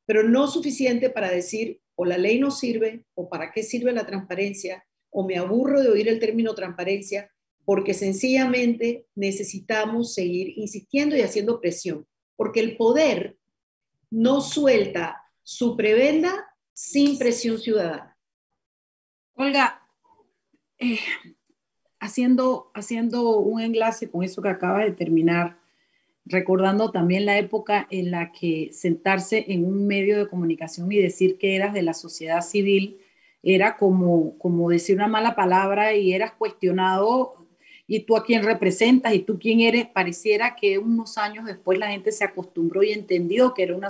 pero 0.06 0.24
no 0.24 0.48
suficiente 0.48 1.10
para 1.10 1.32
decir 1.32 1.80
o 1.96 2.06
la 2.06 2.18
ley 2.18 2.40
no 2.40 2.52
sirve 2.52 3.06
o 3.14 3.30
para 3.30 3.52
qué 3.52 3.64
sirve 3.64 3.94
la 3.94 4.06
transparencia 4.06 4.86
o 5.10 5.26
me 5.26 5.38
aburro 5.38 5.82
de 5.82 5.90
oír 5.90 6.10
el 6.10 6.20
término 6.20 6.56
transparencia 6.56 7.32
porque 7.66 7.94
sencillamente 7.94 9.06
necesitamos 9.16 10.14
seguir 10.14 10.58
insistiendo 10.58 11.16
y 11.16 11.22
haciendo 11.22 11.62
presión, 11.62 12.06
porque 12.36 12.60
el 12.60 12.76
poder 12.76 13.38
no 14.10 14.42
suelta 14.42 15.22
su 15.44 15.78
prebenda 15.78 16.46
sin 16.74 17.18
presión 17.18 17.60
ciudadana. 17.60 18.18
Olga, 19.36 19.82
eh, 20.80 21.00
haciendo, 22.00 22.72
haciendo 22.74 23.38
un 23.40 23.62
enlace 23.62 24.10
con 24.10 24.24
eso 24.24 24.42
que 24.42 24.50
acaba 24.50 24.84
de 24.84 24.92
terminar, 24.92 25.58
recordando 26.26 26.92
también 26.92 27.26
la 27.26 27.38
época 27.38 27.88
en 27.90 28.12
la 28.12 28.32
que 28.32 28.70
sentarse 28.74 29.46
en 29.48 29.66
un 29.66 29.88
medio 29.88 30.18
de 30.18 30.28
comunicación 30.28 30.92
y 30.92 30.98
decir 30.98 31.38
que 31.38 31.56
eras 31.56 31.74
de 31.74 31.84
la 31.84 31.94
sociedad 31.94 32.42
civil 32.42 33.00
era 33.42 33.78
como, 33.78 34.38
como 34.38 34.70
decir 34.70 34.96
una 34.96 35.08
mala 35.08 35.36
palabra 35.36 35.94
y 35.94 36.14
eras 36.14 36.32
cuestionado 36.32 37.44
y 37.86 38.02
tú 38.02 38.16
a 38.16 38.24
quién 38.24 38.44
representas 38.44 39.14
y 39.14 39.20
tú 39.20 39.38
quién 39.38 39.60
eres, 39.60 39.88
pareciera 39.88 40.56
que 40.56 40.78
unos 40.78 41.18
años 41.18 41.46
después 41.46 41.78
la 41.78 41.90
gente 41.90 42.12
se 42.12 42.24
acostumbró 42.24 42.84
y 42.84 42.94
entendió 42.94 43.54
que 43.54 43.64
era, 43.64 43.76
una, 43.76 43.90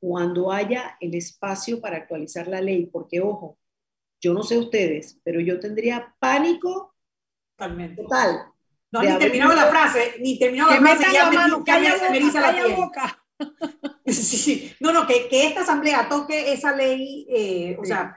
cuando 0.00 0.50
haya 0.50 0.96
el 1.00 1.14
espacio 1.14 1.82
para 1.82 1.98
actualizar 1.98 2.48
la 2.48 2.62
ley, 2.62 2.86
porque 2.86 3.20
ojo, 3.20 3.58
yo 4.22 4.32
no 4.32 4.42
sé 4.42 4.56
ustedes, 4.56 5.20
pero 5.22 5.38
yo 5.40 5.60
tendría 5.60 6.16
pánico 6.18 6.93
Totalmente. 7.56 8.02
total 8.02 8.54
no, 8.94 9.02
ni 9.02 9.18
terminaba 9.18 9.54
la 9.56 9.66
frase, 9.66 10.14
ni 10.20 10.38
terminaba 10.38 10.76
la 10.76 10.80
frase, 10.80 11.12
ya 11.12 11.30
mano, 11.30 11.64
calla 11.64 11.94
boca, 11.94 12.32
calla 12.32 12.76
boca. 12.76 13.20
Sí, 14.06 14.72
no, 14.78 14.92
no, 14.92 15.06
que, 15.06 15.28
que, 15.28 15.46
esta 15.46 15.62
asamblea 15.62 16.08
toque 16.08 16.52
esa 16.52 16.76
ley, 16.76 17.26
eh, 17.28 17.76
o 17.80 17.84
sea, 17.84 18.16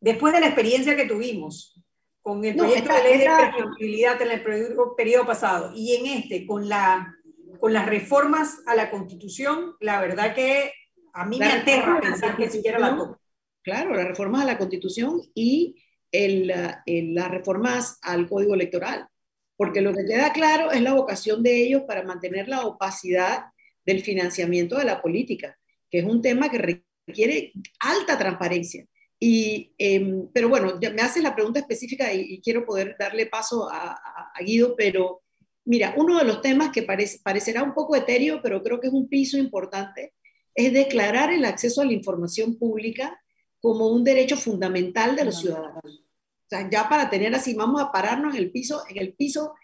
después 0.00 0.32
de 0.34 0.40
la 0.40 0.46
experiencia 0.46 0.96
que 0.96 1.04
tuvimos 1.04 1.80
con 2.22 2.44
el 2.44 2.56
proyecto 2.56 2.92
de 2.92 3.02
ley 3.04 3.18
de 3.18 3.26
previsibilidad 3.26 4.20
en 4.22 4.30
el 4.32 4.42
periodo, 4.42 4.96
periodo, 4.96 5.26
pasado 5.26 5.72
y 5.76 5.94
en 5.94 6.06
este, 6.06 6.44
con, 6.46 6.68
la, 6.68 7.14
con 7.60 7.72
las 7.72 7.86
reformas 7.86 8.62
a 8.66 8.74
la 8.74 8.90
Constitución, 8.90 9.76
la 9.78 10.00
verdad 10.00 10.34
que 10.34 10.72
a 11.12 11.24
mí 11.26 11.38
me 11.38 11.46
aterra 11.46 12.00
pensar 12.00 12.36
que 12.36 12.50
siquiera 12.50 12.80
la 12.80 12.96
toque. 12.96 13.20
Claro, 13.62 13.94
las 13.94 14.08
reformas 14.08 14.42
a 14.42 14.46
la 14.46 14.58
Constitución 14.58 15.20
y 15.34 15.76
el, 16.24 16.52
el, 16.86 17.14
las 17.14 17.30
reformas 17.30 17.98
al 18.02 18.28
Código 18.28 18.54
Electoral 18.54 19.08
porque 19.56 19.80
lo 19.80 19.94
que 19.94 20.04
queda 20.04 20.32
claro 20.32 20.70
es 20.70 20.82
la 20.82 20.92
vocación 20.92 21.42
de 21.42 21.64
ellos 21.64 21.82
para 21.86 22.02
mantener 22.02 22.48
la 22.48 22.66
opacidad 22.66 23.46
del 23.84 24.02
financiamiento 24.02 24.76
de 24.76 24.84
la 24.84 25.00
política, 25.00 25.58
que 25.90 26.00
es 26.00 26.04
un 26.04 26.20
tema 26.20 26.50
que 26.50 26.82
requiere 27.06 27.52
alta 27.80 28.18
transparencia. 28.18 28.86
Y, 29.18 29.72
em, 29.78 30.28
pero 30.32 30.50
bueno, 30.50 30.78
ya 30.78 30.90
me 30.90 31.00
haces 31.00 31.22
la 31.22 31.34
pregunta 31.34 31.60
específica 31.60 32.12
y, 32.12 32.40
quiero 32.42 32.66
poder 32.66 32.96
darle 32.98 33.26
paso 33.26 33.68
a, 33.70 33.98
Guido, 34.44 34.76
pero 34.76 35.22
mira, 35.64 35.94
uno 35.96 36.18
de 36.18 36.24
los 36.24 36.42
temas 36.42 36.70
que 36.70 36.82
parece, 36.82 37.20
parecerá 37.22 37.62
un 37.62 37.72
poco 37.72 37.96
etéreo, 37.96 38.40
pero 38.42 38.62
creo 38.62 38.78
que 38.78 38.88
es 38.88 38.92
un 38.92 39.08
piso 39.08 39.38
importante, 39.38 40.12
es 40.54 40.72
declarar 40.74 41.32
el 41.32 41.46
acceso 41.46 41.80
a 41.80 41.86
la 41.86 41.94
información 41.94 42.58
pública 42.58 43.18
como 43.60 43.88
un 43.88 44.04
derecho 44.04 44.36
fundamental 44.36 45.16
de 45.16 45.24
los 45.24 45.40
ciudadanos. 45.40 46.05
O 46.46 46.48
sea, 46.48 46.70
ya 46.70 46.88
para 46.88 47.10
tener 47.10 47.34
así, 47.34 47.54
vamos 47.54 47.82
a 47.82 47.90
pararnos 47.90 48.34
en 48.34 48.42
el 48.42 48.52
piso, 48.52 48.82
en 48.88 48.98
el 48.98 49.14
piso 49.14 49.54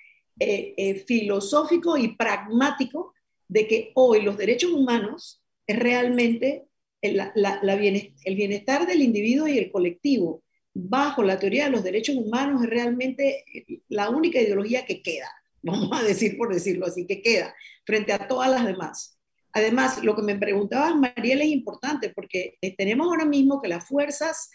eh, 0.41 0.74
eh, 0.76 0.95
filosófico 1.07 1.97
y 1.97 2.16
pragmático 2.16 3.14
de 3.47 3.68
que 3.68 3.93
hoy 3.95 4.22
los 4.22 4.37
derechos 4.37 4.72
humanos 4.72 5.43
es 5.66 5.78
realmente 5.78 6.64
el, 7.01 7.20
el 7.20 8.35
bienestar 8.35 8.87
del 8.87 9.03
individuo 9.03 9.47
y 9.47 9.59
el 9.59 9.70
colectivo 9.70 10.43
bajo 10.74 11.22
la 11.22 11.39
teoría 11.39 11.66
de 11.66 11.70
los 11.70 11.85
derechos 11.85 12.16
humanos 12.16 12.64
es 12.64 12.70
realmente 12.70 13.45
la 13.89 14.11
única 14.11 14.41
ideología 14.41 14.85
que 14.85 15.03
queda, 15.03 15.30
vamos 15.62 15.91
a 15.93 16.03
decir 16.03 16.37
por 16.37 16.53
decirlo 16.53 16.87
así, 16.87 17.07
que 17.07 17.22
queda 17.22 17.55
frente 17.85 18.12
a 18.12 18.26
todas 18.26 18.51
las 18.51 18.66
demás. 18.66 19.18
Además, 19.53 20.03
lo 20.03 20.16
que 20.16 20.22
me 20.22 20.39
preguntaba 20.39 20.95
Mariela 20.95 21.45
es 21.45 21.51
importante 21.51 22.09
porque 22.09 22.57
tenemos 22.76 23.07
ahora 23.07 23.26
mismo 23.26 23.61
que 23.61 23.68
las 23.68 23.87
fuerzas 23.87 24.51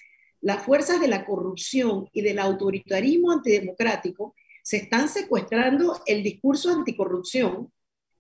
las 0.47 0.63
fuerzas 0.63 1.01
de 1.01 1.09
la 1.09 1.25
corrupción 1.25 2.07
y 2.13 2.21
del 2.21 2.39
autoritarismo 2.39 3.33
antidemocrático 3.33 4.33
se 4.63 4.77
están 4.77 5.09
secuestrando 5.09 6.01
el 6.05 6.23
discurso 6.23 6.71
anticorrupción 6.71 7.69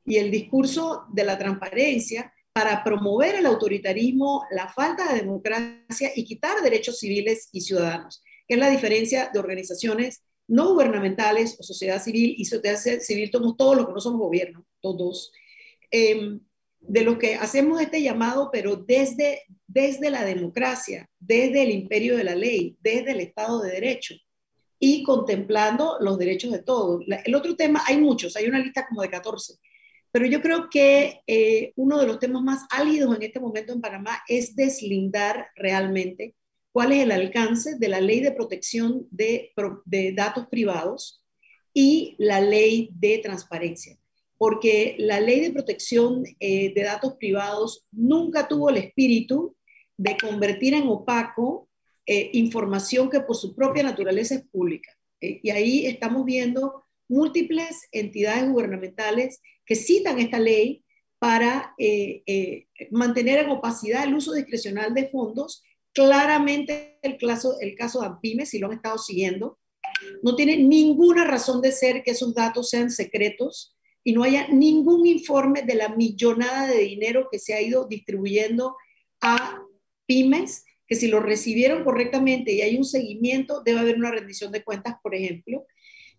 y 0.03 0.17
el 0.17 0.29
discurso 0.29 1.05
de 1.13 1.23
la 1.23 1.37
transparencia 1.37 2.33
para 2.51 2.83
promover 2.83 3.35
el 3.35 3.45
autoritarismo, 3.45 4.43
la 4.51 4.67
falta 4.67 5.13
de 5.13 5.21
democracia 5.21 6.11
y 6.17 6.25
quitar 6.25 6.61
derechos 6.61 6.99
civiles 6.99 7.47
y 7.53 7.61
ciudadanos, 7.61 8.21
que 8.45 8.55
es 8.55 8.59
la 8.59 8.71
diferencia 8.71 9.29
de 9.31 9.39
organizaciones 9.39 10.21
no 10.49 10.73
gubernamentales 10.73 11.55
o 11.57 11.63
sociedad 11.63 12.03
civil, 12.03 12.35
y 12.37 12.43
sociedad 12.43 12.99
civil 12.99 13.31
todos 13.31 13.77
los 13.77 13.87
que 13.87 13.93
no 13.93 14.01
somos 14.01 14.19
gobierno, 14.19 14.65
todos, 14.81 15.31
eh, 15.91 16.39
de 16.87 17.01
lo 17.03 17.19
que 17.19 17.35
hacemos 17.35 17.81
este 17.81 18.01
llamado, 18.01 18.49
pero 18.51 18.77
desde, 18.77 19.43
desde 19.67 20.09
la 20.09 20.23
democracia, 20.23 21.09
desde 21.19 21.63
el 21.63 21.71
imperio 21.71 22.15
de 22.15 22.23
la 22.23 22.35
ley, 22.35 22.77
desde 22.81 23.11
el 23.11 23.19
Estado 23.19 23.61
de 23.61 23.71
Derecho 23.71 24.15
y 24.79 25.03
contemplando 25.03 25.97
los 25.99 26.17
derechos 26.17 26.51
de 26.51 26.63
todos. 26.63 27.03
El 27.25 27.35
otro 27.35 27.55
tema, 27.55 27.83
hay 27.85 27.97
muchos, 27.97 28.35
hay 28.35 28.47
una 28.47 28.59
lista 28.59 28.87
como 28.87 29.01
de 29.01 29.09
14, 29.09 29.55
pero 30.11 30.25
yo 30.25 30.41
creo 30.41 30.69
que 30.69 31.21
eh, 31.27 31.73
uno 31.75 31.99
de 31.99 32.07
los 32.07 32.19
temas 32.19 32.41
más 32.41 32.65
álidos 32.69 33.15
en 33.15 33.23
este 33.23 33.39
momento 33.39 33.73
en 33.73 33.81
Panamá 33.81 34.19
es 34.27 34.55
deslindar 34.55 35.47
realmente 35.55 36.35
cuál 36.71 36.93
es 36.93 37.03
el 37.03 37.11
alcance 37.11 37.77
de 37.77 37.89
la 37.89 37.99
ley 37.99 38.21
de 38.21 38.31
protección 38.31 39.07
de 39.11 39.51
datos 40.15 40.47
privados 40.47 41.23
y 41.73 42.15
la 42.17 42.39
ley 42.39 42.89
de 42.93 43.17
transparencia 43.17 43.97
porque 44.37 44.95
la 44.99 45.19
ley 45.19 45.39
de 45.39 45.51
protección 45.51 46.23
eh, 46.39 46.73
de 46.73 46.83
datos 46.83 47.15
privados 47.15 47.85
nunca 47.91 48.47
tuvo 48.47 48.69
el 48.69 48.77
espíritu 48.77 49.55
de 49.97 50.15
convertir 50.17 50.75
en 50.75 50.87
opaco 50.87 51.69
eh, 52.05 52.29
información 52.33 53.09
que 53.09 53.21
por 53.21 53.35
su 53.35 53.55
propia 53.55 53.83
naturaleza 53.83 54.35
es 54.35 54.43
pública. 54.47 54.91
Eh, 55.21 55.39
y 55.43 55.49
ahí 55.49 55.85
estamos 55.87 56.23
viendo 56.23 56.83
múltiples 57.09 57.87
entidades 57.91 58.49
gubernamentales 58.49 59.41
que 59.65 59.75
citan 59.75 60.19
esta 60.19 60.39
ley 60.39 60.83
para 61.19 61.73
mantener 62.91 63.39
en 63.39 63.49
opacidad 63.49 64.03
el 64.03 64.13
uso 64.13 64.33
discrecional 64.33 64.93
de 64.93 65.09
fondos. 65.09 65.63
Claramente 65.93 66.99
el 67.01 67.17
caso, 67.17 67.59
el 67.59 67.75
caso 67.75 68.01
de 68.01 68.07
AMPIME, 68.07 68.45
si 68.45 68.59
lo 68.59 68.67
han 68.67 68.73
estado 68.73 68.99
siguiendo, 68.99 69.57
no 70.21 70.35
tiene 70.35 70.57
ninguna 70.57 71.25
razón 71.25 71.59
de 71.61 71.71
ser 71.71 72.03
que 72.03 72.11
esos 72.11 72.35
datos 72.35 72.69
sean 72.69 72.91
secretos 72.91 73.76
y 74.07 74.13
no 74.13 74.23
haya 74.23 74.47
ningún 74.47 75.05
informe 75.05 75.63
de 75.63 75.75
la 75.75 75.89
millonada 75.89 76.65
de 76.65 76.77
dinero 76.77 77.27
que 77.29 77.39
se 77.39 77.53
ha 77.53 77.61
ido 77.61 77.89
distribuyendo 77.89 78.77
a 79.19 79.61
pymes, 80.05 80.63
que 80.87 80.95
si 80.95 81.09
lo 81.09 81.19
recibieron 81.19 81.83
correctamente 81.83 82.53
y 82.53 82.61
hay 82.61 82.77
un 82.77 82.85
seguimiento, 82.85 83.63
debe 83.65 83.81
haber 83.81 83.97
una 83.97 84.11
rendición 84.11 84.53
de 84.53 84.63
cuentas, 84.63 84.95
por 85.03 85.13
ejemplo. 85.13 85.65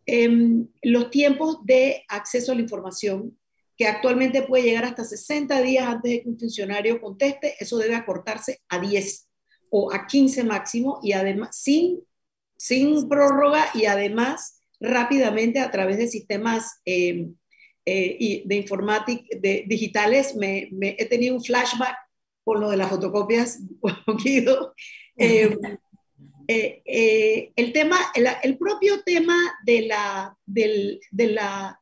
Em, 0.04 0.68
los 0.82 1.10
tiempos 1.10 1.64
de 1.64 2.04
acceso 2.08 2.52
a 2.52 2.56
la 2.56 2.60
información, 2.60 3.38
que 3.74 3.86
actualmente 3.86 4.42
puede 4.42 4.64
llegar 4.64 4.84
hasta 4.84 5.04
60 5.04 5.62
días 5.62 5.86
antes 5.86 6.10
de 6.10 6.22
que 6.22 6.28
un 6.28 6.38
funcionario 6.38 7.00
conteste, 7.00 7.54
eso 7.58 7.78
debe 7.78 7.94
acortarse 7.94 8.60
a 8.68 8.80
10 8.80 9.30
o 9.70 9.94
a 9.94 10.06
15 10.06 10.44
máximo 10.44 11.00
y 11.02 11.12
además 11.12 11.58
sin, 11.58 12.02
sin 12.54 13.08
prórroga 13.08 13.64
y 13.72 13.86
además 13.86 14.60
rápidamente 14.78 15.60
a 15.60 15.70
través 15.70 15.96
de 15.96 16.06
sistemas 16.06 16.82
eh, 16.84 17.28
eh, 17.90 18.16
y 18.20 18.46
de 18.46 18.56
informática, 18.56 19.24
de 19.40 19.64
digitales, 19.66 20.36
me, 20.36 20.68
he 20.78 21.06
tenido 21.06 21.34
un 21.34 21.42
flashback 21.42 21.96
con 22.44 22.60
lo 22.60 22.68
de 22.68 22.76
las 22.76 22.90
fotocopias, 22.90 23.60
Guido. 24.22 24.74
Eh, 25.16 25.56
eh, 26.46 27.52
el 27.56 27.72
tema, 27.72 27.96
el, 28.42 28.58
propio 28.58 29.02
tema 29.04 29.38
de 29.64 29.86
la, 29.86 30.36
de, 30.44 31.00
la, 31.12 31.80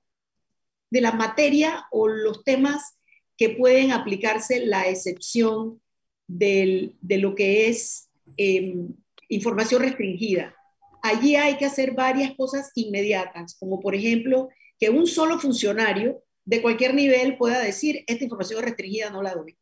de 0.90 1.00
la 1.00 1.10
materia 1.10 1.86
o 1.90 2.06
los 2.06 2.44
temas 2.44 2.96
que 3.36 3.50
pueden 3.50 3.90
aplicarse 3.90 4.64
la 4.64 4.86
excepción 4.88 5.82
de 6.28 6.94
lo 7.02 7.34
que 7.34 7.66
es 7.66 8.10
em, 8.36 8.94
información 9.28 9.82
restringida. 9.82 10.54
Allí 11.02 11.34
hay 11.34 11.56
que 11.56 11.66
hacer 11.66 11.94
varias 11.94 12.32
cosas 12.36 12.70
inmediatas, 12.76 13.56
como 13.58 13.80
por 13.80 13.96
ejemplo 13.96 14.50
que 14.78 14.90
un 14.90 15.06
solo 15.06 15.38
funcionario 15.38 16.22
de 16.44 16.62
cualquier 16.62 16.94
nivel 16.94 17.36
pueda 17.36 17.60
decir, 17.60 18.04
esta 18.06 18.24
información 18.24 18.62
restringida 18.62 19.10
no 19.10 19.22
la 19.22 19.34
doy. 19.34 19.56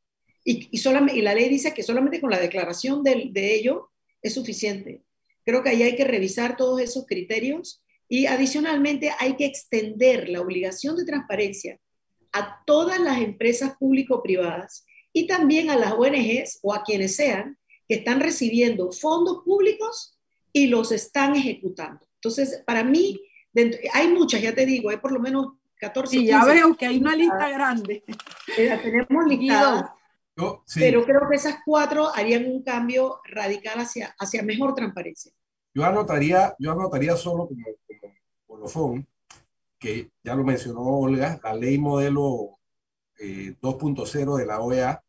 Y, 0.45 0.69
y, 0.71 0.79
solamente, 0.79 1.19
y 1.19 1.23
la 1.23 1.35
ley 1.35 1.49
dice 1.49 1.73
que 1.73 1.83
solamente 1.83 2.21
con 2.21 2.31
la 2.31 2.39
declaración 2.39 3.03
de, 3.03 3.29
de 3.31 3.55
ello 3.55 3.91
es 4.21 4.35
suficiente. 4.35 5.03
Creo 5.45 5.63
que 5.63 5.71
ahí 5.71 5.83
hay 5.83 5.97
que 5.97 6.05
revisar 6.05 6.57
todos 6.57 6.81
esos 6.81 7.07
criterios 7.07 7.83
y 8.09 8.27
adicionalmente 8.27 9.11
hay 9.19 9.37
que 9.37 9.47
extender 9.47 10.29
la 10.29 10.41
obligación 10.41 10.97
de 10.97 11.05
transparencia 11.05 11.81
a 12.33 12.63
todas 12.67 13.01
las 13.01 13.21
empresas 13.21 13.77
público-privadas 13.79 14.85
y 15.13 15.27
también 15.27 15.71
a 15.71 15.77
las 15.77 15.93
ONGs 15.93 16.59
o 16.63 16.75
a 16.75 16.83
quienes 16.83 17.17
sean 17.17 17.57
que 17.89 17.97
están 17.97 18.21
recibiendo 18.21 18.91
fondos 18.91 19.43
públicos 19.45 20.19
y 20.53 20.67
los 20.67 20.93
están 20.93 21.37
ejecutando. 21.37 22.07
Entonces, 22.17 22.63
para 22.67 22.83
mí, 22.83 23.21
hay 23.93 24.09
muchas, 24.09 24.43
ya 24.43 24.55
te 24.55 24.67
digo, 24.67 24.91
hay 24.91 24.97
por 24.97 25.13
lo 25.13 25.21
menos 25.21 25.55
14. 25.77 26.11
Sí, 26.11 26.27
ya 26.27 26.45
veo 26.45 26.77
que 26.77 26.87
hay 26.87 26.99
una 26.99 27.15
lista 27.15 27.49
grande. 27.49 28.05
La 28.59 28.81
tenemos 28.81 29.27
listada. 29.27 29.97
Pero 30.75 31.05
creo 31.05 31.29
que 31.31 31.37
esas 31.37 31.59
cuatro 31.65 32.13
harían 32.15 32.47
un 32.47 32.63
cambio 32.63 33.21
radical 33.25 33.81
hacia, 33.81 34.15
hacia 34.19 34.43
mejor 34.43 34.75
transparencia. 34.75 35.33
Yo 35.73 35.85
anotaría, 35.85 36.55
yo 36.59 36.73
anotaría 36.73 37.17
solo 37.17 37.49
como, 37.49 37.65
como 37.87 38.15
colofón, 38.47 39.07
que 39.79 40.11
ya 40.23 40.35
lo 40.35 40.45
mencionó 40.45 40.81
Olga, 40.81 41.39
la 41.43 41.55
ley 41.55 41.79
modelo 41.79 42.59
2.0 43.19 44.39
eh, 44.39 44.41
de 44.41 44.47
la 44.47 44.61
OEA 44.61 45.03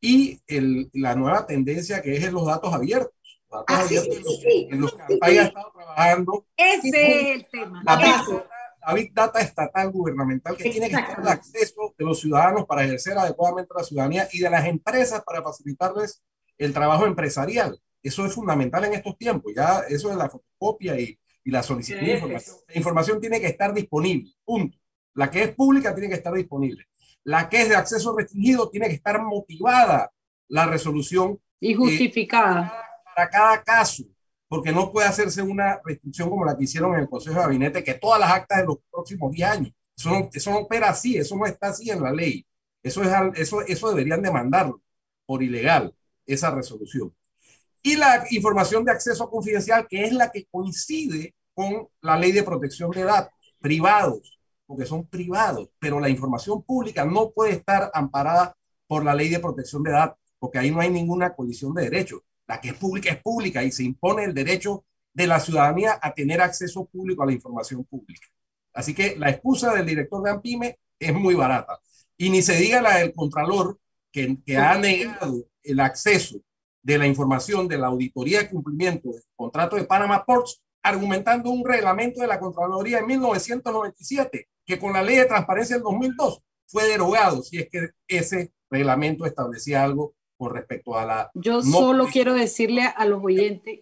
y 0.00 0.40
el, 0.46 0.90
la 0.94 1.14
nueva 1.14 1.46
tendencia 1.46 2.00
que 2.02 2.16
es 2.16 2.24
en 2.24 2.34
los 2.34 2.46
datos 2.46 2.72
abiertos. 2.72 3.12
Ah, 3.52 3.64
abiertos 3.66 4.16
sí, 4.16 4.38
sí, 4.42 4.68
en 4.70 4.80
los, 4.80 4.94
que 4.94 5.18
ha 5.20 5.30
estado 5.30 5.72
trabajando. 5.72 6.46
Ese 6.56 6.88
es 6.88 7.36
el 7.36 7.48
tema. 7.50 7.82
La 7.84 8.94
big, 8.94 9.12
data, 9.12 9.40
estatal 9.40 9.90
gubernamental 9.90 10.56
que 10.56 10.70
tiene 10.70 10.88
que 10.88 10.96
estar 10.96 11.20
el 11.20 11.28
acceso 11.28 11.94
de 11.98 12.04
los 12.04 12.20
ciudadanos 12.20 12.64
para 12.64 12.84
ejercer 12.84 13.18
adecuadamente 13.18 13.74
la 13.76 13.84
ciudadanía 13.84 14.28
y 14.32 14.38
de 14.38 14.48
las 14.48 14.66
empresas 14.66 15.22
para 15.24 15.42
facilitarles 15.42 16.22
el 16.56 16.72
trabajo 16.72 17.06
empresarial. 17.06 17.78
Eso 18.02 18.24
es 18.24 18.32
fundamental 18.32 18.84
en 18.84 18.94
estos 18.94 19.18
tiempos. 19.18 19.52
Ya 19.54 19.80
eso 19.88 20.08
de 20.08 20.16
la 20.16 20.30
fotocopia 20.30 20.98
y, 20.98 21.18
y 21.44 21.50
la 21.50 21.62
solicitud 21.62 22.00
de 22.00 22.14
información. 22.14 22.56
La 22.68 22.76
información 22.76 23.20
tiene 23.20 23.40
que 23.40 23.48
estar 23.48 23.74
disponible. 23.74 24.32
Punto. 24.44 24.78
La 25.14 25.30
que 25.30 25.42
es 25.42 25.54
pública 25.54 25.94
tiene 25.94 26.08
que 26.08 26.16
estar 26.16 26.32
disponible. 26.32 26.86
La 27.24 27.48
que 27.48 27.62
es 27.62 27.68
de 27.68 27.76
acceso 27.76 28.16
restringido 28.16 28.70
tiene 28.70 28.88
que 28.88 28.94
estar 28.94 29.20
motivada 29.20 30.10
la 30.48 30.66
resolución. 30.66 31.38
Y 31.60 31.74
justificada. 31.74 32.89
Para 33.14 33.30
cada 33.30 33.62
caso, 33.62 34.04
porque 34.48 34.72
no 34.72 34.92
puede 34.92 35.08
hacerse 35.08 35.42
una 35.42 35.80
restricción 35.84 36.28
como 36.30 36.44
la 36.44 36.56
que 36.56 36.64
hicieron 36.64 36.94
en 36.94 37.00
el 37.00 37.08
Consejo 37.08 37.36
de 37.36 37.42
Gabinete, 37.42 37.84
que 37.84 37.94
todas 37.94 38.20
las 38.20 38.30
actas 38.30 38.58
de 38.58 38.66
los 38.66 38.78
próximos 38.90 39.32
10 39.32 39.48
años. 39.48 39.72
Eso 39.96 40.10
no, 40.10 40.28
eso 40.32 40.50
no 40.50 40.58
opera 40.58 40.90
así, 40.90 41.16
eso 41.16 41.36
no 41.36 41.46
está 41.46 41.68
así 41.68 41.90
en 41.90 42.02
la 42.02 42.12
ley. 42.12 42.46
Eso, 42.82 43.02
es, 43.02 43.10
eso, 43.34 43.60
eso 43.62 43.90
deberían 43.90 44.22
demandarlo 44.22 44.80
por 45.26 45.42
ilegal, 45.42 45.94
esa 46.26 46.50
resolución. 46.50 47.14
Y 47.82 47.96
la 47.96 48.24
información 48.30 48.84
de 48.84 48.92
acceso 48.92 49.30
confidencial, 49.30 49.86
que 49.88 50.04
es 50.04 50.12
la 50.12 50.30
que 50.30 50.46
coincide 50.50 51.34
con 51.54 51.88
la 52.00 52.16
ley 52.16 52.32
de 52.32 52.42
protección 52.42 52.90
de 52.90 53.04
datos 53.04 53.32
privados 53.60 54.40
porque 54.70 54.86
son 54.86 55.04
privados, 55.08 55.68
pero 55.80 55.98
la 55.98 56.08
información 56.08 56.62
pública 56.62 57.04
no 57.04 57.32
puede 57.32 57.54
estar 57.54 57.90
amparada 57.92 58.56
por 58.86 59.04
la 59.04 59.16
ley 59.16 59.28
de 59.28 59.40
protección 59.40 59.82
de 59.82 59.90
datos, 59.90 60.16
porque 60.38 60.60
ahí 60.60 60.70
no 60.70 60.78
hay 60.78 60.88
ninguna 60.90 61.34
colisión 61.34 61.74
de 61.74 61.82
derechos. 61.90 62.20
La 62.50 62.60
que 62.60 62.70
es 62.70 62.74
pública 62.74 63.10
es 63.12 63.22
pública 63.22 63.62
y 63.62 63.70
se 63.70 63.84
impone 63.84 64.24
el 64.24 64.34
derecho 64.34 64.84
de 65.14 65.28
la 65.28 65.38
ciudadanía 65.38 66.00
a 66.02 66.12
tener 66.12 66.40
acceso 66.40 66.84
público 66.84 67.22
a 67.22 67.26
la 67.26 67.32
información 67.32 67.84
pública. 67.84 68.26
Así 68.74 68.92
que 68.92 69.14
la 69.16 69.30
excusa 69.30 69.72
del 69.72 69.86
director 69.86 70.20
de 70.20 70.30
AMPIME 70.30 70.76
es 70.98 71.14
muy 71.14 71.36
barata. 71.36 71.78
Y 72.16 72.28
ni 72.28 72.42
se 72.42 72.56
diga 72.56 72.82
la 72.82 72.96
del 72.96 73.12
Contralor, 73.12 73.78
que, 74.10 74.36
ha 74.56 74.76
negado 74.76 75.44
el 75.62 75.78
acceso 75.78 76.40
de 76.82 76.98
la 76.98 77.06
información 77.06 77.68
de 77.68 77.78
la 77.78 77.86
auditoría 77.86 78.40
de 78.40 78.50
cumplimiento 78.50 79.12
del 79.12 79.22
contrato 79.36 79.76
de 79.76 79.84
Panama 79.84 80.24
Ports, 80.24 80.60
argumentando 80.82 81.50
un 81.50 81.64
reglamento 81.64 82.20
de 82.20 82.26
la 82.26 82.40
Contraloría 82.40 82.98
en 82.98 83.06
1997 83.06 84.48
que 84.66 84.76
con 84.76 84.92
la 84.92 85.04
ley 85.04 85.18
de 85.18 85.26
transparencia 85.26 85.76
del 85.76 85.84
2002 85.84 86.42
fue 86.66 86.88
derogado, 86.88 87.44
si 87.44 87.58
es 87.58 87.68
que 87.70 87.90
ese 88.08 88.52
reglamento 88.68 89.24
establecía 89.24 89.84
algo 89.84 90.14
con 90.40 90.54
respecto 90.54 90.96
a 90.96 91.04
la... 91.04 91.30
Yo 91.34 91.60
solo 91.60 92.06
quiero 92.06 92.32
decirle 92.32 92.80
a 92.82 93.04
los 93.04 93.22
oyentes 93.22 93.80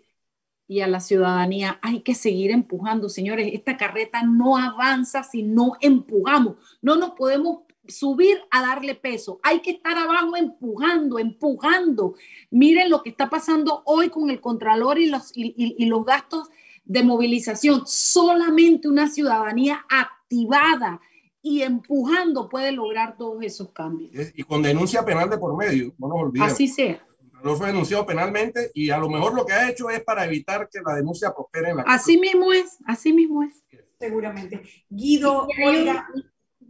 y 0.67 0.81
a 0.81 0.89
la 0.89 0.99
ciudadanía, 0.99 1.79
hay 1.83 2.01
que 2.01 2.17
seguir 2.17 2.51
empujando, 2.51 3.09
señores, 3.09 3.53
esta 3.55 3.77
carreta 3.77 4.25
no 4.25 4.57
avanza 4.57 5.23
si 5.23 5.45
no 5.45 5.75
empujamos, 5.81 6.57
no 6.83 6.97
nos 6.97 7.13
podemos 7.13 7.61
subir 7.87 8.39
a 8.51 8.61
darle 8.61 8.97
peso, 8.97 9.39
hay 9.45 9.61
que 9.61 9.71
estar 9.71 9.97
abajo 9.97 10.37
empujando, 10.37 11.21
empujando. 11.21 12.17
Miren 12.51 12.91
lo 12.91 13.05
que 13.05 13.11
está 13.11 13.31
pasando 13.31 13.83
hoy 13.87 14.11
con 14.11 14.29
el 14.29 14.41
Contralor 14.41 14.99
y 14.99 15.07
los, 15.07 15.31
y 15.37 15.87
los 15.87 16.05
gastos 16.05 16.49
de 16.85 17.05
movilización. 17.05 17.85
Solamente 17.87 18.89
una 18.89 19.09
ciudadanía 19.09 19.87
activada 19.89 21.01
y 21.49 21.63
empujando 21.63 22.47
puede 22.49 22.73
lograr 22.73 23.17
todos 23.17 23.43
esos 23.43 23.73
cambios. 23.73 24.11
Y 24.35 24.43
con 24.43 24.63
denuncia 24.63 25.03
penal 25.03 25.31
de 25.31 25.39
por 25.39 25.57
medio, 25.57 25.95
no 25.97 26.09
nos 26.09 26.21
olvidemos. 26.21 26.53
Así 26.53 26.69
sea. 26.69 27.03
No 27.43 27.57
fue 27.57 27.69
denunciado 27.69 28.05
penalmente 28.05 28.71
y 28.75 28.91
a 28.91 28.99
lo 28.99 29.09
mejor 29.09 29.35
lo 29.35 29.47
que 29.47 29.55
ha 29.55 29.71
hecho 29.71 29.89
es 29.89 30.03
para 30.03 30.27
evitar 30.27 30.69
que 30.71 30.81
la 30.85 30.97
denuncia 30.97 31.33
prospere 31.33 31.71
en 31.71 31.79
la 31.79 31.83
Así 31.85 32.19
mismo 32.19 32.53
es, 32.53 32.77
así 32.85 33.13
mismo 33.15 33.43
es. 33.45 33.65
Seguramente. 33.99 34.63
Guido, 34.91 35.47
Olga, 35.65 36.07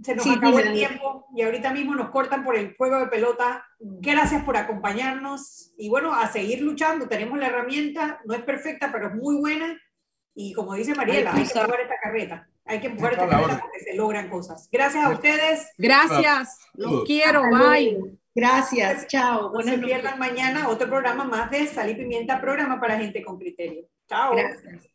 se 0.02 0.14
nos 0.14 0.26
acabó 0.28 0.60
el 0.60 0.72
tiempo 0.72 1.26
y 1.34 1.42
ahorita 1.42 1.72
mismo 1.72 1.96
nos 1.96 2.10
cortan 2.10 2.44
por 2.44 2.54
el 2.54 2.76
juego 2.76 3.00
de 3.00 3.06
pelota. 3.06 3.64
Gracias 3.80 4.44
por 4.44 4.56
acompañarnos 4.56 5.72
y 5.76 5.88
bueno, 5.88 6.14
a 6.14 6.30
seguir 6.30 6.60
luchando. 6.60 7.08
Tenemos 7.08 7.36
la 7.38 7.48
herramienta, 7.48 8.20
no 8.26 8.34
es 8.34 8.42
perfecta, 8.42 8.92
pero 8.92 9.08
es 9.08 9.14
muy 9.16 9.36
buena 9.36 9.76
y 10.40 10.52
como 10.52 10.74
dice 10.74 10.94
Mariela, 10.94 11.34
hay, 11.34 11.42
que 11.42 11.58
empujar 11.58 11.80
esta 11.80 11.96
carreta. 12.00 12.48
Hay 12.64 12.80
que 12.80 12.86
empujar 12.86 13.12
esta 13.14 13.28
carreta 13.28 13.58
porque 13.60 13.80
se 13.80 13.96
logran 13.96 14.30
cosas. 14.30 14.68
Gracias 14.70 15.04
a 15.04 15.08
ustedes. 15.08 15.68
Gracias. 15.76 16.60
Los 16.74 17.02
quiero. 17.02 17.42
Bye. 17.50 18.16
Gracias. 18.36 19.08
Chao. 19.08 19.50
No 19.52 19.60
se 19.62 19.76
pierdan 19.78 20.16
mañana 20.16 20.68
otro 20.68 20.88
programa 20.88 21.24
más 21.24 21.50
de 21.50 21.66
Sal 21.66 21.90
y 21.90 21.96
Pimienta, 21.96 22.40
programa 22.40 22.78
para 22.78 22.96
gente 22.96 23.20
con 23.24 23.36
criterio. 23.36 23.88
Chao. 24.08 24.36
Gracias. 24.36 24.88